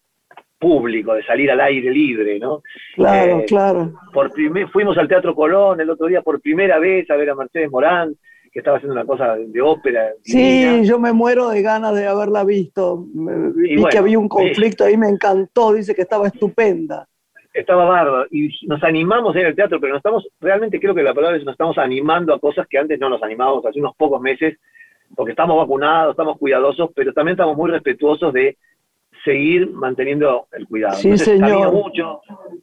público, 0.58 1.16
de 1.16 1.24
salir 1.24 1.50
al 1.52 1.60
aire 1.60 1.92
libre, 1.92 2.40
¿no? 2.40 2.62
Claro, 2.96 3.40
eh, 3.40 3.46
claro. 3.48 3.94
Por 4.14 4.32
fuimos 4.72 4.98
al 4.98 5.08
Teatro 5.08 5.34
Colón 5.34 5.82
el 5.82 5.90
otro 5.90 6.06
día 6.08 6.22
por 6.22 6.40
primera 6.40 6.78
vez 6.78 7.10
a 7.10 7.16
ver 7.16 7.32
a 7.32 7.36
Mercedes 7.36 7.72
Morán, 7.72 8.16
que 8.52 8.60
estaba 8.60 8.78
haciendo 8.78 8.94
una 8.94 9.06
cosa 9.06 9.36
de 9.38 9.62
ópera. 9.62 10.12
Sí, 10.24 10.82
yo 10.84 11.00
me 11.00 11.14
muero 11.14 11.50
de 11.50 11.62
ganas 11.62 11.96
de 11.96 12.06
haberla 12.06 12.44
visto. 12.44 13.06
Vi 13.56 13.84
que 13.86 13.98
había 13.98 14.20
un 14.20 14.28
conflicto 14.28 14.84
ahí, 14.84 14.98
me 14.98 15.08
encantó, 15.08 15.74
dice 15.74 15.96
que 15.96 16.02
estaba 16.02 16.28
estupenda. 16.28 17.08
Estaba 17.54 17.86
bárbaro. 17.86 18.28
Y 18.30 18.50
nos 18.68 18.84
animamos 18.84 19.36
en 19.38 19.48
el 19.48 19.56
teatro, 19.56 19.80
pero 19.80 19.94
nos 19.94 20.00
estamos, 20.00 20.28
realmente 20.42 20.80
creo 20.80 20.94
que 20.94 21.04
la 21.04 21.14
palabra 21.14 21.38
es 21.38 21.46
nos 21.46 21.54
estamos 21.54 21.78
animando 21.78 22.34
a 22.34 22.40
cosas 22.40 22.68
que 22.68 22.78
antes 22.78 23.00
no 23.00 23.10
nos 23.10 23.24
animábamos 23.24 23.66
hace 23.66 23.80
unos 23.80 23.96
pocos 23.96 24.22
meses, 24.22 24.58
porque 25.16 25.32
estamos 25.32 25.58
vacunados, 25.58 26.12
estamos 26.12 26.38
cuidadosos, 26.38 26.90
pero 26.94 27.14
también 27.14 27.34
estamos 27.34 27.56
muy 27.56 27.72
respetuosos 27.72 28.34
de 28.34 28.58
seguir 29.24 29.70
manteniendo 29.72 30.48
el 30.52 30.68
cuidado. 30.68 30.96
Sí, 30.96 31.18
señor. 31.18 31.72
mucho, 31.72 32.22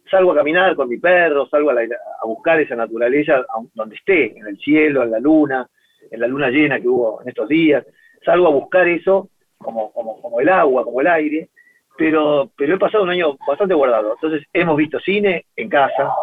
salgo 0.09 0.33
a 0.33 0.35
caminar 0.35 0.75
con 0.75 0.89
mi 0.89 0.97
perro, 0.97 1.47
salgo 1.47 1.71
a, 1.71 1.73
a 1.73 2.25
buscar 2.27 2.59
esa 2.59 2.75
naturaleza 2.75 3.43
donde 3.73 3.95
esté, 3.95 4.37
en 4.37 4.45
el 4.47 4.57
cielo, 4.57 5.03
en 5.03 5.11
la 5.11 5.19
luna, 5.19 5.67
en 6.11 6.19
la 6.19 6.27
luna 6.27 6.49
llena 6.49 6.79
que 6.79 6.87
hubo 6.87 7.21
en 7.21 7.29
estos 7.29 7.47
días. 7.47 7.85
salgo 8.23 8.47
a 8.47 8.51
buscar 8.51 8.87
eso 8.87 9.29
como, 9.57 9.91
como, 9.91 10.21
como 10.21 10.39
el 10.39 10.49
agua, 10.49 10.83
como 10.83 11.01
el 11.01 11.07
aire, 11.07 11.49
pero, 11.97 12.51
pero 12.55 12.75
he 12.75 12.79
pasado 12.79 13.03
un 13.03 13.09
año 13.09 13.37
bastante 13.45 13.73
guardado. 13.73 14.13
Entonces, 14.13 14.47
hemos 14.53 14.77
visto 14.77 14.99
cine 14.99 15.45
en 15.55 15.69
casa, 15.69 16.13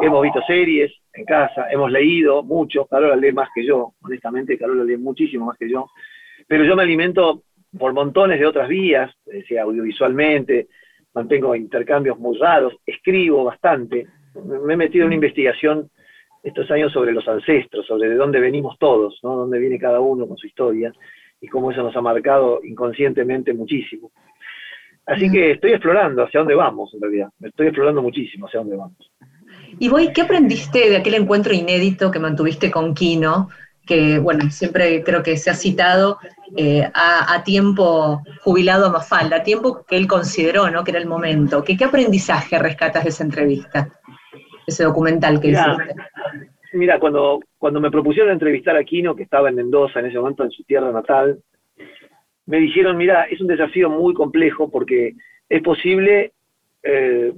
hemos 0.00 0.22
visto 0.22 0.40
series 0.46 0.92
en 1.12 1.24
casa, 1.24 1.70
hemos 1.70 1.90
leído 1.90 2.42
mucho, 2.42 2.86
Carola 2.86 3.16
lee 3.16 3.32
más 3.32 3.48
que 3.54 3.64
yo, 3.64 3.94
honestamente, 4.02 4.58
Carola 4.58 4.84
lee 4.84 4.96
muchísimo 4.96 5.46
más 5.46 5.58
que 5.58 5.68
yo, 5.68 5.88
pero 6.46 6.64
yo 6.64 6.76
me 6.76 6.82
alimento 6.82 7.42
por 7.78 7.92
montones 7.92 8.38
de 8.38 8.46
otras 8.46 8.68
vías, 8.68 9.12
sea 9.48 9.62
audiovisualmente, 9.62 10.68
mantengo 11.14 11.54
intercambios 11.54 12.18
muy 12.18 12.38
raros, 12.38 12.74
escribo 12.86 13.44
bastante, 13.44 14.06
me 14.44 14.74
he 14.74 14.76
metido 14.76 15.02
en 15.02 15.08
una 15.08 15.14
investigación 15.16 15.90
estos 16.44 16.70
años 16.70 16.92
sobre 16.92 17.12
los 17.12 17.26
ancestros, 17.26 17.86
sobre 17.86 18.10
de 18.10 18.16
dónde 18.16 18.38
venimos 18.38 18.78
todos, 18.78 19.18
¿no? 19.22 19.34
dónde 19.34 19.58
viene 19.58 19.78
cada 19.78 19.98
uno 20.00 20.28
con 20.28 20.36
su 20.36 20.46
historia 20.46 20.92
y 21.40 21.48
cómo 21.48 21.70
eso 21.70 21.82
nos 21.82 21.96
ha 21.96 22.02
marcado 22.02 22.60
inconscientemente 22.62 23.54
muchísimo. 23.54 24.12
Así 25.06 25.30
que 25.30 25.52
estoy 25.52 25.72
explorando 25.72 26.22
hacia 26.22 26.40
dónde 26.40 26.54
vamos, 26.54 26.92
en 26.94 27.00
realidad. 27.00 27.28
Estoy 27.42 27.66
explorando 27.66 28.02
muchísimo 28.02 28.46
hacia 28.46 28.60
dónde 28.60 28.76
vamos. 28.76 29.10
Y 29.78 29.88
voy, 29.88 30.12
¿qué 30.12 30.22
aprendiste 30.22 30.90
de 30.90 30.96
aquel 30.98 31.14
encuentro 31.14 31.52
inédito 31.52 32.10
que 32.10 32.18
mantuviste 32.18 32.70
con 32.70 32.94
Kino? 32.94 33.48
Que, 33.86 34.18
bueno, 34.18 34.50
siempre 34.50 35.02
creo 35.02 35.22
que 35.22 35.36
se 35.36 35.50
ha 35.50 35.54
citado 35.54 36.18
eh, 36.56 36.88
a, 36.94 37.42
tiempo 37.44 38.22
jubilado 38.40 38.86
a 38.86 38.92
Mafalda, 38.92 39.36
a 39.36 39.42
tiempo 39.42 39.84
que 39.86 39.96
él 39.96 40.06
consideró, 40.06 40.70
¿no? 40.70 40.84
Que 40.84 40.92
era 40.92 41.00
el 41.00 41.06
momento. 41.06 41.62
¿Qué, 41.64 41.76
qué 41.76 41.84
aprendizaje 41.84 42.58
rescatas 42.58 43.04
de 43.04 43.10
esa 43.10 43.24
entrevista? 43.24 43.90
Ese 44.66 44.84
documental 44.84 45.40
que 45.40 45.48
hiciste? 45.48 45.94
Mira, 46.72 46.98
cuando, 46.98 47.40
cuando 47.56 47.80
me 47.80 47.90
propusieron 47.90 48.32
entrevistar 48.32 48.76
a 48.76 48.84
Kino, 48.84 49.14
que 49.14 49.22
estaba 49.22 49.48
en 49.48 49.54
Mendoza 49.54 50.00
en 50.00 50.06
ese 50.06 50.18
momento, 50.18 50.42
en 50.42 50.50
su 50.50 50.64
tierra 50.64 50.90
natal, 50.90 51.38
me 52.46 52.58
dijeron, 52.58 52.96
mira, 52.96 53.24
es 53.24 53.40
un 53.40 53.46
desafío 53.46 53.88
muy 53.88 54.12
complejo 54.12 54.70
porque 54.70 55.14
es 55.48 55.62
posible 55.62 56.32
eh, 56.82 57.32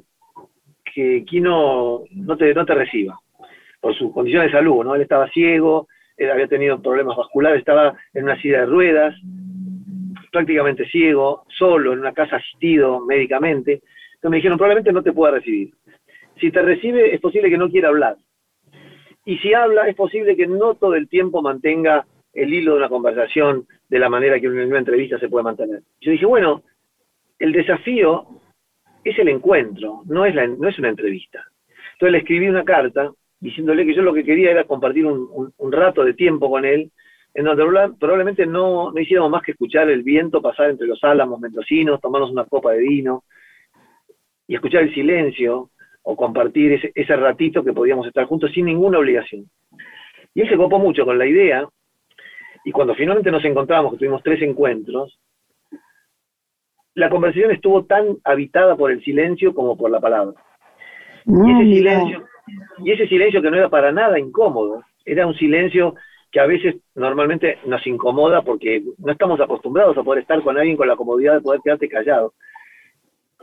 que 0.94 1.24
Kino 1.24 2.04
no 2.10 2.36
te, 2.36 2.54
no 2.54 2.64
te 2.64 2.74
reciba 2.74 3.18
por 3.80 3.94
su 3.94 4.10
condición 4.12 4.44
de 4.44 4.52
salud, 4.52 4.84
¿no? 4.84 4.94
Él 4.94 5.02
estaba 5.02 5.28
ciego, 5.28 5.86
él 6.16 6.30
había 6.30 6.48
tenido 6.48 6.80
problemas 6.80 7.16
vasculares, 7.16 7.60
estaba 7.60 7.94
en 8.14 8.24
una 8.24 8.40
silla 8.40 8.60
de 8.60 8.66
ruedas, 8.66 9.14
prácticamente 10.32 10.88
ciego, 10.88 11.44
solo, 11.56 11.92
en 11.92 12.00
una 12.00 12.12
casa 12.12 12.36
asistido 12.36 13.00
médicamente. 13.00 13.82
Entonces 14.14 14.30
me 14.30 14.36
dijeron, 14.36 14.58
probablemente 14.58 14.92
no 14.92 15.02
te 15.02 15.12
pueda 15.12 15.34
recibir. 15.34 15.72
Si 16.40 16.50
te 16.50 16.62
recibe, 16.62 17.14
es 17.14 17.20
posible 17.20 17.50
que 17.50 17.58
no 17.58 17.70
quiera 17.70 17.88
hablar. 17.88 18.16
Y 19.24 19.38
si 19.38 19.54
habla, 19.54 19.88
es 19.88 19.96
posible 19.96 20.36
que 20.36 20.46
no 20.46 20.74
todo 20.74 20.94
el 20.94 21.08
tiempo 21.08 21.42
mantenga 21.42 22.06
el 22.32 22.52
hilo 22.52 22.72
de 22.72 22.78
una 22.78 22.88
conversación 22.88 23.66
de 23.88 23.98
la 23.98 24.08
manera 24.08 24.38
que 24.38 24.48
una 24.48 24.78
entrevista 24.78 25.18
se 25.18 25.28
puede 25.28 25.44
mantener. 25.44 25.82
Yo 26.00 26.12
dije, 26.12 26.26
bueno, 26.26 26.62
el 27.38 27.52
desafío 27.52 28.26
es 29.02 29.18
el 29.18 29.28
encuentro, 29.28 30.02
no 30.06 30.26
es, 30.26 30.34
la, 30.34 30.46
no 30.46 30.68
es 30.68 30.78
una 30.78 30.90
entrevista. 30.90 31.44
Entonces 31.94 32.12
le 32.12 32.18
escribí 32.18 32.48
una 32.48 32.64
carta 32.64 33.10
diciéndole 33.40 33.86
que 33.86 33.94
yo 33.94 34.02
lo 34.02 34.12
que 34.12 34.24
quería 34.24 34.50
era 34.50 34.64
compartir 34.64 35.06
un, 35.06 35.72
rato 35.72 36.04
de 36.04 36.14
tiempo 36.14 36.50
con 36.50 36.64
él, 36.64 36.90
en 37.34 37.44
donde 37.44 37.94
probablemente 37.98 38.46
no, 38.46 38.92
no 38.92 39.00
hiciéramos 39.00 39.30
más 39.30 39.42
que 39.42 39.52
escuchar 39.52 39.90
el 39.90 40.02
viento 40.02 40.42
pasar 40.42 40.70
entre 40.70 40.86
los 40.86 41.02
álamos 41.04 41.40
mendocinos, 41.40 42.00
tomarnos 42.00 42.30
una 42.30 42.44
copa 42.44 42.72
de 42.72 42.80
vino 42.80 43.24
y 44.46 44.54
escuchar 44.54 44.82
el 44.82 44.94
silencio 44.94 45.70
o 46.08 46.14
compartir 46.14 46.72
ese, 46.72 46.92
ese 46.94 47.16
ratito 47.16 47.64
que 47.64 47.72
podíamos 47.72 48.06
estar 48.06 48.24
juntos 48.26 48.52
sin 48.52 48.66
ninguna 48.66 49.00
obligación. 49.00 49.50
Y 50.34 50.40
él 50.42 50.48
se 50.48 50.56
copó 50.56 50.78
mucho 50.78 51.04
con 51.04 51.18
la 51.18 51.26
idea, 51.26 51.68
y 52.64 52.70
cuando 52.70 52.94
finalmente 52.94 53.32
nos 53.32 53.44
encontramos, 53.44 53.90
que 53.92 53.98
tuvimos 53.98 54.22
tres 54.22 54.40
encuentros, 54.40 55.18
la 56.94 57.10
conversación 57.10 57.50
estuvo 57.50 57.86
tan 57.86 58.18
habitada 58.22 58.76
por 58.76 58.92
el 58.92 59.02
silencio 59.02 59.52
como 59.52 59.76
por 59.76 59.90
la 59.90 60.00
palabra. 60.00 60.34
y, 61.26 61.50
ese 61.50 61.74
silencio, 61.74 62.24
y 62.84 62.92
ese 62.92 63.08
silencio 63.08 63.42
que 63.42 63.50
no 63.50 63.56
era 63.56 63.68
para 63.68 63.90
nada 63.90 64.16
incómodo, 64.16 64.84
era 65.04 65.26
un 65.26 65.34
silencio 65.34 65.96
que 66.30 66.38
a 66.38 66.46
veces 66.46 66.76
normalmente 66.94 67.58
nos 67.66 67.84
incomoda 67.84 68.42
porque 68.42 68.80
no 68.98 69.10
estamos 69.10 69.40
acostumbrados 69.40 69.98
a 69.98 70.04
poder 70.04 70.22
estar 70.22 70.40
con 70.42 70.56
alguien 70.56 70.76
con 70.76 70.86
la 70.86 70.96
comodidad 70.96 71.34
de 71.34 71.40
poder 71.40 71.60
quedarte 71.64 71.88
callado. 71.88 72.32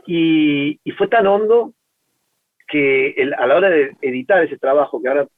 Y, 0.06 0.80
y 0.82 0.90
fue 0.92 1.08
tan 1.08 1.26
hondo 1.26 1.74
que 2.74 3.14
a 3.38 3.46
la 3.46 3.54
hora 3.54 3.70
de 3.70 3.92
editar 4.02 4.42
ese 4.42 4.58
trabajo, 4.58 5.00
que 5.00 5.08
ahora 5.08 5.28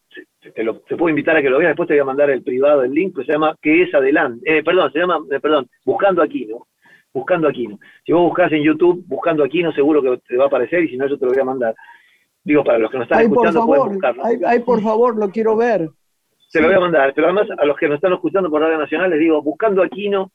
te, 0.54 0.64
lo, 0.64 0.80
puedo 0.80 1.10
invitar 1.10 1.36
a 1.36 1.42
que 1.42 1.50
lo 1.50 1.58
veas, 1.58 1.72
después 1.72 1.86
te 1.86 1.92
voy 1.92 2.00
a 2.00 2.04
mandar 2.06 2.30
el 2.30 2.42
privado, 2.42 2.82
el 2.82 2.94
link, 2.94 3.12
pues 3.14 3.26
se 3.26 3.34
llama 3.34 3.54
¿Qué 3.60 3.82
es 3.82 3.94
adelante? 3.94 4.40
Eh, 4.46 4.62
perdón, 4.62 4.90
se 4.90 5.00
llama, 5.00 5.18
eh, 5.30 5.38
perdón, 5.38 5.68
Buscando 5.84 6.22
Aquino. 6.22 6.66
Buscando 7.12 7.46
Aquino. 7.46 7.78
Si 8.06 8.12
vos 8.12 8.22
buscas 8.22 8.50
en 8.52 8.62
YouTube 8.62 9.04
Buscando 9.06 9.44
Aquino, 9.44 9.70
seguro 9.72 10.00
que 10.00 10.16
te 10.26 10.38
va 10.38 10.44
a 10.44 10.46
aparecer 10.46 10.84
y 10.84 10.88
si 10.88 10.96
no, 10.96 11.06
yo 11.06 11.18
te 11.18 11.26
lo 11.26 11.32
voy 11.32 11.40
a 11.42 11.44
mandar. 11.44 11.74
Digo, 12.42 12.64
para 12.64 12.78
los 12.78 12.90
que 12.90 12.96
nos 12.96 13.04
están 13.04 13.24
escuchando, 13.24 13.66
por 13.66 13.76
favor, 13.76 13.92
buscarlo. 13.92 14.22
Ay, 14.46 14.60
por 14.60 14.80
favor, 14.80 15.18
lo 15.18 15.28
quiero 15.28 15.56
ver. 15.56 15.90
Se 16.48 16.62
lo 16.62 16.68
voy 16.68 16.76
a 16.76 16.80
mandar, 16.80 17.12
pero 17.14 17.26
además 17.26 17.48
a 17.58 17.66
los 17.66 17.76
que 17.76 17.86
nos 17.86 17.96
están 17.96 18.14
escuchando 18.14 18.48
por 18.48 18.62
Radio 18.62 18.78
Nacional 18.78 19.10
les 19.10 19.18
digo, 19.18 19.42
Buscando 19.42 19.82
Aquino 19.82 20.32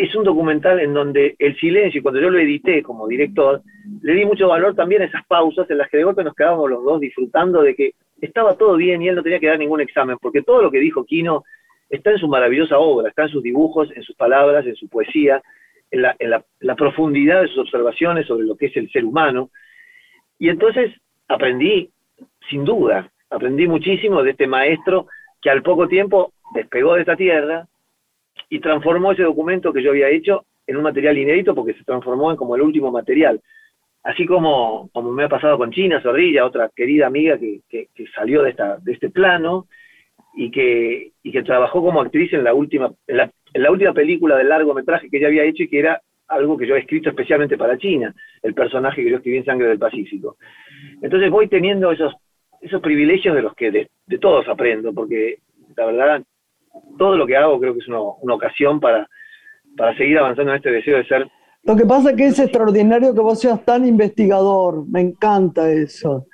es 0.00 0.14
un 0.14 0.24
documental 0.24 0.80
en 0.80 0.94
donde 0.94 1.36
el 1.38 1.58
silencio, 1.58 2.02
cuando 2.02 2.22
yo 2.22 2.30
lo 2.30 2.38
edité 2.38 2.82
como 2.82 3.06
director, 3.06 3.60
le 4.00 4.14
di 4.14 4.24
mucho 4.24 4.48
valor 4.48 4.74
también 4.74 5.02
a 5.02 5.04
esas 5.04 5.26
pausas 5.26 5.70
en 5.70 5.76
las 5.76 5.90
que 5.90 5.98
de 5.98 6.04
golpe 6.04 6.24
nos 6.24 6.34
quedábamos 6.34 6.70
los 6.70 6.82
dos 6.82 7.00
disfrutando 7.00 7.60
de 7.60 7.74
que 7.74 7.92
estaba 8.18 8.56
todo 8.56 8.76
bien 8.76 9.02
y 9.02 9.08
él 9.08 9.14
no 9.14 9.22
tenía 9.22 9.38
que 9.38 9.48
dar 9.48 9.58
ningún 9.58 9.82
examen, 9.82 10.16
porque 10.18 10.40
todo 10.40 10.62
lo 10.62 10.70
que 10.70 10.78
dijo 10.78 11.04
Kino 11.04 11.44
está 11.90 12.12
en 12.12 12.18
su 12.18 12.28
maravillosa 12.28 12.78
obra, 12.78 13.10
está 13.10 13.24
en 13.24 13.28
sus 13.28 13.42
dibujos, 13.42 13.90
en 13.94 14.02
sus 14.02 14.16
palabras, 14.16 14.64
en 14.64 14.74
su 14.74 14.88
poesía, 14.88 15.42
en 15.90 16.02
la, 16.30 16.76
profundidad 16.76 17.42
de 17.42 17.48
sus 17.48 17.58
observaciones 17.58 18.26
sobre 18.26 18.46
lo 18.46 18.56
que 18.56 18.66
es 18.66 18.76
el 18.78 18.90
ser 18.90 19.04
humano. 19.04 19.50
Y 20.38 20.48
entonces 20.48 20.92
aprendí, 21.28 21.90
sin 22.48 22.64
duda, 22.64 23.10
aprendí 23.28 23.68
muchísimo 23.68 24.22
de 24.22 24.30
este 24.30 24.46
maestro 24.46 25.08
que 25.42 25.50
al 25.50 25.62
poco 25.62 25.88
tiempo 25.88 26.32
despegó 26.54 26.94
de 26.94 27.00
esta 27.00 27.16
tierra, 27.16 27.66
y 28.48 28.60
transformó 28.60 29.12
ese 29.12 29.22
documento 29.22 29.72
que 29.72 29.82
yo 29.82 29.90
había 29.90 30.08
hecho 30.08 30.44
en 30.66 30.76
un 30.76 30.82
material 30.82 31.18
inédito 31.18 31.54
porque 31.54 31.74
se 31.74 31.84
transformó 31.84 32.30
en 32.30 32.36
como 32.36 32.56
el 32.56 32.62
último 32.62 32.90
material. 32.90 33.40
Así 34.02 34.24
como, 34.24 34.88
como 34.92 35.12
me 35.12 35.24
ha 35.24 35.28
pasado 35.28 35.58
con 35.58 35.70
China 35.72 36.00
Zorrilla, 36.00 36.46
otra 36.46 36.70
querida 36.74 37.06
amiga 37.06 37.38
que, 37.38 37.60
que, 37.68 38.06
salió 38.14 38.42
de, 38.42 38.50
esta, 38.50 38.78
de 38.78 38.92
este 38.92 39.10
plano 39.10 39.66
y 40.34 40.50
que, 40.50 41.12
y 41.22 41.32
que 41.32 41.42
trabajó 41.42 41.82
como 41.82 42.00
actriz 42.00 42.32
en 42.32 42.44
la, 42.44 42.54
última, 42.54 42.92
en 43.06 43.16
la, 43.16 43.30
en 43.52 43.62
la 43.62 43.70
última 43.70 43.92
película 43.92 44.36
del 44.36 44.48
largometraje 44.48 45.10
que 45.10 45.18
ella 45.18 45.26
había 45.26 45.44
hecho 45.44 45.64
y 45.64 45.68
que 45.68 45.80
era 45.80 46.00
algo 46.28 46.56
que 46.56 46.66
yo 46.66 46.76
he 46.76 46.80
escrito 46.80 47.10
especialmente 47.10 47.58
para 47.58 47.76
China, 47.76 48.14
el 48.42 48.54
personaje 48.54 49.02
que 49.02 49.10
yo 49.10 49.16
escribí 49.16 49.38
en 49.38 49.44
Sangre 49.44 49.68
del 49.68 49.78
Pacífico. 49.78 50.36
Entonces 51.02 51.28
voy 51.28 51.48
teniendo 51.48 51.90
esos, 51.90 52.14
esos 52.60 52.80
privilegios 52.80 53.34
de 53.34 53.42
los 53.42 53.54
que 53.54 53.70
de, 53.70 53.90
de 54.06 54.18
todos 54.18 54.48
aprendo, 54.48 54.94
porque 54.94 55.38
la 55.76 55.86
verdad 55.86 56.22
todo 56.98 57.16
lo 57.16 57.26
que 57.26 57.36
hago 57.36 57.58
creo 57.58 57.72
que 57.74 57.80
es 57.80 57.88
una, 57.88 58.00
ocasión 58.34 58.80
para, 58.80 59.08
para 59.76 59.96
seguir 59.96 60.18
avanzando 60.18 60.52
en 60.52 60.56
este 60.58 60.70
deseo 60.70 60.98
de 60.98 61.06
ser. 61.06 61.28
Lo 61.62 61.76
que 61.76 61.84
pasa 61.84 62.10
es 62.10 62.16
que 62.16 62.26
es 62.26 62.38
extraordinario 62.38 63.14
que 63.14 63.20
vos 63.20 63.40
seas 63.40 63.64
tan 63.64 63.86
investigador, 63.86 64.86
me 64.88 65.00
encanta 65.00 65.70
eso. 65.70 66.26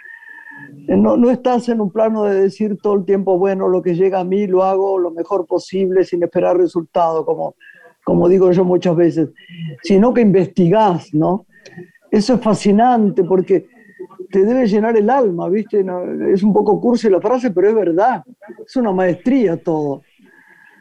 Eh, 0.88 0.96
no, 0.96 1.16
no 1.16 1.30
estás 1.30 1.68
en 1.68 1.80
un 1.80 1.90
plano 1.90 2.24
de 2.24 2.42
decir 2.42 2.76
todo 2.80 2.94
el 2.94 3.04
tiempo, 3.04 3.38
bueno, 3.38 3.68
lo 3.68 3.82
que 3.82 3.94
llega 3.94 4.20
a 4.20 4.24
mí 4.24 4.46
lo 4.46 4.62
hago 4.62 4.98
lo 4.98 5.10
mejor 5.10 5.46
posible 5.46 6.04
sin 6.04 6.22
esperar 6.22 6.56
resultado, 6.56 7.24
como, 7.24 7.56
como 8.04 8.28
digo 8.28 8.52
yo 8.52 8.64
muchas 8.64 8.94
veces, 8.94 9.30
sino 9.82 10.14
que 10.14 10.20
investigás, 10.20 11.12
¿no? 11.12 11.46
Eso 12.10 12.34
es 12.34 12.40
fascinante 12.40 13.24
porque 13.24 13.66
te 14.30 14.44
debe 14.44 14.66
llenar 14.66 14.96
el 14.96 15.10
alma, 15.10 15.48
¿viste? 15.48 15.84
es 16.32 16.42
un 16.42 16.52
poco 16.52 16.80
cursi 16.80 17.08
la 17.08 17.20
frase, 17.20 17.50
pero 17.50 17.68
es 17.68 17.74
verdad. 17.74 18.22
Es 18.64 18.76
una 18.76 18.92
maestría 18.92 19.56
todo. 19.56 20.02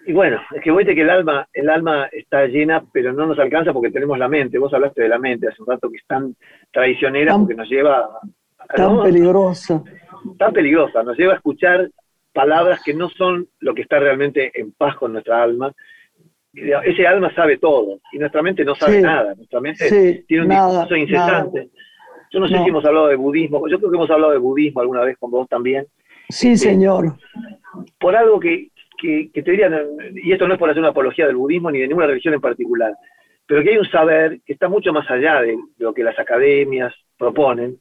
Y 0.07 0.13
bueno, 0.13 0.39
es 0.53 0.61
que 0.61 0.71
voy 0.71 0.85
que 0.85 1.01
el 1.01 1.09
alma, 1.09 1.47
el 1.53 1.69
alma 1.69 2.07
está 2.11 2.45
llena, 2.45 2.83
pero 2.93 3.11
no 3.11 3.25
nos 3.25 3.39
alcanza 3.39 3.73
porque 3.73 3.89
tenemos 3.89 4.19
la 4.19 4.27
mente. 4.27 4.59
Vos 4.59 4.73
hablaste 4.73 5.01
de 5.01 5.09
la 5.09 5.17
mente 5.17 5.47
hace 5.47 5.61
un 5.61 5.67
rato 5.67 5.89
que 5.89 5.97
es 5.97 6.05
tan 6.05 6.35
traicionera 6.71 7.35
porque 7.35 7.55
nos 7.55 7.67
lleva 7.67 8.09
a, 8.69 8.73
tan 8.75 9.01
peligrosa. 9.01 9.83
Tan 10.37 10.53
peligrosa, 10.53 11.03
nos 11.03 11.17
lleva 11.17 11.33
a 11.33 11.37
escuchar 11.37 11.89
palabras 12.33 12.81
que 12.83 12.93
no 12.93 13.09
son 13.09 13.47
lo 13.59 13.73
que 13.73 13.81
está 13.81 13.99
realmente 13.99 14.51
en 14.59 14.73
paz 14.73 14.95
con 14.95 15.13
nuestra 15.13 15.41
alma. 15.41 15.73
Ese 16.53 17.05
alma 17.07 17.33
sabe 17.33 17.57
todo 17.57 17.99
y 18.13 18.19
nuestra 18.19 18.41
mente 18.41 18.63
no 18.63 18.75
sabe 18.75 19.01
nada. 19.01 19.33
Nuestra 19.35 19.59
mente 19.59 20.23
tiene 20.27 20.43
un 20.43 20.49
discurso 20.49 20.95
incesante. 20.95 21.69
Yo 22.31 22.39
no 22.39 22.47
sé 22.47 22.57
si 22.57 22.69
hemos 22.69 22.85
hablado 22.85 23.07
de 23.07 23.15
budismo, 23.15 23.67
yo 23.67 23.77
creo 23.79 23.89
que 23.89 23.97
hemos 23.97 24.09
hablado 24.09 24.33
de 24.33 24.39
budismo 24.39 24.81
alguna 24.81 25.01
vez 25.01 25.17
con 25.17 25.31
vos 25.31 25.47
también. 25.47 25.87
Sí, 26.29 26.51
este, 26.51 26.69
señor. 26.69 27.15
Por 27.99 28.15
algo 28.15 28.39
que, 28.39 28.71
que, 28.97 29.29
te 29.33 29.51
dirían, 29.51 29.73
y 30.15 30.31
esto 30.31 30.47
no 30.47 30.53
es 30.53 30.59
por 30.59 30.69
hacer 30.69 30.79
una 30.79 30.89
apología 30.89 31.27
del 31.27 31.35
budismo 31.35 31.71
ni 31.71 31.79
de 31.79 31.87
ninguna 31.87 32.07
religión 32.07 32.33
en 32.33 32.41
particular, 32.41 32.93
pero 33.45 33.63
que 33.63 33.71
hay 33.71 33.77
un 33.77 33.89
saber 33.89 34.39
que 34.45 34.53
está 34.53 34.67
mucho 34.67 34.91
más 34.91 35.09
allá 35.09 35.41
de 35.41 35.57
lo 35.77 35.93
que 35.93 36.03
las 36.03 36.17
academias 36.17 36.93
proponen 37.17 37.77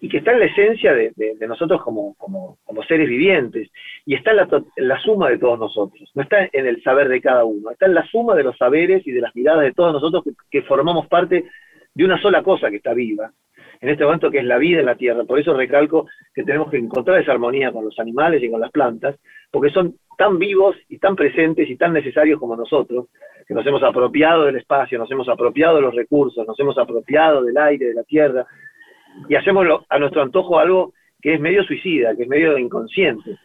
y 0.00 0.08
que 0.08 0.18
está 0.18 0.32
en 0.32 0.40
la 0.40 0.46
esencia 0.46 0.94
de, 0.94 1.12
nosotros 1.46 1.82
como, 1.82 2.14
como, 2.16 2.82
seres 2.88 3.08
vivientes. 3.08 3.70
y 4.06 4.14
está 4.14 4.30
en 4.30 4.38
la, 4.38 4.64
la, 4.76 5.00
suma 5.00 5.28
de 5.28 5.38
todos 5.38 5.58
nosotros, 5.58 6.10
no 6.14 6.22
está 6.22 6.48
en 6.52 6.66
el 6.66 6.82
saber 6.82 7.08
de 7.08 7.20
cada 7.20 7.44
uno, 7.44 7.70
está 7.70 7.86
en 7.86 7.94
la 7.94 8.06
suma 8.06 8.34
de 8.34 8.44
los 8.44 8.56
saberes 8.56 9.06
y 9.06 9.12
de 9.12 9.20
las 9.20 9.34
miradas 9.36 9.62
de 9.62 9.72
todos 9.72 9.92
nosotros 9.92 10.24
que, 10.24 10.30
que 10.50 10.66
formamos 10.66 11.06
parte 11.06 11.44
de 11.94 12.04
una 12.04 12.20
sola 12.20 12.42
cosa 12.42 12.70
que 12.70 12.76
está 12.76 12.94
viva, 12.94 13.30
en 13.80 13.88
este 13.88 14.04
momento 14.04 14.30
que 14.30 14.38
es 14.38 14.44
la 14.44 14.58
vida 14.58 14.80
en 14.80 14.86
la 14.86 14.96
tierra. 14.96 15.24
Por 15.24 15.38
eso 15.38 15.54
recalco 15.54 16.06
que 16.34 16.44
tenemos 16.44 16.70
que 16.70 16.78
encontrar 16.78 17.20
esa 17.20 17.32
armonía 17.32 17.72
con 17.72 17.84
los 17.84 17.98
animales 17.98 18.42
y 18.42 18.50
con 18.50 18.60
las 18.60 18.70
plantas, 18.70 19.16
porque 19.50 19.70
son 19.70 19.96
tan 20.20 20.38
vivos 20.38 20.76
y 20.90 20.98
tan 20.98 21.16
presentes 21.16 21.66
y 21.70 21.76
tan 21.76 21.94
necesarios 21.94 22.38
como 22.38 22.54
nosotros, 22.54 23.06
que 23.48 23.54
nos 23.54 23.66
hemos 23.66 23.82
apropiado 23.82 24.44
del 24.44 24.56
espacio, 24.56 24.98
nos 24.98 25.10
hemos 25.10 25.26
apropiado 25.30 25.76
de 25.76 25.80
los 25.80 25.94
recursos, 25.94 26.46
nos 26.46 26.60
hemos 26.60 26.76
apropiado 26.76 27.42
del 27.42 27.56
aire, 27.56 27.86
de 27.86 27.94
la 27.94 28.02
tierra, 28.02 28.44
y 29.30 29.34
hacemos 29.34 29.66
a 29.88 29.98
nuestro 29.98 30.20
antojo 30.20 30.58
algo 30.58 30.92
que 31.22 31.32
es 31.32 31.40
medio 31.40 31.64
suicida, 31.64 32.14
que 32.14 32.24
es 32.24 32.28
medio 32.28 32.58
inconsciente. 32.58 33.38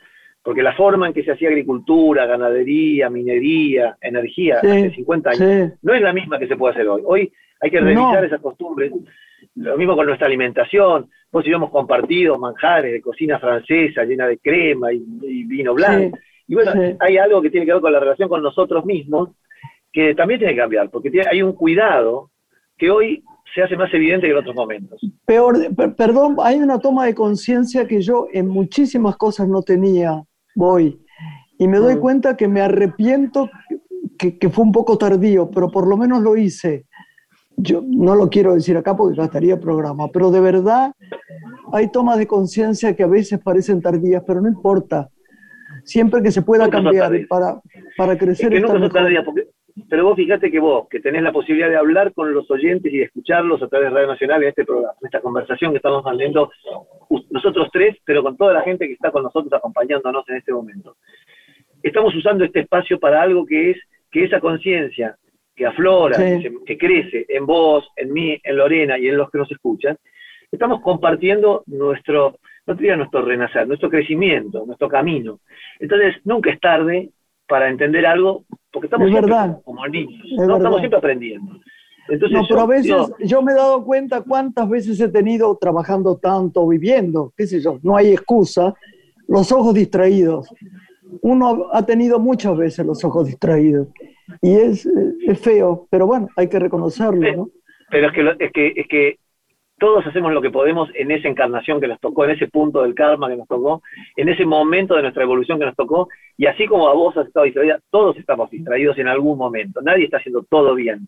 Porque 0.44 0.62
la 0.62 0.74
forma 0.74 1.08
en 1.08 1.14
que 1.14 1.24
se 1.24 1.32
hacía 1.32 1.48
agricultura, 1.48 2.26
ganadería, 2.26 3.10
minería, 3.10 3.96
energía 4.02 4.58
hace 4.58 4.92
50 4.96 5.30
años, 5.30 5.72
no 5.82 5.94
es 5.94 6.02
la 6.02 6.12
misma 6.12 6.38
que 6.38 6.48
se 6.50 6.58
puede 6.58 6.74
hacer 6.74 6.90
hoy. 6.90 7.04
Hoy 7.06 7.32
hay 7.62 7.72
que 7.72 7.80
revisar 7.80 8.26
esas 8.26 8.42
costumbres. 8.42 8.92
Lo 9.56 9.78
mismo 9.78 9.96
con 9.96 10.08
nuestra 10.08 10.28
alimentación. 10.28 11.10
Vos 11.32 11.48
y 11.48 11.52
yo 11.52 11.56
hemos 11.56 11.72
compartido 11.72 12.38
manjares 12.38 12.92
de 12.92 13.02
cocina 13.02 13.40
francesa 13.40 14.04
llena 14.04 14.28
de 14.28 14.40
crema 14.40 14.92
y, 14.92 15.00
vino 15.46 15.74
blanco. 15.74 16.18
Y 16.48 16.56
bueno, 16.56 16.72
hay 17.00 17.18
algo 17.18 17.42
que 17.42 17.50
tiene 17.50 17.66
que 17.66 17.74
ver 17.74 17.82
con 17.82 17.92
la 17.92 18.00
relación 18.00 18.30
con 18.30 18.42
nosotros 18.42 18.86
mismos 18.86 19.30
que 19.92 20.14
también 20.14 20.40
tiene 20.40 20.54
que 20.54 20.60
cambiar, 20.60 20.90
porque 20.90 21.10
hay 21.30 21.42
un 21.42 21.54
cuidado 21.54 22.30
que 22.78 22.90
hoy 22.90 23.24
se 23.54 23.64
hace 23.64 23.78
más 23.78 23.94
evidente 23.94 24.28
que 24.28 24.34
en 24.34 24.40
otros 24.40 24.56
momentos. 24.56 25.00
Peor, 25.26 25.58
perdón, 25.96 26.36
hay 26.42 26.58
una 26.58 26.80
toma 26.80 27.06
de 27.06 27.16
conciencia 27.16 27.88
que 27.88 28.02
yo 28.02 28.28
en 28.34 28.50
muchísimas 28.50 29.16
cosas 29.16 29.48
no 29.48 29.62
tenía, 29.62 30.22
voy, 30.54 31.00
y 31.58 31.68
me 31.68 31.78
doy 31.78 31.96
mm. 31.96 32.00
cuenta 32.00 32.38
que 32.38 32.50
me 32.50 32.60
arrepiento 32.60 33.50
que, 34.20 34.38
que, 34.38 34.50
fue 34.50 34.66
un 34.66 34.74
poco 34.74 34.98
tardío, 34.98 35.50
pero 35.50 35.72
por 35.72 35.88
lo 35.88 35.96
menos 35.96 36.22
lo 36.22 36.36
hice. 36.36 36.86
Yo 37.58 37.82
no 37.86 38.16
lo 38.16 38.30
quiero 38.30 38.54
decir 38.54 38.76
acá 38.76 38.98
porque 38.98 39.18
gastaría 39.18 39.54
el 39.54 39.60
programa, 39.62 40.10
pero 40.10 40.30
de 40.30 40.42
verdad 40.42 40.92
hay 41.72 41.90
tomas 41.90 42.18
de 42.18 42.28
conciencia 42.28 42.96
que 42.96 43.04
a 43.04 43.08
veces 43.08 43.40
parecen 43.40 43.82
tardías, 43.82 44.24
pero 44.28 44.42
no 44.42 44.50
importa. 44.50 45.10
Siempre 45.86 46.22
que 46.22 46.32
se 46.32 46.42
pueda 46.42 46.70
cambiar 46.70 47.12
para, 47.28 47.62
para 47.96 48.18
crecer. 48.18 48.54
Es 48.54 48.62
que 48.62 48.68
nunca 48.68 49.24
porque 49.24 49.48
pero 49.90 50.06
vos 50.06 50.16
fíjate 50.16 50.50
que 50.50 50.60
vos, 50.60 50.88
que 50.90 51.02
tenés 51.02 51.22
la 51.22 51.34
posibilidad 51.34 51.70
de 51.70 51.76
hablar 51.76 52.14
con 52.14 52.34
los 52.34 52.50
oyentes 52.50 52.94
y 52.94 52.98
de 52.98 53.04
escucharlos 53.04 53.62
a 53.62 53.68
través 53.68 53.90
de 53.90 53.96
Radio 53.96 54.08
Nacional 54.08 54.42
en 54.42 54.50
este 54.50 54.64
programa, 54.64 54.94
en 55.02 55.06
esta 55.06 55.20
conversación 55.20 55.72
que 55.72 55.78
estamos 55.78 56.04
haciendo 56.06 56.50
nosotros 57.30 57.68
tres, 57.74 57.98
pero 58.06 58.24
con 58.24 58.38
toda 58.38 58.54
la 58.54 58.62
gente 58.62 58.88
que 58.88 58.94
está 58.94 59.12
con 59.12 59.24
nosotros 59.24 59.52
acompañándonos 59.52 60.28
en 60.30 60.38
este 60.38 60.54
momento. 60.54 60.96
Estamos 61.84 62.16
usando 62.16 62.46
este 62.46 62.62
espacio 62.62 63.00
para 63.00 63.22
algo 63.22 63.46
que 63.46 63.72
es 63.72 63.78
que 64.10 64.24
esa 64.24 64.40
conciencia 64.40 65.18
que 65.54 65.66
aflora, 65.66 66.18
que, 66.66 66.78
crece 66.78 67.26
en 67.28 67.46
vos, 67.46 67.86
en 67.98 68.14
mí, 68.14 68.40
en 68.44 68.58
Lorena 68.58 68.98
y 68.98 69.08
en 69.08 69.18
los 69.18 69.30
que 69.30 69.38
nos 69.38 69.52
escuchan, 69.52 69.98
estamos 70.52 70.82
compartiendo 70.82 71.64
nuestro, 71.68 72.40
no 72.68 72.74
diría 72.74 72.96
nuestro 72.96 73.24
renacer, 73.24 73.68
nuestro 73.68 73.90
crecimiento, 73.90 74.66
nuestro 74.66 74.90
camino. 74.90 75.40
Entonces, 75.80 76.16
nunca 76.24 76.52
es 76.52 76.60
tarde 76.60 77.12
para 77.48 77.70
entender 77.70 78.06
algo, 78.06 78.46
porque 78.72 78.88
estamos 78.88 79.10
siempre 79.10 79.34
como 79.64 79.88
niños, 79.88 80.26
¿no? 80.38 80.58
estamos 80.58 80.80
siempre 80.80 80.98
aprendiendo. 80.98 81.60
Entonces, 82.08 82.38
no, 82.38 82.46
pero 82.48 82.62
a 82.62 82.68
veces 82.68 82.96
yo, 83.20 83.42
me 83.42 83.52
he 83.52 83.56
dado 83.56 83.84
cuenta 83.84 84.22
cuántas 84.22 84.70
veces 84.70 85.00
he 85.00 85.10
tenido 85.10 85.58
trabajando 85.58 86.18
tanto, 86.18 86.68
viviendo, 86.68 87.34
qué 87.36 87.48
sé 87.48 87.62
yo, 87.62 87.80
no 87.82 87.98
hay 87.98 88.12
excusa, 88.12 88.74
los 89.28 89.52
ojos 89.52 89.74
distraídos. 89.74 90.54
Uno 91.22 91.68
ha 91.72 91.84
tenido 91.86 92.20
muchas 92.20 92.56
veces 92.58 92.86
los 92.86 93.04
ojos 93.04 93.28
distraídos 93.28 93.88
y 94.42 94.54
es, 94.54 94.86
es 94.86 95.40
feo, 95.40 95.88
pero 95.90 96.06
bueno, 96.06 96.28
hay 96.36 96.48
que 96.48 96.60
reconocerlo, 96.60 97.36
¿no? 97.36 97.50
Pero 97.90 98.08
es 98.08 98.14
que, 98.14 98.46
es 98.46 98.52
que, 98.52 98.74
es 98.76 98.88
que 98.88 99.20
todos 99.78 100.06
hacemos 100.08 100.32
lo 100.32 100.42
que 100.42 100.52
podemos 100.52 100.90
en 100.96 101.12
esa 101.12 101.28
encarnación 101.28 101.82
que 101.82 101.88
nos 101.88 102.00
tocó, 102.00 102.26
en 102.26 102.32
ese 102.32 102.48
punto 102.48 102.84
del 102.84 102.96
karma 102.96 103.30
que 103.30 103.36
nos 103.36 103.48
tocó, 103.48 103.82
en 104.16 104.30
ese 104.30 104.46
momento 104.46 104.96
de 104.96 105.02
nuestra 105.02 105.24
evolución 105.24 105.60
que 105.60 105.66
nos 105.66 105.76
tocó, 105.76 106.08
y 106.38 106.46
así 106.46 106.66
como 106.66 106.88
a 106.88 106.94
vos 106.94 107.16
has 107.18 107.28
estado 107.28 107.46
distraída, 107.46 107.80
todos 107.90 108.18
estamos 108.18 108.50
distraídos 108.50 108.98
en 108.98 109.08
algún 109.08 109.38
momento, 109.38 109.82
nadie 109.82 110.06
está 110.06 110.18
haciendo 110.18 110.44
todo 110.50 110.76
bien. 110.76 111.08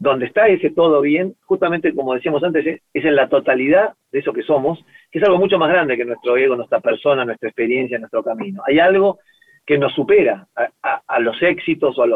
Donde 0.00 0.26
está 0.26 0.46
ese 0.46 0.70
todo 0.70 1.00
bien, 1.00 1.34
justamente 1.44 1.92
como 1.92 2.14
decíamos 2.14 2.42
antes, 2.44 2.64
es, 2.66 2.80
en 2.94 3.16
la 3.16 3.28
totalidad 3.28 3.94
de 4.12 4.20
eso 4.20 4.32
que 4.32 4.44
somos, 4.44 4.78
que 5.10 5.18
es 5.18 5.24
algo 5.24 5.38
mucho 5.38 5.58
más 5.58 5.70
grande 5.70 5.96
que 5.96 6.04
nuestro 6.04 6.36
ego, 6.36 6.54
nuestra 6.54 6.78
persona, 6.78 7.24
nuestra 7.24 7.48
experiencia, 7.48 7.98
nuestro 7.98 8.22
camino. 8.22 8.62
Hay 8.64 8.78
algo 8.78 9.18
que 9.66 9.76
nos 9.76 9.92
supera 9.92 10.46
a, 10.82 11.20
los 11.20 11.42
éxitos 11.42 11.98
o 11.98 12.02
a 12.02 12.06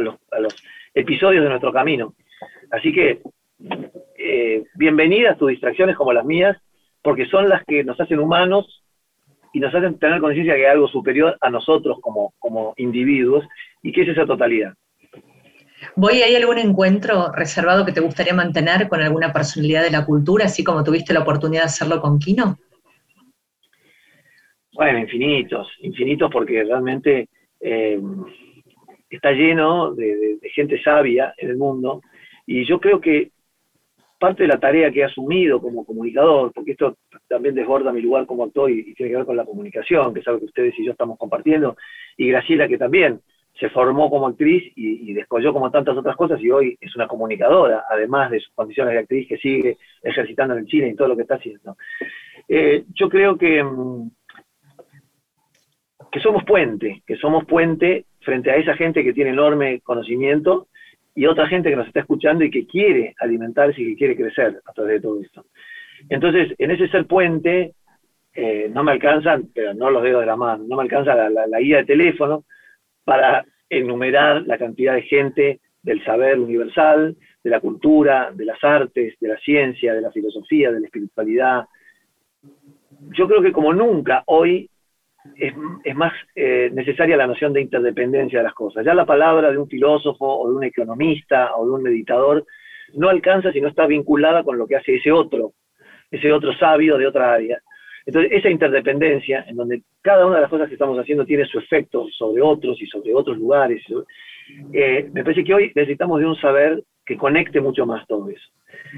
los, 0.00 0.64
episodios 0.94 1.42
de 1.42 1.50
nuestro 1.50 1.72
camino. 1.72 2.14
Así 2.70 2.92
que 2.92 3.20
eh, 4.16 4.64
bienvenidas 4.74 5.38
tus 5.38 5.50
distracciones 5.50 5.96
como 5.96 6.12
las 6.12 6.24
mías, 6.24 6.56
porque 7.02 7.26
son 7.26 7.48
las 7.48 7.64
que 7.64 7.84
nos 7.84 8.00
hacen 8.00 8.18
humanos 8.18 8.82
y 9.52 9.60
nos 9.60 9.74
hacen 9.74 9.98
tener 9.98 10.20
conciencia 10.20 10.54
que 10.54 10.66
hay 10.66 10.72
algo 10.72 10.88
superior 10.88 11.36
a 11.40 11.50
nosotros 11.50 11.98
como, 12.00 12.34
como 12.38 12.74
individuos 12.76 13.44
y 13.82 13.92
que 13.92 14.02
es 14.02 14.08
esa 14.08 14.26
totalidad. 14.26 14.74
¿Voy, 15.96 16.22
¿Hay 16.22 16.34
algún 16.34 16.58
encuentro 16.58 17.30
reservado 17.32 17.84
que 17.84 17.92
te 17.92 18.00
gustaría 18.00 18.34
mantener 18.34 18.88
con 18.88 19.00
alguna 19.00 19.32
personalidad 19.32 19.82
de 19.82 19.90
la 19.90 20.04
cultura, 20.04 20.46
así 20.46 20.64
como 20.64 20.82
tuviste 20.82 21.12
la 21.12 21.20
oportunidad 21.20 21.62
de 21.62 21.66
hacerlo 21.66 22.00
con 22.00 22.18
Kino? 22.18 22.56
Bueno, 24.72 24.98
infinitos, 24.98 25.68
infinitos 25.80 26.30
porque 26.32 26.64
realmente 26.64 27.28
eh, 27.60 28.00
está 29.08 29.30
lleno 29.30 29.94
de, 29.94 30.38
gente 30.52 30.82
sabia 30.82 31.32
en 31.36 31.50
el 31.50 31.56
mundo 31.56 32.00
y 32.46 32.64
yo 32.64 32.80
creo 32.80 33.00
que 33.00 33.30
parte 34.24 34.44
de 34.44 34.48
la 34.48 34.58
tarea 34.58 34.90
que 34.90 35.00
he 35.00 35.04
asumido 35.04 35.60
como 35.60 35.84
comunicador, 35.84 36.50
porque 36.54 36.72
esto 36.72 36.96
también 37.28 37.54
desborda 37.54 37.92
mi 37.92 38.00
lugar 38.00 38.24
como 38.24 38.44
actor 38.44 38.70
y, 38.70 38.94
tiene 38.94 39.10
que 39.10 39.16
ver 39.18 39.26
con 39.26 39.36
la 39.36 39.44
comunicación, 39.44 40.14
que 40.14 40.22
algo 40.24 40.38
que 40.40 40.46
ustedes 40.46 40.78
y 40.78 40.86
yo 40.86 40.92
estamos 40.92 41.18
compartiendo, 41.18 41.76
y 42.16 42.28
Graciela 42.28 42.66
que 42.66 42.78
también 42.78 43.20
se 43.60 43.68
formó 43.68 44.08
como 44.08 44.28
actriz 44.28 44.72
y, 44.76 45.10
y 45.10 45.12
descolló 45.12 45.52
como 45.52 45.70
tantas 45.70 45.94
otras 45.98 46.16
cosas 46.16 46.40
y 46.40 46.50
hoy 46.50 46.78
es 46.80 46.96
una 46.96 47.06
comunicadora, 47.06 47.84
además 47.90 48.30
de 48.30 48.40
sus 48.40 48.54
condiciones 48.54 48.94
de 48.94 49.00
actriz 49.00 49.28
que 49.28 49.36
sigue 49.36 49.76
ejercitando 50.02 50.54
en 50.54 50.60
el 50.60 50.66
Chile 50.66 50.88
y 50.88 50.96
todo 50.96 51.08
lo 51.08 51.16
que 51.16 51.22
está 51.22 51.34
haciendo. 51.34 51.76
Eh, 52.48 52.84
yo 52.94 53.10
creo 53.10 53.36
que, 53.36 53.62
mm, 53.62 54.10
que 56.10 56.20
somos 56.20 56.44
puente, 56.44 57.02
que 57.06 57.16
somos 57.16 57.44
puente 57.44 58.06
frente 58.20 58.50
a 58.50 58.56
esa 58.56 58.74
gente 58.74 59.04
que 59.04 59.12
tiene 59.12 59.30
enorme 59.30 59.80
conocimiento 59.82 60.68
y 61.14 61.26
otra 61.26 61.46
gente 61.46 61.70
que 61.70 61.76
nos 61.76 61.86
está 61.86 62.00
escuchando 62.00 62.44
y 62.44 62.50
que 62.50 62.66
quiere 62.66 63.14
alimentarse 63.18 63.80
y 63.80 63.90
que 63.90 63.96
quiere 63.96 64.16
crecer 64.16 64.60
a 64.64 64.72
través 64.72 64.94
de 64.94 65.00
todo 65.00 65.20
esto. 65.20 65.44
Entonces, 66.08 66.54
en 66.58 66.70
ese 66.70 66.88
ser 66.88 67.06
puente, 67.06 67.74
eh, 68.34 68.68
no 68.72 68.82
me 68.82 68.92
alcanzan, 68.92 69.48
pero 69.54 69.74
no 69.74 69.90
los 69.90 70.02
dedos 70.02 70.20
de 70.20 70.26
la 70.26 70.36
mano, 70.36 70.64
no 70.66 70.76
me 70.76 70.82
alcanza 70.82 71.14
la, 71.14 71.58
guía 71.58 71.78
de 71.78 71.84
teléfono 71.84 72.44
para 73.04 73.44
enumerar 73.70 74.42
la 74.42 74.58
cantidad 74.58 74.94
de 74.94 75.02
gente 75.02 75.60
del 75.82 76.04
saber 76.04 76.40
universal, 76.40 77.16
de 77.44 77.50
la 77.50 77.60
cultura, 77.60 78.30
de 78.34 78.44
las 78.44 78.62
artes, 78.64 79.14
de 79.20 79.28
la 79.28 79.38
ciencia, 79.38 79.94
de 79.94 80.00
la 80.00 80.10
filosofía, 80.10 80.72
de 80.72 80.80
la 80.80 80.86
espiritualidad. 80.86 81.64
Yo 83.12 83.28
creo 83.28 83.42
que 83.42 83.52
como 83.52 83.72
nunca 83.72 84.24
hoy 84.26 84.68
es, 85.36 85.94
más 85.94 86.12
eh, 86.34 86.70
necesaria 86.72 87.16
la 87.16 87.26
noción 87.26 87.52
de 87.52 87.62
interdependencia 87.62 88.38
de 88.38 88.44
las 88.44 88.54
cosas. 88.54 88.84
Ya 88.84 88.94
la 88.94 89.06
palabra 89.06 89.50
de 89.50 89.58
un 89.58 89.68
filósofo 89.68 90.26
o 90.26 90.48
de 90.48 90.56
un 90.56 90.64
economista 90.64 91.54
o 91.56 91.64
de 91.64 91.72
un 91.72 91.82
meditador 91.82 92.44
no 92.94 93.08
alcanza 93.08 93.52
si 93.52 93.60
no 93.60 93.68
está 93.68 93.86
vinculada 93.86 94.44
con 94.44 94.58
lo 94.58 94.66
que 94.66 94.76
hace 94.76 94.96
ese 94.96 95.10
otro, 95.10 95.52
ese 96.10 96.32
otro 96.32 96.52
sabio 96.54 96.98
de 96.98 97.06
otra 97.06 97.32
área. 97.32 97.60
Entonces, 98.06 98.32
esa 98.32 98.50
interdependencia, 98.50 99.44
en 99.48 99.56
donde 99.56 99.82
cada 100.02 100.26
una 100.26 100.36
de 100.36 100.42
las 100.42 100.50
cosas 100.50 100.68
que 100.68 100.74
estamos 100.74 100.98
haciendo 100.98 101.24
tiene 101.24 101.46
su 101.46 101.58
efecto 101.58 102.06
sobre 102.16 102.42
otros 102.42 102.80
y 102.82 102.86
sobre 102.86 103.14
otros 103.14 103.38
lugares, 103.38 103.82
eh, 104.72 105.08
me 105.12 105.24
parece 105.24 105.42
que 105.42 105.54
hoy 105.54 105.72
necesitamos 105.74 106.20
de 106.20 106.26
un 106.26 106.36
saber 106.36 106.82
que 107.06 107.16
conecte 107.16 107.60
mucho 107.62 107.86
más 107.86 108.06
todo 108.06 108.28
eso. 108.28 108.46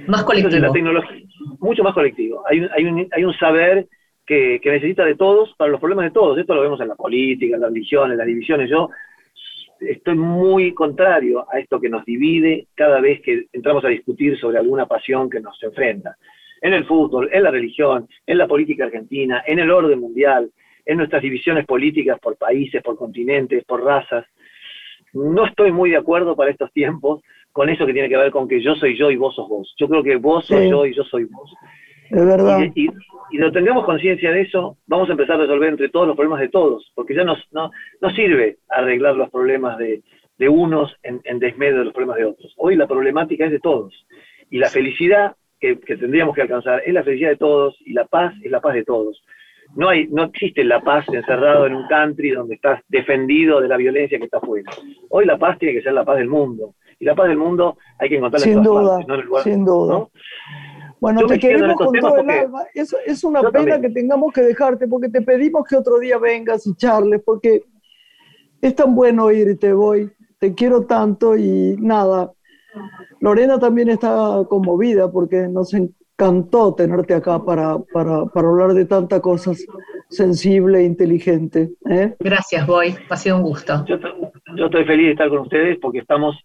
Más 0.09 0.24
colectivo. 0.24 0.61
la 0.61 0.72
tecnología, 0.72 1.22
mucho 1.61 1.85
más 1.85 1.95
colectivo. 1.95 2.43
Hay 2.49 2.66
hay 2.72 2.85
un, 2.85 3.09
hay 3.12 3.24
un 3.24 3.35
saber 3.35 3.87
que, 4.27 4.61
necesita 4.64 5.05
de 5.05 5.14
todos 5.14 5.55
para 5.57 5.70
los 5.70 5.81
problemas 5.81 6.07
de 6.07 6.11
todos. 6.11 6.39
Esto 6.39 6.55
lo 6.55 6.62
vemos 6.62 6.81
en 6.81 6.89
la 6.89 6.95
política, 6.95 7.55
en 7.55 7.62
las 7.62 7.70
religiones, 7.70 8.12
en 8.12 8.18
las 8.18 8.27
divisiones. 8.27 8.68
Yo 8.68 8.91
estoy 9.81 10.16
muy 10.16 10.74
contrario 10.74 11.47
a 11.51 11.59
esto 11.59 11.81
que 11.81 11.89
nos 11.89 12.05
divide 12.05 12.66
cada 12.74 13.01
vez 13.01 13.20
que 13.22 13.47
entramos 13.53 13.85
a 13.85 13.89
discutir 13.89 14.39
sobre 14.39 14.59
alguna 14.59 14.87
pasión 14.87 15.31
que 15.31 15.41
nos 15.41 15.62
enfrenta. 15.62 16.16
En 16.61 16.72
el 16.72 16.85
fútbol, 16.87 17.29
en 17.33 17.43
la 17.43 17.51
religión, 17.51 18.09
en 18.27 18.39
la 18.39 18.49
política 18.49 18.85
argentina, 18.85 19.45
en 19.47 19.59
el 19.59 19.70
orden 19.70 20.01
mundial, 20.01 20.51
en 20.85 20.97
nuestras 20.99 21.22
divisiones 21.22 21.66
políticas 21.66 22.18
por 22.18 22.37
países, 22.37 22.83
por 22.83 22.97
continentes, 22.97 23.64
por 23.64 23.85
razas. 23.85 24.24
No 25.12 25.47
estoy 25.47 25.72
muy 25.72 25.91
de 25.91 25.97
acuerdo 25.97 26.35
para 26.35 26.51
estos 26.51 26.72
tiempos 26.72 27.22
con 27.53 27.68
eso 27.68 27.87
que 27.87 27.93
tiene 27.93 28.09
que 28.09 28.16
ver 28.16 28.31
con 28.31 28.49
que 28.49 28.62
yo 28.62 28.74
soy 28.74 28.99
yo 28.99 29.11
y 29.11 29.16
vos 29.16 29.35
sos 29.35 29.49
vos. 29.49 29.74
Yo 29.79 29.89
creo 29.89 30.03
que 30.03 30.16
vos 30.16 30.47
sos 30.47 30.68
yo 30.68 30.85
y 30.87 30.95
yo 30.95 31.05
soy 31.05 31.24
vos. 31.24 31.53
Es 32.11 32.26
verdad. 32.26 32.61
Y, 32.74 32.88
y, 33.30 33.38
no 33.38 33.52
tengamos 33.52 33.84
conciencia 33.84 34.30
de 34.30 34.42
eso, 34.42 34.76
vamos 34.86 35.09
a 35.09 35.12
empezar 35.12 35.36
a 35.36 35.40
resolver 35.40 35.68
entre 35.68 35.88
todos 35.88 36.07
los 36.07 36.16
problemas 36.16 36.40
de 36.40 36.48
todos, 36.48 36.92
porque 36.94 37.14
ya 37.14 37.24
no, 37.24 37.36
no 37.52 38.11
sirve 38.11 38.59
arreglar 38.68 39.16
los 39.16 39.30
problemas 39.30 39.78
de, 39.78 40.02
de 40.38 40.48
unos 40.48 40.94
en, 41.02 41.20
en, 41.24 41.38
desmedio 41.38 41.78
de 41.78 41.84
los 41.84 41.94
problemas 41.94 42.18
de 42.18 42.26
otros. 42.26 42.54
Hoy 42.57 42.76
la 42.76 42.86
problemática 42.86 43.46
es 43.46 43.52
de 43.52 43.61
todos. 43.61 44.07
Y 44.50 44.59
la 44.59 44.68
felicidad 44.68 45.36
que, 45.61 45.78
que, 45.80 45.96
tendríamos 45.96 46.34
que 46.34 46.42
alcanzar 46.42 46.82
es 46.84 46.92
la 46.92 47.02
felicidad 47.02 47.30
de 47.30 47.36
todos 47.36 47.76
y 47.84 47.92
la 47.92 48.04
paz 48.04 48.34
es 48.42 48.50
la 48.50 48.61
paz 48.61 48.74
de 48.74 48.84
todos. 48.84 49.22
No, 49.74 49.88
hay, 49.88 50.07
no 50.09 50.24
existe 50.24 50.62
la 50.64 50.80
paz 50.80 51.07
encerrado 51.09 51.66
en 51.66 51.74
un 51.74 51.88
country 51.88 52.30
donde 52.30 52.54
estás 52.54 52.82
defendido 52.88 53.61
de 53.61 53.68
la 53.68 53.76
violencia 53.76 54.18
que 54.18 54.24
está 54.24 54.38
afuera. 54.38 54.70
Hoy 55.11 55.26
la 55.26 55.38
paz 55.38 55.59
tiene 55.59 55.74
que 55.74 55.82
ser 55.82 55.92
la 55.92 56.04
paz 56.04 56.18
del 56.18 56.28
mundo. 56.28 56.74
Y 56.98 57.04
la 57.04 57.14
paz 57.14 57.28
del 57.28 57.36
mundo 57.36 57.76
hay 57.98 58.09
que 58.09 58.16
encontrarla 58.16 58.44
sin 58.44 58.59
en 58.59 58.62
duda, 58.62 58.90
partes, 58.90 59.09
no 59.09 59.14
en 59.14 59.20
el 59.20 59.26
lugar, 59.26 59.42
sin 59.42 59.64
duda. 59.64 59.92
¿no? 59.94 60.11
Bueno, 61.01 61.22
Yo 61.22 61.26
te 61.26 61.38
queremos 61.38 61.76
con 61.76 61.92
todo 61.92 62.18
el 62.18 62.30
alma. 62.30 62.64
Es, 62.74 62.94
es 63.07 63.22
una 63.24 63.40
pena 63.40 63.53
también. 63.53 63.82
que 63.82 63.90
tengamos 63.90 64.32
que 64.32 64.42
dejarte 64.42 64.88
porque 64.88 65.09
te 65.09 65.22
pedimos 65.22 65.66
que 65.66 65.76
otro 65.76 65.99
día 65.99 66.18
vengas 66.18 66.66
y 66.66 66.74
charles 66.74 67.20
porque 67.24 67.64
es 68.61 68.74
tan 68.74 68.94
bueno 68.94 69.24
oírte, 69.24 69.72
voy. 69.72 70.11
Te 70.38 70.55
quiero 70.55 70.86
tanto 70.86 71.36
y 71.36 71.76
nada. 71.78 72.32
Lorena 73.20 73.59
también 73.59 73.88
está 73.88 74.44
conmovida 74.49 75.11
porque 75.11 75.49
nos 75.49 75.72
encantó 75.74 76.74
tenerte 76.74 77.14
acá 77.14 77.42
para, 77.42 77.78
para, 77.92 78.26
para 78.26 78.49
hablar 78.49 78.74
de 78.74 78.84
tantas 78.84 79.20
cosas 79.20 79.64
sensible 80.09 80.80
e 80.80 80.84
inteligente. 80.84 81.70
¿eh? 81.88 82.14
Gracias, 82.18 82.66
Boy. 82.66 82.94
Ha 83.09 83.16
sido 83.16 83.36
un 83.36 83.42
gusto. 83.42 83.84
Yo 83.86 84.66
estoy 84.66 84.84
feliz 84.84 85.07
de 85.07 85.12
estar 85.12 85.28
con 85.28 85.40
ustedes 85.40 85.78
porque 85.80 85.99
estamos 85.99 86.36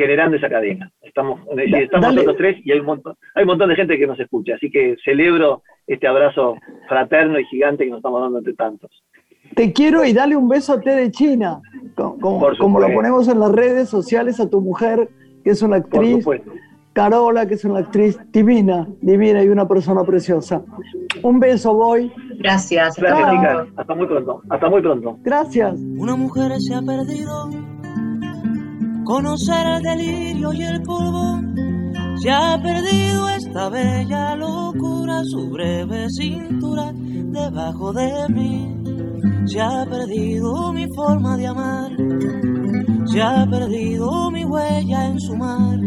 generando 0.00 0.36
esa 0.36 0.48
cadena. 0.48 0.90
Estamos, 1.02 1.40
es 1.50 1.56
decir, 1.56 1.72
Da- 1.72 1.78
estamos 1.80 2.02
dale. 2.06 2.14
nosotros 2.16 2.36
tres 2.38 2.56
y 2.64 2.72
hay 2.72 2.80
un, 2.80 2.86
montón, 2.86 3.14
hay 3.34 3.42
un 3.42 3.48
montón 3.48 3.68
de 3.68 3.76
gente 3.76 3.98
que 3.98 4.06
nos 4.06 4.18
escucha. 4.18 4.54
Así 4.56 4.70
que 4.70 4.96
celebro 5.04 5.62
este 5.86 6.06
abrazo 6.08 6.56
fraterno 6.88 7.38
y 7.38 7.44
gigante 7.46 7.84
que 7.84 7.90
nos 7.90 7.98
estamos 7.98 8.20
dando 8.20 8.38
entre 8.38 8.54
tantos. 8.54 8.90
Te 9.54 9.72
quiero 9.72 10.04
y 10.04 10.12
dale 10.12 10.36
un 10.36 10.48
beso 10.48 10.74
a 10.74 10.80
T 10.80 10.88
de 10.90 11.10
China, 11.10 11.60
co- 11.96 12.16
como, 12.20 12.40
como 12.58 12.78
lo 12.80 12.92
ponemos 12.94 13.26
en 13.28 13.40
las 13.40 13.50
redes 13.52 13.88
sociales 13.88 14.38
a 14.40 14.48
tu 14.48 14.60
mujer, 14.60 15.08
que 15.44 15.50
es 15.50 15.62
una 15.62 15.80
Por 15.80 15.86
actriz, 16.00 16.18
supuesto. 16.18 16.52
Carola, 16.92 17.46
que 17.46 17.54
es 17.54 17.64
una 17.64 17.80
actriz 17.80 18.18
divina, 18.32 18.86
divina 19.00 19.42
y 19.44 19.48
una 19.48 19.66
persona 19.66 20.02
preciosa. 20.04 20.62
Un 21.22 21.38
beso, 21.40 21.72
voy. 21.74 22.12
Gracias. 22.38 22.96
Gracias. 22.96 23.68
Hasta 23.76 23.94
muy 23.94 24.06
pronto. 24.06 24.42
Hasta 24.48 24.68
muy 24.68 24.82
pronto. 24.82 25.18
Gracias. 25.22 25.78
Una 25.98 26.16
mujer 26.16 26.52
se 26.60 26.74
ha 26.74 26.82
perdido. 26.82 27.48
Conocer 29.04 29.66
el 29.66 29.82
delirio 29.82 30.52
y 30.52 30.62
el 30.62 30.82
polvo. 30.82 31.40
Se 32.20 32.30
ha 32.30 32.60
perdido 32.62 33.28
esta 33.30 33.68
bella 33.70 34.36
locura, 34.36 35.22
su 35.24 35.50
breve 35.50 36.08
cintura 36.10 36.92
debajo 36.94 37.92
de 37.92 38.28
mí. 38.28 38.76
Se 39.46 39.60
ha 39.60 39.86
perdido 39.86 40.72
mi 40.72 40.86
forma 40.94 41.36
de 41.36 41.46
amar. 41.46 41.90
Se 43.06 43.22
ha 43.22 43.46
perdido 43.48 44.30
mi 44.30 44.44
huella 44.44 45.06
en 45.06 45.20
su 45.20 45.36
mar. 45.36 45.78